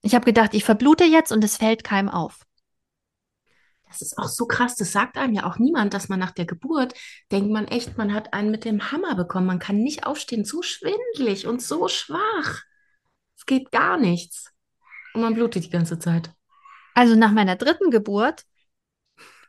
Ich 0.02 0.14
habe 0.14 0.24
gedacht, 0.24 0.54
ich 0.54 0.64
verblute 0.64 1.04
jetzt 1.04 1.32
und 1.32 1.44
es 1.44 1.56
fällt 1.56 1.84
keinem 1.84 2.08
auf. 2.08 2.40
Das 3.88 4.00
ist 4.00 4.16
auch 4.16 4.28
so 4.28 4.46
krass, 4.46 4.74
das 4.74 4.90
sagt 4.90 5.18
einem 5.18 5.34
ja 5.34 5.44
auch 5.44 5.58
niemand, 5.58 5.92
dass 5.92 6.08
man 6.08 6.18
nach 6.18 6.30
der 6.30 6.46
Geburt 6.46 6.94
denkt 7.30 7.50
man 7.50 7.68
echt, 7.68 7.98
man 7.98 8.14
hat 8.14 8.32
einen 8.32 8.50
mit 8.50 8.64
dem 8.64 8.90
Hammer 8.90 9.14
bekommen. 9.14 9.46
Man 9.46 9.58
kann 9.58 9.76
nicht 9.76 10.06
aufstehen, 10.06 10.46
so 10.46 10.62
schwindlig 10.62 11.46
und 11.46 11.60
so 11.60 11.88
schwach. 11.88 12.62
Es 13.42 13.46
geht 13.46 13.72
gar 13.72 13.96
nichts. 13.96 14.52
Und 15.14 15.22
man 15.22 15.34
blutet 15.34 15.64
die 15.64 15.70
ganze 15.70 15.98
Zeit. 15.98 16.30
Also 16.94 17.16
nach 17.16 17.32
meiner 17.32 17.56
dritten 17.56 17.90
Geburt 17.90 18.44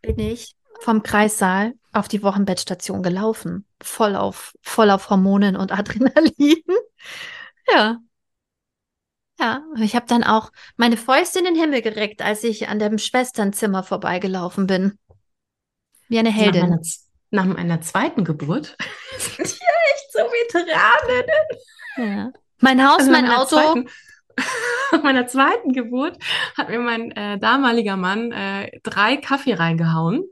bin 0.02 0.18
ich 0.18 0.56
vom 0.80 1.04
Kreissaal 1.04 1.76
auf 1.92 2.08
die 2.08 2.24
Wochenbettstation 2.24 3.04
gelaufen. 3.04 3.68
Voll 3.84 4.16
auf, 4.16 4.56
voll 4.64 4.90
auf 4.90 5.12
Hormonen 5.12 5.56
und 5.56 5.72
Adrenalin. 5.78 6.64
ja. 7.72 8.00
Ja, 9.40 9.64
ich 9.78 9.96
habe 9.96 10.08
dann 10.08 10.24
auch 10.24 10.52
meine 10.76 10.98
Fäuste 10.98 11.38
in 11.38 11.46
den 11.46 11.56
Himmel 11.56 11.84
gereckt, 11.84 12.24
als 12.24 12.44
ich 12.44 12.70
an 12.70 12.80
dem 12.80 12.98
Schwesternzimmer 12.98 13.84
vorbeigelaufen 13.84 14.66
bin. 14.66 14.98
Wie 16.08 16.18
eine 16.18 16.32
Heldin. 16.32 16.62
Nach 16.62 16.70
meiner, 16.70 16.82
nach 17.30 17.46
meiner 17.46 17.82
zweiten 17.82 18.24
Geburt 18.24 18.76
sind 19.20 19.48
hier 19.48 19.68
echt 19.94 20.12
so 20.14 20.20
Veteraninnen. 20.20 21.46
Ja. 21.98 22.43
Mein 22.64 22.82
Haus, 22.82 23.00
also 23.00 23.12
mein 23.12 23.30
Auto. 23.30 23.56
Zweiten, 23.58 23.90
meiner 25.04 25.28
zweiten 25.28 25.74
Geburt 25.74 26.18
hat 26.58 26.70
mir 26.70 26.80
mein 26.80 27.12
äh, 27.12 27.38
damaliger 27.38 27.98
Mann 27.98 28.32
äh, 28.32 28.80
drei 28.84 29.18
Kaffee 29.18 29.54
reingehauen 29.54 30.24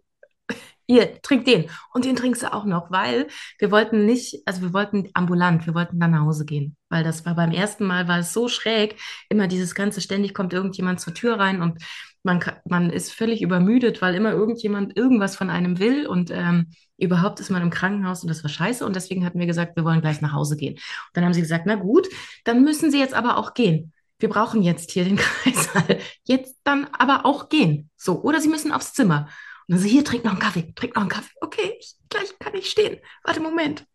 hier, 0.92 1.22
trink 1.22 1.46
den. 1.46 1.70
Und 1.94 2.06
den 2.06 2.16
trinkst 2.16 2.44
du 2.44 2.54
auch 2.54 2.66
noch, 2.66 2.92
weil 2.92 3.28
wir 3.60 3.72
wollten 3.72 4.06
nicht, 4.06 4.42
also 4.46 4.62
wir 4.62 4.74
wollten 4.74 5.10
ambulant, 5.14 5.66
wir 5.66 5.74
wollten 5.74 6.00
dann 6.00 6.12
nach 6.12 6.26
Hause 6.26 6.46
gehen. 6.46 6.76
Weil 6.90 7.04
das 7.04 7.26
war 7.26 7.36
beim 7.36 7.52
ersten 7.52 7.86
Mal, 7.86 8.10
war 8.10 8.20
es 8.20 8.34
so 8.34 8.50
schräg, 8.50 9.00
immer 9.30 9.48
dieses 9.48 9.74
ganze, 9.74 10.02
ständig 10.02 10.34
kommt 10.34 10.52
irgendjemand 10.52 11.00
zur 11.00 11.14
Tür 11.14 11.40
rein 11.40 11.62
und 11.62 11.82
man, 12.24 12.40
man 12.66 12.90
ist 12.90 13.14
völlig 13.14 13.42
übermüdet, 13.42 14.02
weil 14.02 14.16
immer 14.16 14.32
irgendjemand 14.32 14.96
irgendwas 14.96 15.36
von 15.36 15.50
einem 15.50 15.80
will 15.80 16.06
und 16.08 16.30
ähm, 16.32 16.68
überhaupt 16.98 17.40
ist 17.40 17.50
man 17.50 17.62
im 17.62 17.72
Krankenhaus 17.72 18.22
und 18.22 18.30
das 18.30 18.44
war 18.44 18.50
scheiße 18.50 18.86
und 18.86 18.96
deswegen 18.96 19.26
hatten 19.26 19.40
wir 19.40 19.48
gesagt, 19.48 19.76
wir 19.76 19.84
wollen 19.84 20.02
gleich 20.02 20.22
nach 20.22 20.34
Hause 20.34 20.56
gehen. 20.56 20.76
Und 20.76 20.82
dann 21.14 21.26
haben 21.26 21.34
sie 21.34 21.42
gesagt, 21.42 21.66
na 21.66 21.76
gut, 21.76 22.08
dann 22.44 22.64
müssen 22.64 22.92
sie 22.92 23.00
jetzt 23.00 23.14
aber 23.16 23.38
auch 23.38 23.54
gehen. 23.54 23.94
Wir 24.20 24.30
brauchen 24.30 24.62
jetzt 24.62 24.92
hier 24.92 25.04
den 25.04 25.18
Kreißsaal. 25.18 26.00
Jetzt 26.24 26.60
dann 26.64 26.88
aber 26.98 27.26
auch 27.26 27.50
gehen. 27.50 27.90
So, 27.98 28.22
oder 28.22 28.40
sie 28.40 28.50
müssen 28.50 28.72
aufs 28.72 28.94
Zimmer. 28.94 29.28
Und 29.68 29.76
dann 29.76 29.80
so, 29.80 29.88
hier, 29.88 30.06
trink 30.06 30.24
noch 30.24 30.32
einen 30.32 30.40
Kaffee, 30.40 30.74
trink 30.76 30.96
noch 30.96 31.02
einen 31.02 31.10
Kaffee. 31.10 31.34
Okay, 31.42 31.74
ich, 31.80 31.96
gleich 32.10 32.38
kann 32.38 32.54
ich 32.54 32.70
stehen. 32.70 33.00
Warte, 33.24 33.40
Moment. 33.40 33.86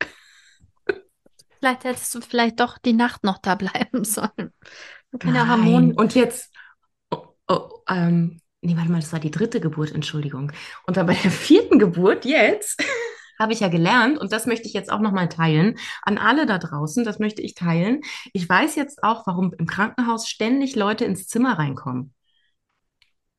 Vielleicht 1.58 1.84
hättest 1.84 2.14
du 2.14 2.20
vielleicht 2.20 2.60
doch 2.60 2.78
die 2.78 2.92
Nacht 2.92 3.24
noch 3.24 3.38
da 3.38 3.54
bleiben 3.54 4.04
sollen. 4.04 4.52
Keine 5.18 5.46
Harmonie. 5.46 5.94
Und 5.94 6.14
jetzt, 6.14 6.52
oh, 6.52 6.55
oh, 6.55 6.55
ähm, 7.88 8.40
nee, 8.60 8.76
warte 8.76 8.90
mal, 8.90 9.00
das 9.00 9.12
war 9.12 9.20
die 9.20 9.30
dritte 9.30 9.60
Geburt, 9.60 9.92
Entschuldigung. 9.92 10.52
Und 10.86 10.96
dann 10.96 11.06
bei 11.06 11.14
der 11.14 11.30
vierten 11.30 11.78
Geburt 11.78 12.24
jetzt 12.24 12.82
habe 13.38 13.52
ich 13.52 13.60
ja 13.60 13.68
gelernt 13.68 14.18
und 14.18 14.32
das 14.32 14.46
möchte 14.46 14.66
ich 14.66 14.74
jetzt 14.74 14.90
auch 14.90 15.00
nochmal 15.00 15.28
teilen 15.28 15.78
an 16.02 16.18
alle 16.18 16.46
da 16.46 16.58
draußen, 16.58 17.04
das 17.04 17.18
möchte 17.18 17.42
ich 17.42 17.54
teilen. 17.54 18.00
Ich 18.32 18.48
weiß 18.48 18.76
jetzt 18.76 19.02
auch, 19.02 19.26
warum 19.26 19.54
im 19.58 19.66
Krankenhaus 19.66 20.28
ständig 20.28 20.74
Leute 20.76 21.04
ins 21.04 21.28
Zimmer 21.28 21.58
reinkommen. 21.58 22.14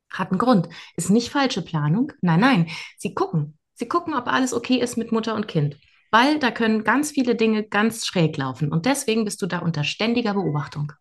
Hat 0.09 0.31
einen 0.31 0.39
Grund. 0.39 0.69
Ist 0.95 1.09
nicht 1.09 1.29
falsche 1.29 1.61
Planung. 1.61 2.13
Nein, 2.21 2.39
nein. 2.39 2.67
Sie 2.97 3.13
gucken. 3.13 3.57
Sie 3.73 3.87
gucken, 3.87 4.13
ob 4.15 4.27
alles 4.27 4.53
okay 4.53 4.77
ist 4.77 4.97
mit 4.97 5.11
Mutter 5.11 5.35
und 5.35 5.47
Kind. 5.47 5.77
Weil 6.11 6.39
da 6.39 6.51
können 6.51 6.83
ganz 6.83 7.11
viele 7.11 7.35
Dinge 7.35 7.63
ganz 7.63 8.05
schräg 8.05 8.37
laufen. 8.37 8.71
Und 8.71 8.85
deswegen 8.85 9.25
bist 9.25 9.41
du 9.41 9.45
da 9.47 9.59
unter 9.59 9.83
ständiger 9.83 10.33
Beobachtung. 10.33 10.93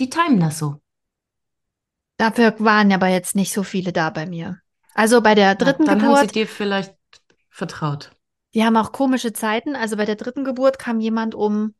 Die 0.00 0.08
timen 0.10 0.40
das 0.40 0.58
so. 0.58 0.81
Dafür 2.22 2.54
waren 2.58 2.92
aber 2.92 3.08
jetzt 3.08 3.34
nicht 3.34 3.52
so 3.52 3.64
viele 3.64 3.92
da 3.92 4.08
bei 4.10 4.26
mir. 4.26 4.60
Also 4.94 5.22
bei 5.22 5.34
der 5.34 5.56
dritten 5.56 5.82
ja, 5.82 5.88
dann 5.88 5.98
Geburt. 5.98 6.12
Dann 6.12 6.20
haben 6.20 6.28
sie 6.28 6.32
dir 6.34 6.46
vielleicht 6.46 6.94
vertraut. 7.50 8.12
Die 8.54 8.62
haben 8.62 8.76
auch 8.76 8.92
komische 8.92 9.32
Zeiten. 9.32 9.74
Also 9.74 9.96
bei 9.96 10.04
der 10.04 10.14
dritten 10.14 10.44
Geburt 10.44 10.78
kam 10.78 11.00
jemand 11.00 11.34
um 11.34 11.74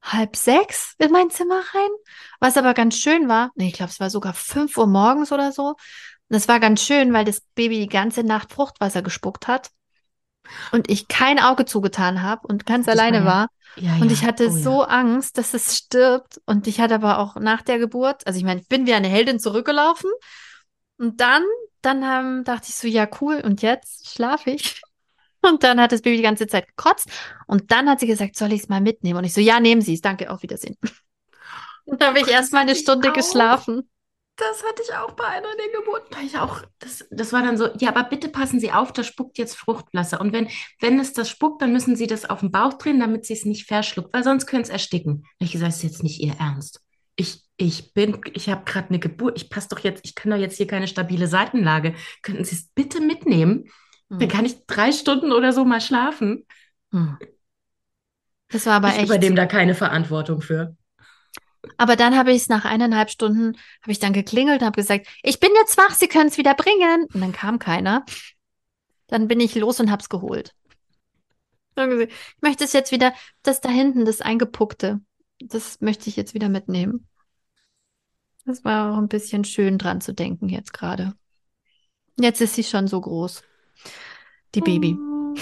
halb 0.00 0.36
sechs 0.36 0.94
in 0.98 1.10
mein 1.10 1.30
Zimmer 1.30 1.62
rein, 1.74 1.90
was 2.38 2.56
aber 2.56 2.74
ganz 2.74 2.96
schön 2.96 3.28
war. 3.28 3.50
Ich 3.56 3.72
glaube, 3.72 3.90
es 3.90 3.98
war 3.98 4.08
sogar 4.08 4.34
fünf 4.34 4.78
Uhr 4.78 4.86
morgens 4.86 5.32
oder 5.32 5.50
so. 5.50 5.74
das 6.28 6.46
war 6.46 6.60
ganz 6.60 6.80
schön, 6.80 7.12
weil 7.12 7.24
das 7.24 7.40
Baby 7.56 7.80
die 7.80 7.88
ganze 7.88 8.22
Nacht 8.22 8.52
Fruchtwasser 8.52 9.02
gespuckt 9.02 9.48
hat 9.48 9.70
und 10.72 10.90
ich 10.90 11.08
kein 11.08 11.38
Auge 11.38 11.64
zugetan 11.64 12.22
habe 12.22 12.46
und 12.46 12.66
ganz 12.66 12.86
das 12.86 12.98
alleine 12.98 13.24
war. 13.24 13.26
war. 13.26 13.48
Ja, 13.76 13.96
und 13.96 14.10
ich 14.10 14.24
hatte 14.24 14.48
oh, 14.48 14.50
so 14.50 14.82
ja. 14.82 14.88
Angst, 14.88 15.38
dass 15.38 15.54
es 15.54 15.76
stirbt. 15.76 16.40
Und 16.46 16.66
ich 16.66 16.80
hatte 16.80 16.94
aber 16.94 17.18
auch 17.18 17.36
nach 17.36 17.62
der 17.62 17.78
Geburt, 17.78 18.26
also 18.26 18.38
ich 18.38 18.44
meine, 18.44 18.60
ich 18.60 18.68
bin 18.68 18.86
wie 18.86 18.94
eine 18.94 19.08
Heldin 19.08 19.38
zurückgelaufen. 19.38 20.10
Und 20.98 21.20
dann, 21.20 21.44
dann 21.80 22.02
ähm, 22.02 22.44
dachte 22.44 22.66
ich 22.68 22.74
so, 22.74 22.88
ja, 22.88 23.08
cool, 23.20 23.40
und 23.44 23.62
jetzt 23.62 24.08
schlafe 24.08 24.50
ich. 24.50 24.82
Und 25.40 25.62
dann 25.62 25.80
hat 25.80 25.92
das 25.92 26.02
Baby 26.02 26.16
die 26.16 26.22
ganze 26.24 26.48
Zeit 26.48 26.66
gekotzt. 26.66 27.08
Und 27.46 27.70
dann 27.70 27.88
hat 27.88 28.00
sie 28.00 28.08
gesagt, 28.08 28.34
soll 28.34 28.52
ich 28.52 28.62
es 28.62 28.68
mal 28.68 28.80
mitnehmen? 28.80 29.18
Und 29.18 29.24
ich 29.24 29.32
so, 29.32 29.40
ja, 29.40 29.60
nehmen 29.60 29.80
Sie 29.80 29.94
es. 29.94 30.00
Danke, 30.00 30.32
auf 30.32 30.42
Wiedersehen. 30.42 30.76
Und 31.84 32.00
dann 32.00 32.08
habe 32.08 32.20
ich 32.20 32.26
erst 32.28 32.52
mal 32.52 32.58
eine 32.58 32.74
Stunde 32.74 33.12
geschlafen. 33.12 33.88
Das 34.38 34.62
hatte 34.62 34.82
ich 34.84 34.94
auch 34.94 35.10
bei 35.12 35.24
einer 35.24 35.48
der 35.56 35.80
Geburten. 35.80 36.06
Da 36.12 36.20
ich 36.20 36.38
auch, 36.38 36.62
das, 36.78 37.04
das 37.10 37.32
war 37.32 37.42
dann 37.42 37.58
so, 37.58 37.70
ja, 37.80 37.88
aber 37.88 38.04
bitte 38.04 38.28
passen 38.28 38.60
Sie 38.60 38.70
auf, 38.70 38.92
da 38.92 39.02
spuckt 39.02 39.36
jetzt 39.36 39.56
Fruchtwasser. 39.56 40.20
Und 40.20 40.32
wenn, 40.32 40.48
wenn 40.80 41.00
es 41.00 41.12
das 41.12 41.28
spuckt, 41.28 41.60
dann 41.60 41.72
müssen 41.72 41.96
Sie 41.96 42.06
das 42.06 42.24
auf 42.24 42.38
den 42.38 42.52
Bauch 42.52 42.74
drehen, 42.74 43.00
damit 43.00 43.26
sie 43.26 43.32
es 43.32 43.44
nicht 43.44 43.66
verschluckt, 43.66 44.14
weil 44.14 44.22
sonst 44.22 44.46
könnte 44.46 44.68
es 44.68 44.68
ersticken. 44.68 45.24
Da 45.40 45.46
ich 45.46 45.52
gesagt, 45.52 45.72
das 45.72 45.78
ist 45.78 45.82
jetzt 45.82 46.02
nicht 46.04 46.20
Ihr 46.20 46.36
Ernst. 46.38 46.80
Ich, 47.16 47.42
ich 47.56 47.92
bin, 47.94 48.20
ich 48.32 48.48
habe 48.48 48.62
gerade 48.64 48.90
eine 48.90 49.00
Geburt, 49.00 49.36
ich 49.36 49.50
passe 49.50 49.70
doch 49.70 49.80
jetzt, 49.80 50.02
ich 50.04 50.14
kann 50.14 50.30
doch 50.30 50.38
jetzt 50.38 50.56
hier 50.56 50.68
keine 50.68 50.86
stabile 50.86 51.26
Seitenlage. 51.26 51.96
Könnten 52.22 52.44
Sie 52.44 52.54
es 52.54 52.68
bitte 52.68 53.00
mitnehmen? 53.00 53.68
Hm. 54.08 54.20
Dann 54.20 54.28
kann 54.28 54.46
ich 54.46 54.66
drei 54.66 54.92
Stunden 54.92 55.32
oder 55.32 55.52
so 55.52 55.64
mal 55.64 55.80
schlafen. 55.80 56.46
Hm. 56.92 57.18
Das 58.50 58.66
war 58.66 58.74
aber 58.74 58.90
ich 58.90 58.98
echt. 58.98 59.06
übernehme 59.06 59.34
da 59.34 59.46
keine 59.46 59.74
Verantwortung 59.74 60.42
für. 60.42 60.76
Aber 61.76 61.96
dann 61.96 62.16
habe 62.16 62.32
ich 62.32 62.42
es 62.42 62.48
nach 62.48 62.64
eineinhalb 62.64 63.10
Stunden, 63.10 63.56
habe 63.82 63.92
ich 63.92 63.98
dann 63.98 64.12
geklingelt 64.12 64.60
und 64.60 64.66
habe 64.66 64.76
gesagt, 64.80 65.06
ich 65.22 65.40
bin 65.40 65.50
jetzt 65.54 65.76
wach, 65.76 65.94
Sie 65.94 66.08
können 66.08 66.28
es 66.28 66.38
wieder 66.38 66.54
bringen. 66.54 67.06
Und 67.12 67.20
dann 67.20 67.32
kam 67.32 67.58
keiner. 67.58 68.04
Dann 69.08 69.28
bin 69.28 69.40
ich 69.40 69.54
los 69.54 69.80
und 69.80 69.90
habe 69.90 70.02
es 70.02 70.08
geholt. 70.08 70.54
Ich 71.76 72.08
möchte 72.40 72.64
es 72.64 72.72
jetzt 72.72 72.90
wieder, 72.90 73.12
das 73.42 73.60
da 73.60 73.68
hinten, 73.68 74.04
das 74.04 74.20
Eingepuckte, 74.20 75.00
das 75.40 75.80
möchte 75.80 76.08
ich 76.08 76.16
jetzt 76.16 76.34
wieder 76.34 76.48
mitnehmen. 76.48 77.06
Das 78.44 78.64
war 78.64 78.92
auch 78.92 78.98
ein 78.98 79.08
bisschen 79.08 79.44
schön 79.44 79.78
dran 79.78 80.00
zu 80.00 80.12
denken 80.12 80.48
jetzt 80.48 80.72
gerade. 80.72 81.14
Jetzt 82.18 82.40
ist 82.40 82.54
sie 82.54 82.64
schon 82.64 82.88
so 82.88 83.00
groß. 83.00 83.42
Die 84.54 84.60
Baby. 84.60 84.96
Oh. 84.98 85.34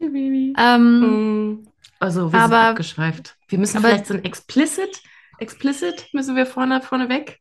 Die 0.00 0.08
Baby. 0.08 0.54
Ähm, 0.58 1.52
mm. 1.52 1.68
also 2.00 2.32
wir 2.32 2.40
aber, 2.40 2.56
sind 2.56 2.66
abgeschweift. 2.70 3.36
Wir 3.52 3.58
müssen 3.58 3.76
aber, 3.76 3.88
vielleicht 3.88 4.06
so 4.06 4.14
ein 4.14 4.24
explicit, 4.24 5.02
explicit 5.38 6.08
müssen 6.14 6.36
wir 6.36 6.46
vorne, 6.46 6.80
vorne 6.80 7.10
weg. 7.10 7.38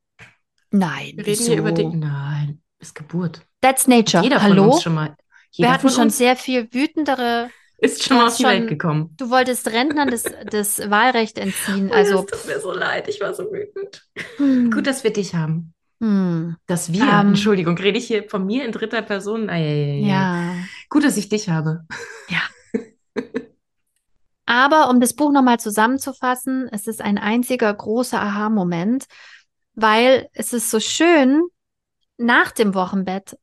Nein. 0.69 1.13
Wir 1.15 1.25
reden 1.25 1.39
wieso? 1.39 1.51
hier 1.51 1.59
über 1.59 1.71
die. 1.71 1.85
Nein, 1.85 2.61
ist 2.79 2.95
Geburt. 2.95 3.41
That's 3.61 3.87
nature. 3.87 4.21
Jeder 4.21 4.41
Hallo? 4.41 4.63
Von 4.63 4.71
uns 4.73 4.83
schon 4.83 4.93
mal. 4.93 5.15
wir 5.55 5.71
hatten 5.71 5.89
schon 5.89 6.09
sehr 6.09 6.35
viel 6.35 6.67
wütendere. 6.73 7.49
Ist 7.77 8.03
schon 8.03 8.17
mal 8.17 8.27
auf 8.27 8.35
die 8.35 8.43
schon, 8.43 8.51
Welt 8.51 8.67
gekommen. 8.67 9.13
Du 9.15 9.29
wolltest 9.29 9.67
Rentnern 9.69 10.09
das, 10.09 10.23
das 10.49 10.89
Wahlrecht 10.89 11.37
entziehen. 11.37 11.89
Oh, 11.91 11.95
also, 11.95 12.19
es 12.19 12.25
tut 12.25 12.45
mir 12.45 12.59
so 12.59 12.73
leid, 12.73 13.07
ich 13.07 13.21
war 13.21 13.33
so 13.33 13.45
wütend. 13.45 14.05
Hm. 14.35 14.69
Gut, 14.69 14.87
dass 14.87 15.05
wir 15.05 15.13
dich 15.13 15.33
haben. 15.33 15.73
Hm. 16.01 16.57
Das 16.67 16.91
wir, 16.91 17.03
um, 17.03 17.29
Entschuldigung, 17.29 17.77
rede 17.77 17.97
ich 17.97 18.07
hier 18.07 18.27
von 18.27 18.45
mir 18.45 18.65
in 18.65 18.73
dritter 18.73 19.01
Person? 19.01 19.47
Ja, 19.47 19.55
ja, 19.55 19.93
ja. 19.93 20.07
ja. 20.07 20.55
Gut, 20.89 21.05
dass 21.05 21.15
ich 21.15 21.29
dich 21.29 21.47
habe. 21.47 21.85
Aber 24.51 24.89
um 24.89 24.99
das 24.99 25.13
Buch 25.13 25.31
nochmal 25.31 25.61
zusammenzufassen, 25.61 26.67
es 26.73 26.85
ist 26.85 27.01
ein 27.01 27.17
einziger 27.17 27.73
großer 27.73 28.21
Aha-Moment, 28.21 29.05
weil 29.75 30.27
es 30.33 30.51
ist 30.51 30.69
so 30.69 30.81
schön, 30.81 31.41
nach 32.17 32.51
dem 32.51 32.75
Wochenbett 32.75 33.37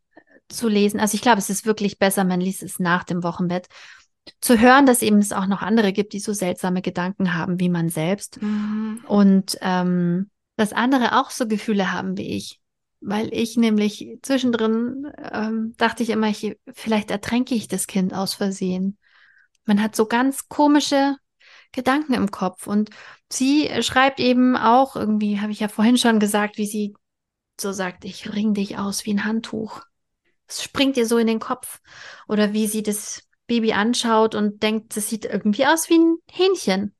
zu 0.50 0.68
lesen. 0.68 1.00
Also 1.00 1.14
ich 1.14 1.22
glaube, 1.22 1.38
es 1.38 1.48
ist 1.48 1.64
wirklich 1.64 1.98
besser, 1.98 2.24
man 2.24 2.42
liest 2.42 2.62
es 2.62 2.78
nach 2.78 3.04
dem 3.04 3.22
Wochenbett. 3.22 3.68
Zu 4.42 4.60
hören, 4.60 4.84
dass 4.84 5.00
eben 5.00 5.16
es 5.16 5.32
auch 5.32 5.46
noch 5.46 5.62
andere 5.62 5.94
gibt, 5.94 6.12
die 6.12 6.20
so 6.20 6.34
seltsame 6.34 6.82
Gedanken 6.82 7.32
haben 7.32 7.58
wie 7.58 7.70
man 7.70 7.88
selbst. 7.88 8.42
Mhm. 8.42 9.00
Und 9.06 9.56
ähm, 9.62 10.28
dass 10.56 10.74
andere 10.74 11.18
auch 11.18 11.30
so 11.30 11.48
Gefühle 11.48 11.90
haben 11.90 12.18
wie 12.18 12.36
ich. 12.36 12.60
Weil 13.00 13.32
ich 13.32 13.56
nämlich 13.56 14.18
zwischendrin 14.20 15.10
ähm, 15.32 15.72
dachte 15.78 16.02
ich 16.02 16.10
immer, 16.10 16.28
ich, 16.28 16.58
vielleicht 16.74 17.10
ertränke 17.10 17.54
ich 17.54 17.66
das 17.66 17.86
Kind 17.86 18.12
aus 18.12 18.34
Versehen. 18.34 18.98
Man 19.68 19.82
hat 19.82 19.94
so 19.94 20.06
ganz 20.06 20.48
komische 20.48 21.16
Gedanken 21.72 22.14
im 22.14 22.30
Kopf. 22.30 22.66
Und 22.66 22.90
sie 23.30 23.70
schreibt 23.82 24.18
eben 24.18 24.56
auch, 24.56 24.96
irgendwie 24.96 25.40
habe 25.40 25.52
ich 25.52 25.60
ja 25.60 25.68
vorhin 25.68 25.98
schon 25.98 26.18
gesagt, 26.18 26.56
wie 26.56 26.66
sie 26.66 26.94
so 27.60 27.72
sagt, 27.72 28.04
ich 28.04 28.32
ring 28.32 28.54
dich 28.54 28.78
aus 28.78 29.04
wie 29.04 29.12
ein 29.12 29.24
Handtuch. 29.24 29.82
Es 30.46 30.62
springt 30.62 30.96
ihr 30.96 31.06
so 31.06 31.18
in 31.18 31.26
den 31.26 31.38
Kopf. 31.38 31.80
Oder 32.26 32.52
wie 32.52 32.66
sie 32.66 32.82
das 32.82 33.28
Baby 33.46 33.74
anschaut 33.74 34.34
und 34.34 34.62
denkt, 34.62 34.96
das 34.96 35.08
sieht 35.08 35.26
irgendwie 35.26 35.66
aus 35.66 35.88
wie 35.90 35.98
ein 35.98 36.16
Hähnchen. 36.30 36.94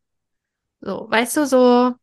So, 0.81 1.07
weißt 1.09 1.39
du, 1.39 1.47
so 1.47 1.95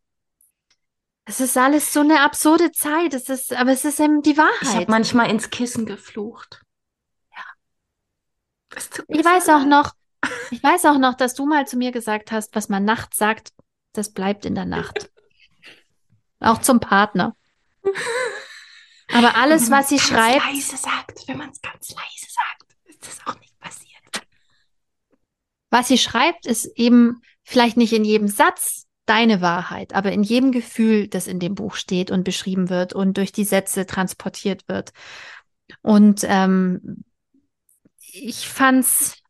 es 1.28 1.40
ist 1.40 1.56
alles 1.56 1.92
so 1.92 2.00
eine 2.00 2.20
absurde 2.20 2.70
Zeit. 2.70 3.12
Es 3.12 3.28
ist, 3.28 3.52
aber 3.52 3.72
es 3.72 3.84
ist 3.84 3.98
eben 3.98 4.22
die 4.22 4.36
Wahrheit. 4.36 4.62
Ich 4.62 4.74
habe 4.74 4.90
manchmal 4.90 5.28
ins 5.28 5.50
Kissen 5.50 5.84
geflucht. 5.84 6.62
Ja. 7.32 7.44
Ich 9.08 9.24
weiß 9.24 9.48
auch 9.48 9.64
noch, 9.64 9.92
ich 10.50 10.62
weiß 10.62 10.86
auch 10.86 10.98
noch, 10.98 11.14
dass 11.14 11.34
du 11.34 11.46
mal 11.46 11.66
zu 11.66 11.76
mir 11.76 11.92
gesagt 11.92 12.32
hast, 12.32 12.54
was 12.54 12.68
man 12.68 12.84
nachts 12.84 13.18
sagt, 13.18 13.52
das 13.92 14.12
bleibt 14.12 14.44
in 14.44 14.54
der 14.54 14.66
Nacht. 14.66 15.10
auch 16.40 16.58
zum 16.58 16.80
Partner. 16.80 17.34
Aber 19.12 19.36
alles, 19.36 19.70
was 19.70 19.88
sie 19.88 19.98
schreibt. 19.98 20.44
leise 20.44 20.76
sagt, 20.76 21.26
wenn 21.28 21.38
man 21.38 21.50
es 21.50 21.60
ganz 21.60 21.90
leise 21.90 22.26
sagt. 22.28 22.76
das 23.00 23.26
auch 23.26 23.38
nicht 23.40 23.58
passiert. 23.58 24.26
Was 25.70 25.88
sie 25.88 25.98
schreibt, 25.98 26.46
ist 26.46 26.66
eben 26.76 27.22
vielleicht 27.42 27.76
nicht 27.76 27.92
in 27.92 28.04
jedem 28.04 28.28
Satz 28.28 28.86
deine 29.06 29.40
Wahrheit, 29.40 29.94
aber 29.94 30.10
in 30.10 30.24
jedem 30.24 30.50
Gefühl, 30.50 31.06
das 31.06 31.28
in 31.28 31.38
dem 31.38 31.54
Buch 31.54 31.76
steht 31.76 32.10
und 32.10 32.24
beschrieben 32.24 32.68
wird 32.68 32.92
und 32.92 33.16
durch 33.16 33.30
die 33.30 33.44
Sätze 33.44 33.86
transportiert 33.86 34.68
wird. 34.68 34.92
Und 35.82 36.22
ähm, 36.24 37.04
ich 38.00 38.48
fand's 38.48 39.22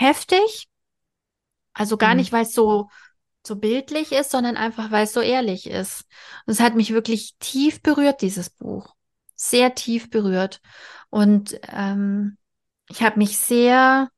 heftig, 0.00 0.68
also 1.72 1.96
gar 1.96 2.10
mhm. 2.10 2.16
nicht, 2.16 2.32
weil 2.32 2.42
es 2.42 2.54
so 2.54 2.88
so 3.46 3.56
bildlich 3.56 4.12
ist, 4.12 4.30
sondern 4.30 4.56
einfach, 4.56 4.90
weil 4.90 5.04
es 5.04 5.12
so 5.12 5.20
ehrlich 5.20 5.68
ist. 5.68 6.04
Und 6.46 6.52
es 6.52 6.60
hat 6.60 6.74
mich 6.74 6.92
wirklich 6.92 7.36
tief 7.38 7.80
berührt, 7.80 8.20
dieses 8.20 8.50
Buch. 8.50 8.94
Sehr 9.34 9.74
tief 9.74 10.10
berührt. 10.10 10.60
Und 11.08 11.58
ähm, 11.68 12.36
ich 12.88 13.02
habe 13.02 13.18
mich 13.18 13.38
sehr 13.38 14.10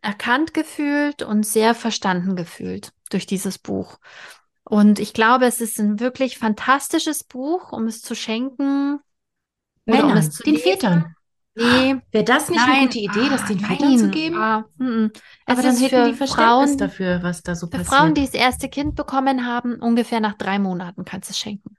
erkannt 0.00 0.54
gefühlt 0.54 1.22
und 1.22 1.44
sehr 1.44 1.74
verstanden 1.74 2.36
gefühlt 2.36 2.92
durch 3.10 3.26
dieses 3.26 3.58
Buch. 3.58 3.98
Und 4.64 4.98
ich 4.98 5.12
glaube, 5.12 5.44
es 5.44 5.60
ist 5.60 5.78
ein 5.78 6.00
wirklich 6.00 6.38
fantastisches 6.38 7.22
Buch, 7.22 7.72
um 7.72 7.86
es 7.86 8.00
zu 8.00 8.14
schenken. 8.14 8.98
Männern, 9.84 10.12
um 10.12 10.16
es 10.16 10.30
zu 10.30 10.42
den 10.42 10.54
lesen. 10.54 10.70
Vätern. 10.70 11.16
Nee. 11.56 11.96
Wäre 12.10 12.24
das 12.24 12.48
nicht 12.48 12.58
nein. 12.58 12.70
eine 12.70 12.86
gute 12.86 12.98
Idee, 12.98 13.28
das 13.28 13.44
den 13.46 13.64
ah, 13.64 13.68
Vätern 13.68 13.98
zu 13.98 14.10
geben? 14.10 14.36
Ah, 14.36 14.64
mm, 14.76 14.84
mm. 14.84 15.12
Aber 15.46 15.62
dann 15.62 15.76
hätten 15.76 16.06
die 16.06 16.14
Verständnis 16.14 16.30
Frauen, 16.32 16.78
dafür, 16.78 17.22
was 17.22 17.42
da 17.42 17.54
so 17.54 17.66
für 17.66 17.78
passiert. 17.78 17.88
Frauen, 17.88 18.14
die 18.14 18.22
das 18.22 18.34
erste 18.34 18.68
Kind 18.68 18.96
bekommen 18.96 19.46
haben, 19.46 19.76
ungefähr 19.76 20.20
nach 20.20 20.34
drei 20.34 20.58
Monaten 20.58 21.04
kannst 21.04 21.28
du 21.28 21.32
es 21.32 21.38
schenken. 21.38 21.76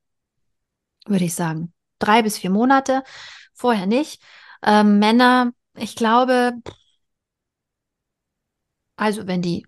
Würde 1.06 1.26
ich 1.26 1.36
sagen. 1.36 1.74
Drei 2.00 2.22
bis 2.22 2.38
vier 2.38 2.50
Monate, 2.50 3.04
vorher 3.54 3.86
nicht. 3.86 4.22
Ähm, 4.64 5.00
Männer, 5.00 5.52
ich 5.76 5.96
glaube, 5.96 6.54
also 8.96 9.28
wenn 9.28 9.42
die 9.42 9.66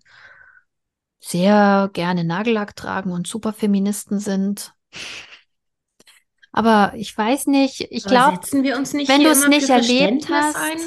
sehr 1.19 1.89
gerne 1.93 2.23
Nagellack 2.23 2.75
tragen 2.75 3.11
und 3.11 3.27
Superfeministen 3.27 4.19
sind, 4.19 4.73
aber 6.57 6.93
ich 6.95 7.15
weiß 7.15 7.45
nicht, 7.47 7.85
ich 7.91 8.03
glaube, 8.03 8.39
wenn 8.51 8.63
du 8.63 9.29
es 9.29 9.47
nicht 9.47 9.69
erlebt 9.69 10.27
hast, 10.27 10.55
ein? 10.55 10.79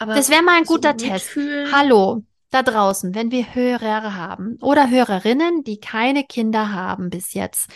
das 0.00 0.28
wäre 0.28 0.42
mal 0.42 0.56
ein 0.56 0.64
guter 0.64 0.96
Test. 0.96 1.36
Hallo, 1.70 2.24
da 2.50 2.64
draußen, 2.64 3.14
wenn 3.14 3.30
wir 3.30 3.54
Hörer 3.54 4.14
haben 4.14 4.58
oder 4.60 4.90
Hörerinnen, 4.90 5.62
die 5.62 5.78
keine 5.78 6.24
Kinder 6.24 6.72
haben 6.72 7.10
bis 7.10 7.32
jetzt, 7.32 7.70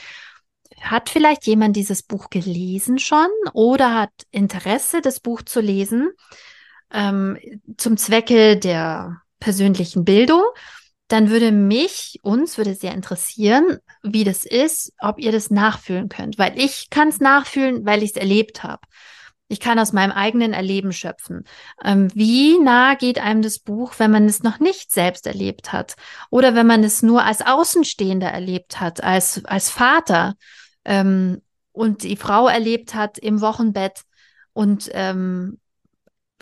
hat 0.81 1.11
vielleicht 1.11 1.47
jemand 1.47 1.77
dieses 1.77 2.03
Buch 2.03 2.29
gelesen 2.29 2.99
schon 2.99 3.29
oder 3.53 3.95
hat 3.95 4.11
Interesse, 4.33 5.01
das 5.01 5.21
Buch 5.21 5.43
zu 5.43 5.61
lesen 5.61 6.11
ähm, 6.93 7.39
zum 7.77 7.99
Zwecke 7.99 8.57
der 8.57 9.23
persönlichen 9.39 10.05
Bildung? 10.05 10.43
Dann 11.11 11.29
würde 11.29 11.51
mich, 11.51 12.21
uns 12.23 12.57
würde 12.57 12.75
sehr 12.75 12.95
interessieren, 12.95 13.79
wie 14.03 14.23
das 14.23 14.45
ist, 14.45 14.93
ob 14.99 15.19
ihr 15.19 15.33
das 15.33 15.51
nachfühlen 15.51 16.09
könnt, 16.09 16.39
weil 16.39 16.57
ich 16.57 16.89
kann 16.89 17.09
es 17.09 17.19
nachfühlen, 17.19 17.85
weil 17.85 18.03
ich 18.03 18.11
es 18.11 18.17
erlebt 18.17 18.63
habe. 18.63 18.83
Ich 19.49 19.59
kann 19.59 19.81
aus 19.81 19.93
meinem 19.93 20.13
eigenen 20.13 20.53
Erleben 20.53 20.93
schöpfen. 20.93 21.43
Ähm, 21.85 22.09
wie 22.15 22.61
nah 22.61 22.95
geht 22.95 23.19
einem 23.19 23.43
das 23.43 23.59
Buch, 23.59 23.95
wenn 23.99 24.13
man 24.13 24.27
es 24.27 24.45
noch 24.45 24.61
nicht 24.61 24.93
selbst 24.93 25.27
erlebt 25.27 25.73
hat? 25.73 25.97
Oder 26.31 26.55
wenn 26.55 26.69
man 26.69 26.85
es 26.85 27.03
nur 27.03 27.25
als 27.25 27.43
Außenstehender 27.45 28.29
erlebt 28.29 28.79
hat, 28.79 29.03
als, 29.03 29.45
als 29.45 29.69
Vater 29.69 30.35
ähm, 30.85 31.43
und 31.73 32.05
die 32.05 32.15
Frau 32.15 32.47
erlebt 32.47 32.95
hat 32.95 33.19
im 33.19 33.41
Wochenbett 33.41 34.03
und 34.53 34.89
ähm, 34.93 35.59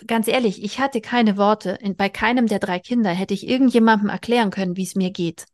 ganz 0.07 0.29
ehrlich, 0.29 0.63
ich 0.63 0.79
hatte 0.79 1.01
keine 1.01 1.37
Worte. 1.37 1.79
bei 1.97 2.09
keinem 2.09 2.47
der 2.47 2.59
drei 2.59 2.79
Kinder 2.79 3.11
hätte 3.11 3.35
ich 3.35 3.49
irgendjemandem 3.49 4.09
erklären 4.09 4.51
können, 4.51 4.77
wie 4.77 4.85
es 4.85 4.95
mir 4.95 5.11
geht. 5.11 5.47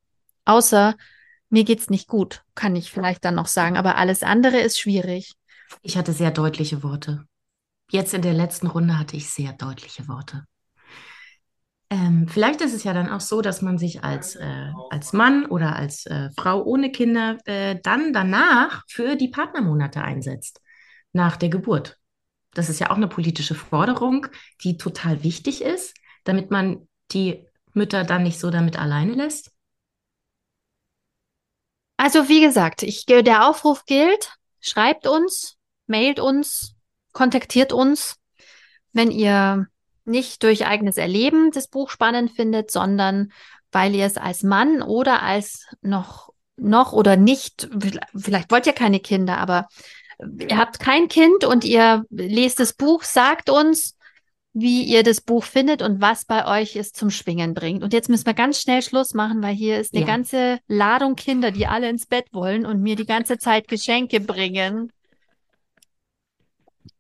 Außer 0.44 0.96
mir 1.48 1.64
geht's 1.64 1.90
nicht 1.90 2.08
gut, 2.08 2.42
kann 2.54 2.76
ich 2.76 2.90
vielleicht 2.90 3.24
dann 3.24 3.34
noch 3.34 3.46
sagen. 3.46 3.76
Aber 3.76 3.96
alles 3.96 4.22
andere 4.22 4.58
ist 4.58 4.78
schwierig. 4.78 5.34
Ich 5.82 5.96
hatte 5.96 6.12
sehr 6.12 6.30
deutliche 6.30 6.82
Worte. 6.82 7.24
Jetzt 7.90 8.14
in 8.14 8.22
der 8.22 8.34
letzten 8.34 8.66
Runde 8.66 8.98
hatte 8.98 9.16
ich 9.16 9.30
sehr 9.30 9.52
deutliche 9.52 10.08
Worte. 10.08 10.44
Ähm, 11.90 12.26
vielleicht 12.28 12.60
ist 12.60 12.74
es 12.74 12.82
ja 12.82 12.92
dann 12.92 13.10
auch 13.10 13.20
so, 13.20 13.40
dass 13.40 13.62
man 13.62 13.78
sich 13.78 14.02
als, 14.02 14.36
äh, 14.36 14.72
als 14.90 15.12
Mann 15.12 15.46
oder 15.46 15.76
als 15.76 16.06
äh, 16.06 16.30
Frau 16.36 16.62
ohne 16.64 16.90
Kinder 16.90 17.38
äh, 17.44 17.76
dann 17.82 18.12
danach 18.12 18.82
für 18.88 19.16
die 19.16 19.28
Partnermonate 19.28 20.02
einsetzt, 20.02 20.60
nach 21.12 21.36
der 21.36 21.50
Geburt. 21.50 21.98
Das 22.54 22.68
ist 22.68 22.80
ja 22.80 22.90
auch 22.90 22.96
eine 22.96 23.08
politische 23.08 23.54
Forderung, 23.54 24.26
die 24.62 24.76
total 24.76 25.22
wichtig 25.22 25.62
ist, 25.62 25.94
damit 26.24 26.50
man 26.50 26.88
die 27.12 27.44
Mütter 27.72 28.04
dann 28.04 28.22
nicht 28.22 28.38
so 28.38 28.50
damit 28.50 28.78
alleine 28.78 29.14
lässt. 29.14 29.50
Also 31.96 32.28
wie 32.28 32.40
gesagt, 32.40 32.82
ich, 32.82 33.06
der 33.06 33.48
Aufruf 33.48 33.84
gilt, 33.84 34.32
schreibt 34.60 35.06
uns, 35.06 35.56
mailt 35.86 36.20
uns, 36.20 36.74
kontaktiert 37.12 37.72
uns, 37.72 38.16
wenn 38.92 39.10
ihr 39.10 39.68
nicht 40.04 40.42
durch 40.42 40.66
eigenes 40.66 40.96
Erleben 40.96 41.50
das 41.50 41.68
Buch 41.68 41.90
spannend 41.90 42.32
findet, 42.32 42.70
sondern 42.70 43.32
weil 43.72 43.94
ihr 43.94 44.06
es 44.06 44.16
als 44.16 44.42
Mann 44.42 44.82
oder 44.82 45.22
als 45.22 45.66
noch 45.82 46.34
noch 46.56 46.92
oder 46.92 47.16
nicht, 47.16 47.68
vielleicht 48.14 48.50
wollt 48.50 48.66
ihr 48.66 48.72
keine 48.72 49.00
Kinder, 49.00 49.38
aber 49.38 49.66
ihr 50.18 50.58
habt 50.58 50.80
kein 50.80 51.08
Kind 51.08 51.44
und 51.44 51.64
ihr 51.64 52.04
lest 52.10 52.60
das 52.60 52.72
Buch, 52.72 53.02
sagt 53.02 53.50
uns, 53.50 53.96
wie 54.54 54.84
ihr 54.84 55.02
das 55.02 55.20
Buch 55.20 55.42
findet 55.42 55.82
und 55.82 56.00
was 56.00 56.24
bei 56.24 56.60
euch 56.60 56.76
es 56.76 56.92
zum 56.92 57.10
Schwingen 57.10 57.54
bringt. 57.54 57.82
Und 57.82 57.92
jetzt 57.92 58.08
müssen 58.08 58.26
wir 58.26 58.34
ganz 58.34 58.60
schnell 58.60 58.82
Schluss 58.82 59.12
machen, 59.12 59.42
weil 59.42 59.54
hier 59.54 59.80
ist 59.80 59.92
eine 59.92 60.02
ja. 60.02 60.06
ganze 60.06 60.60
Ladung 60.68 61.16
Kinder, 61.16 61.50
die 61.50 61.66
alle 61.66 61.90
ins 61.90 62.06
Bett 62.06 62.26
wollen 62.32 62.64
und 62.64 62.80
mir 62.80 62.94
die 62.94 63.04
ganze 63.04 63.36
Zeit 63.36 63.66
Geschenke 63.66 64.20
bringen. 64.20 64.92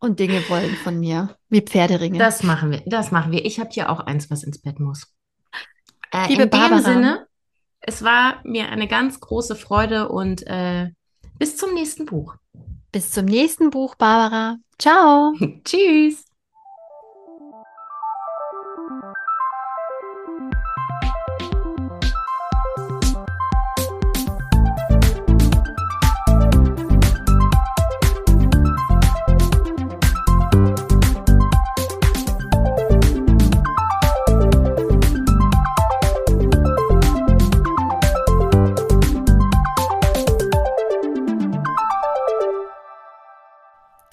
Und 0.00 0.18
Dinge 0.18 0.42
wollen 0.48 0.74
von 0.74 0.98
mir, 0.98 1.36
wie 1.48 1.60
Pferderingen. 1.60 2.18
Das 2.18 2.42
machen 2.42 2.72
wir, 2.72 2.82
das 2.86 3.12
machen 3.12 3.30
wir. 3.30 3.44
Ich 3.44 3.60
habe 3.60 3.70
hier 3.72 3.88
auch 3.88 4.00
eins, 4.00 4.30
was 4.30 4.42
ins 4.42 4.60
Bett 4.60 4.80
muss. 4.80 5.14
Äh, 6.12 6.28
Liebe 6.28 6.42
in 6.42 6.50
Barbara. 6.50 6.80
dem 6.80 6.84
Sinne, 6.84 7.26
es 7.80 8.02
war 8.02 8.40
mir 8.44 8.68
eine 8.68 8.88
ganz 8.88 9.20
große 9.20 9.54
Freude 9.54 10.08
und 10.08 10.44
äh, 10.46 10.90
bis 11.38 11.56
zum 11.56 11.72
nächsten 11.72 12.04
Buch. 12.04 12.36
Bis 12.94 13.10
zum 13.10 13.24
nächsten 13.24 13.70
Buch, 13.70 13.96
Barbara. 13.96 14.58
Ciao. 14.78 15.34
Tschüss. 15.64 16.24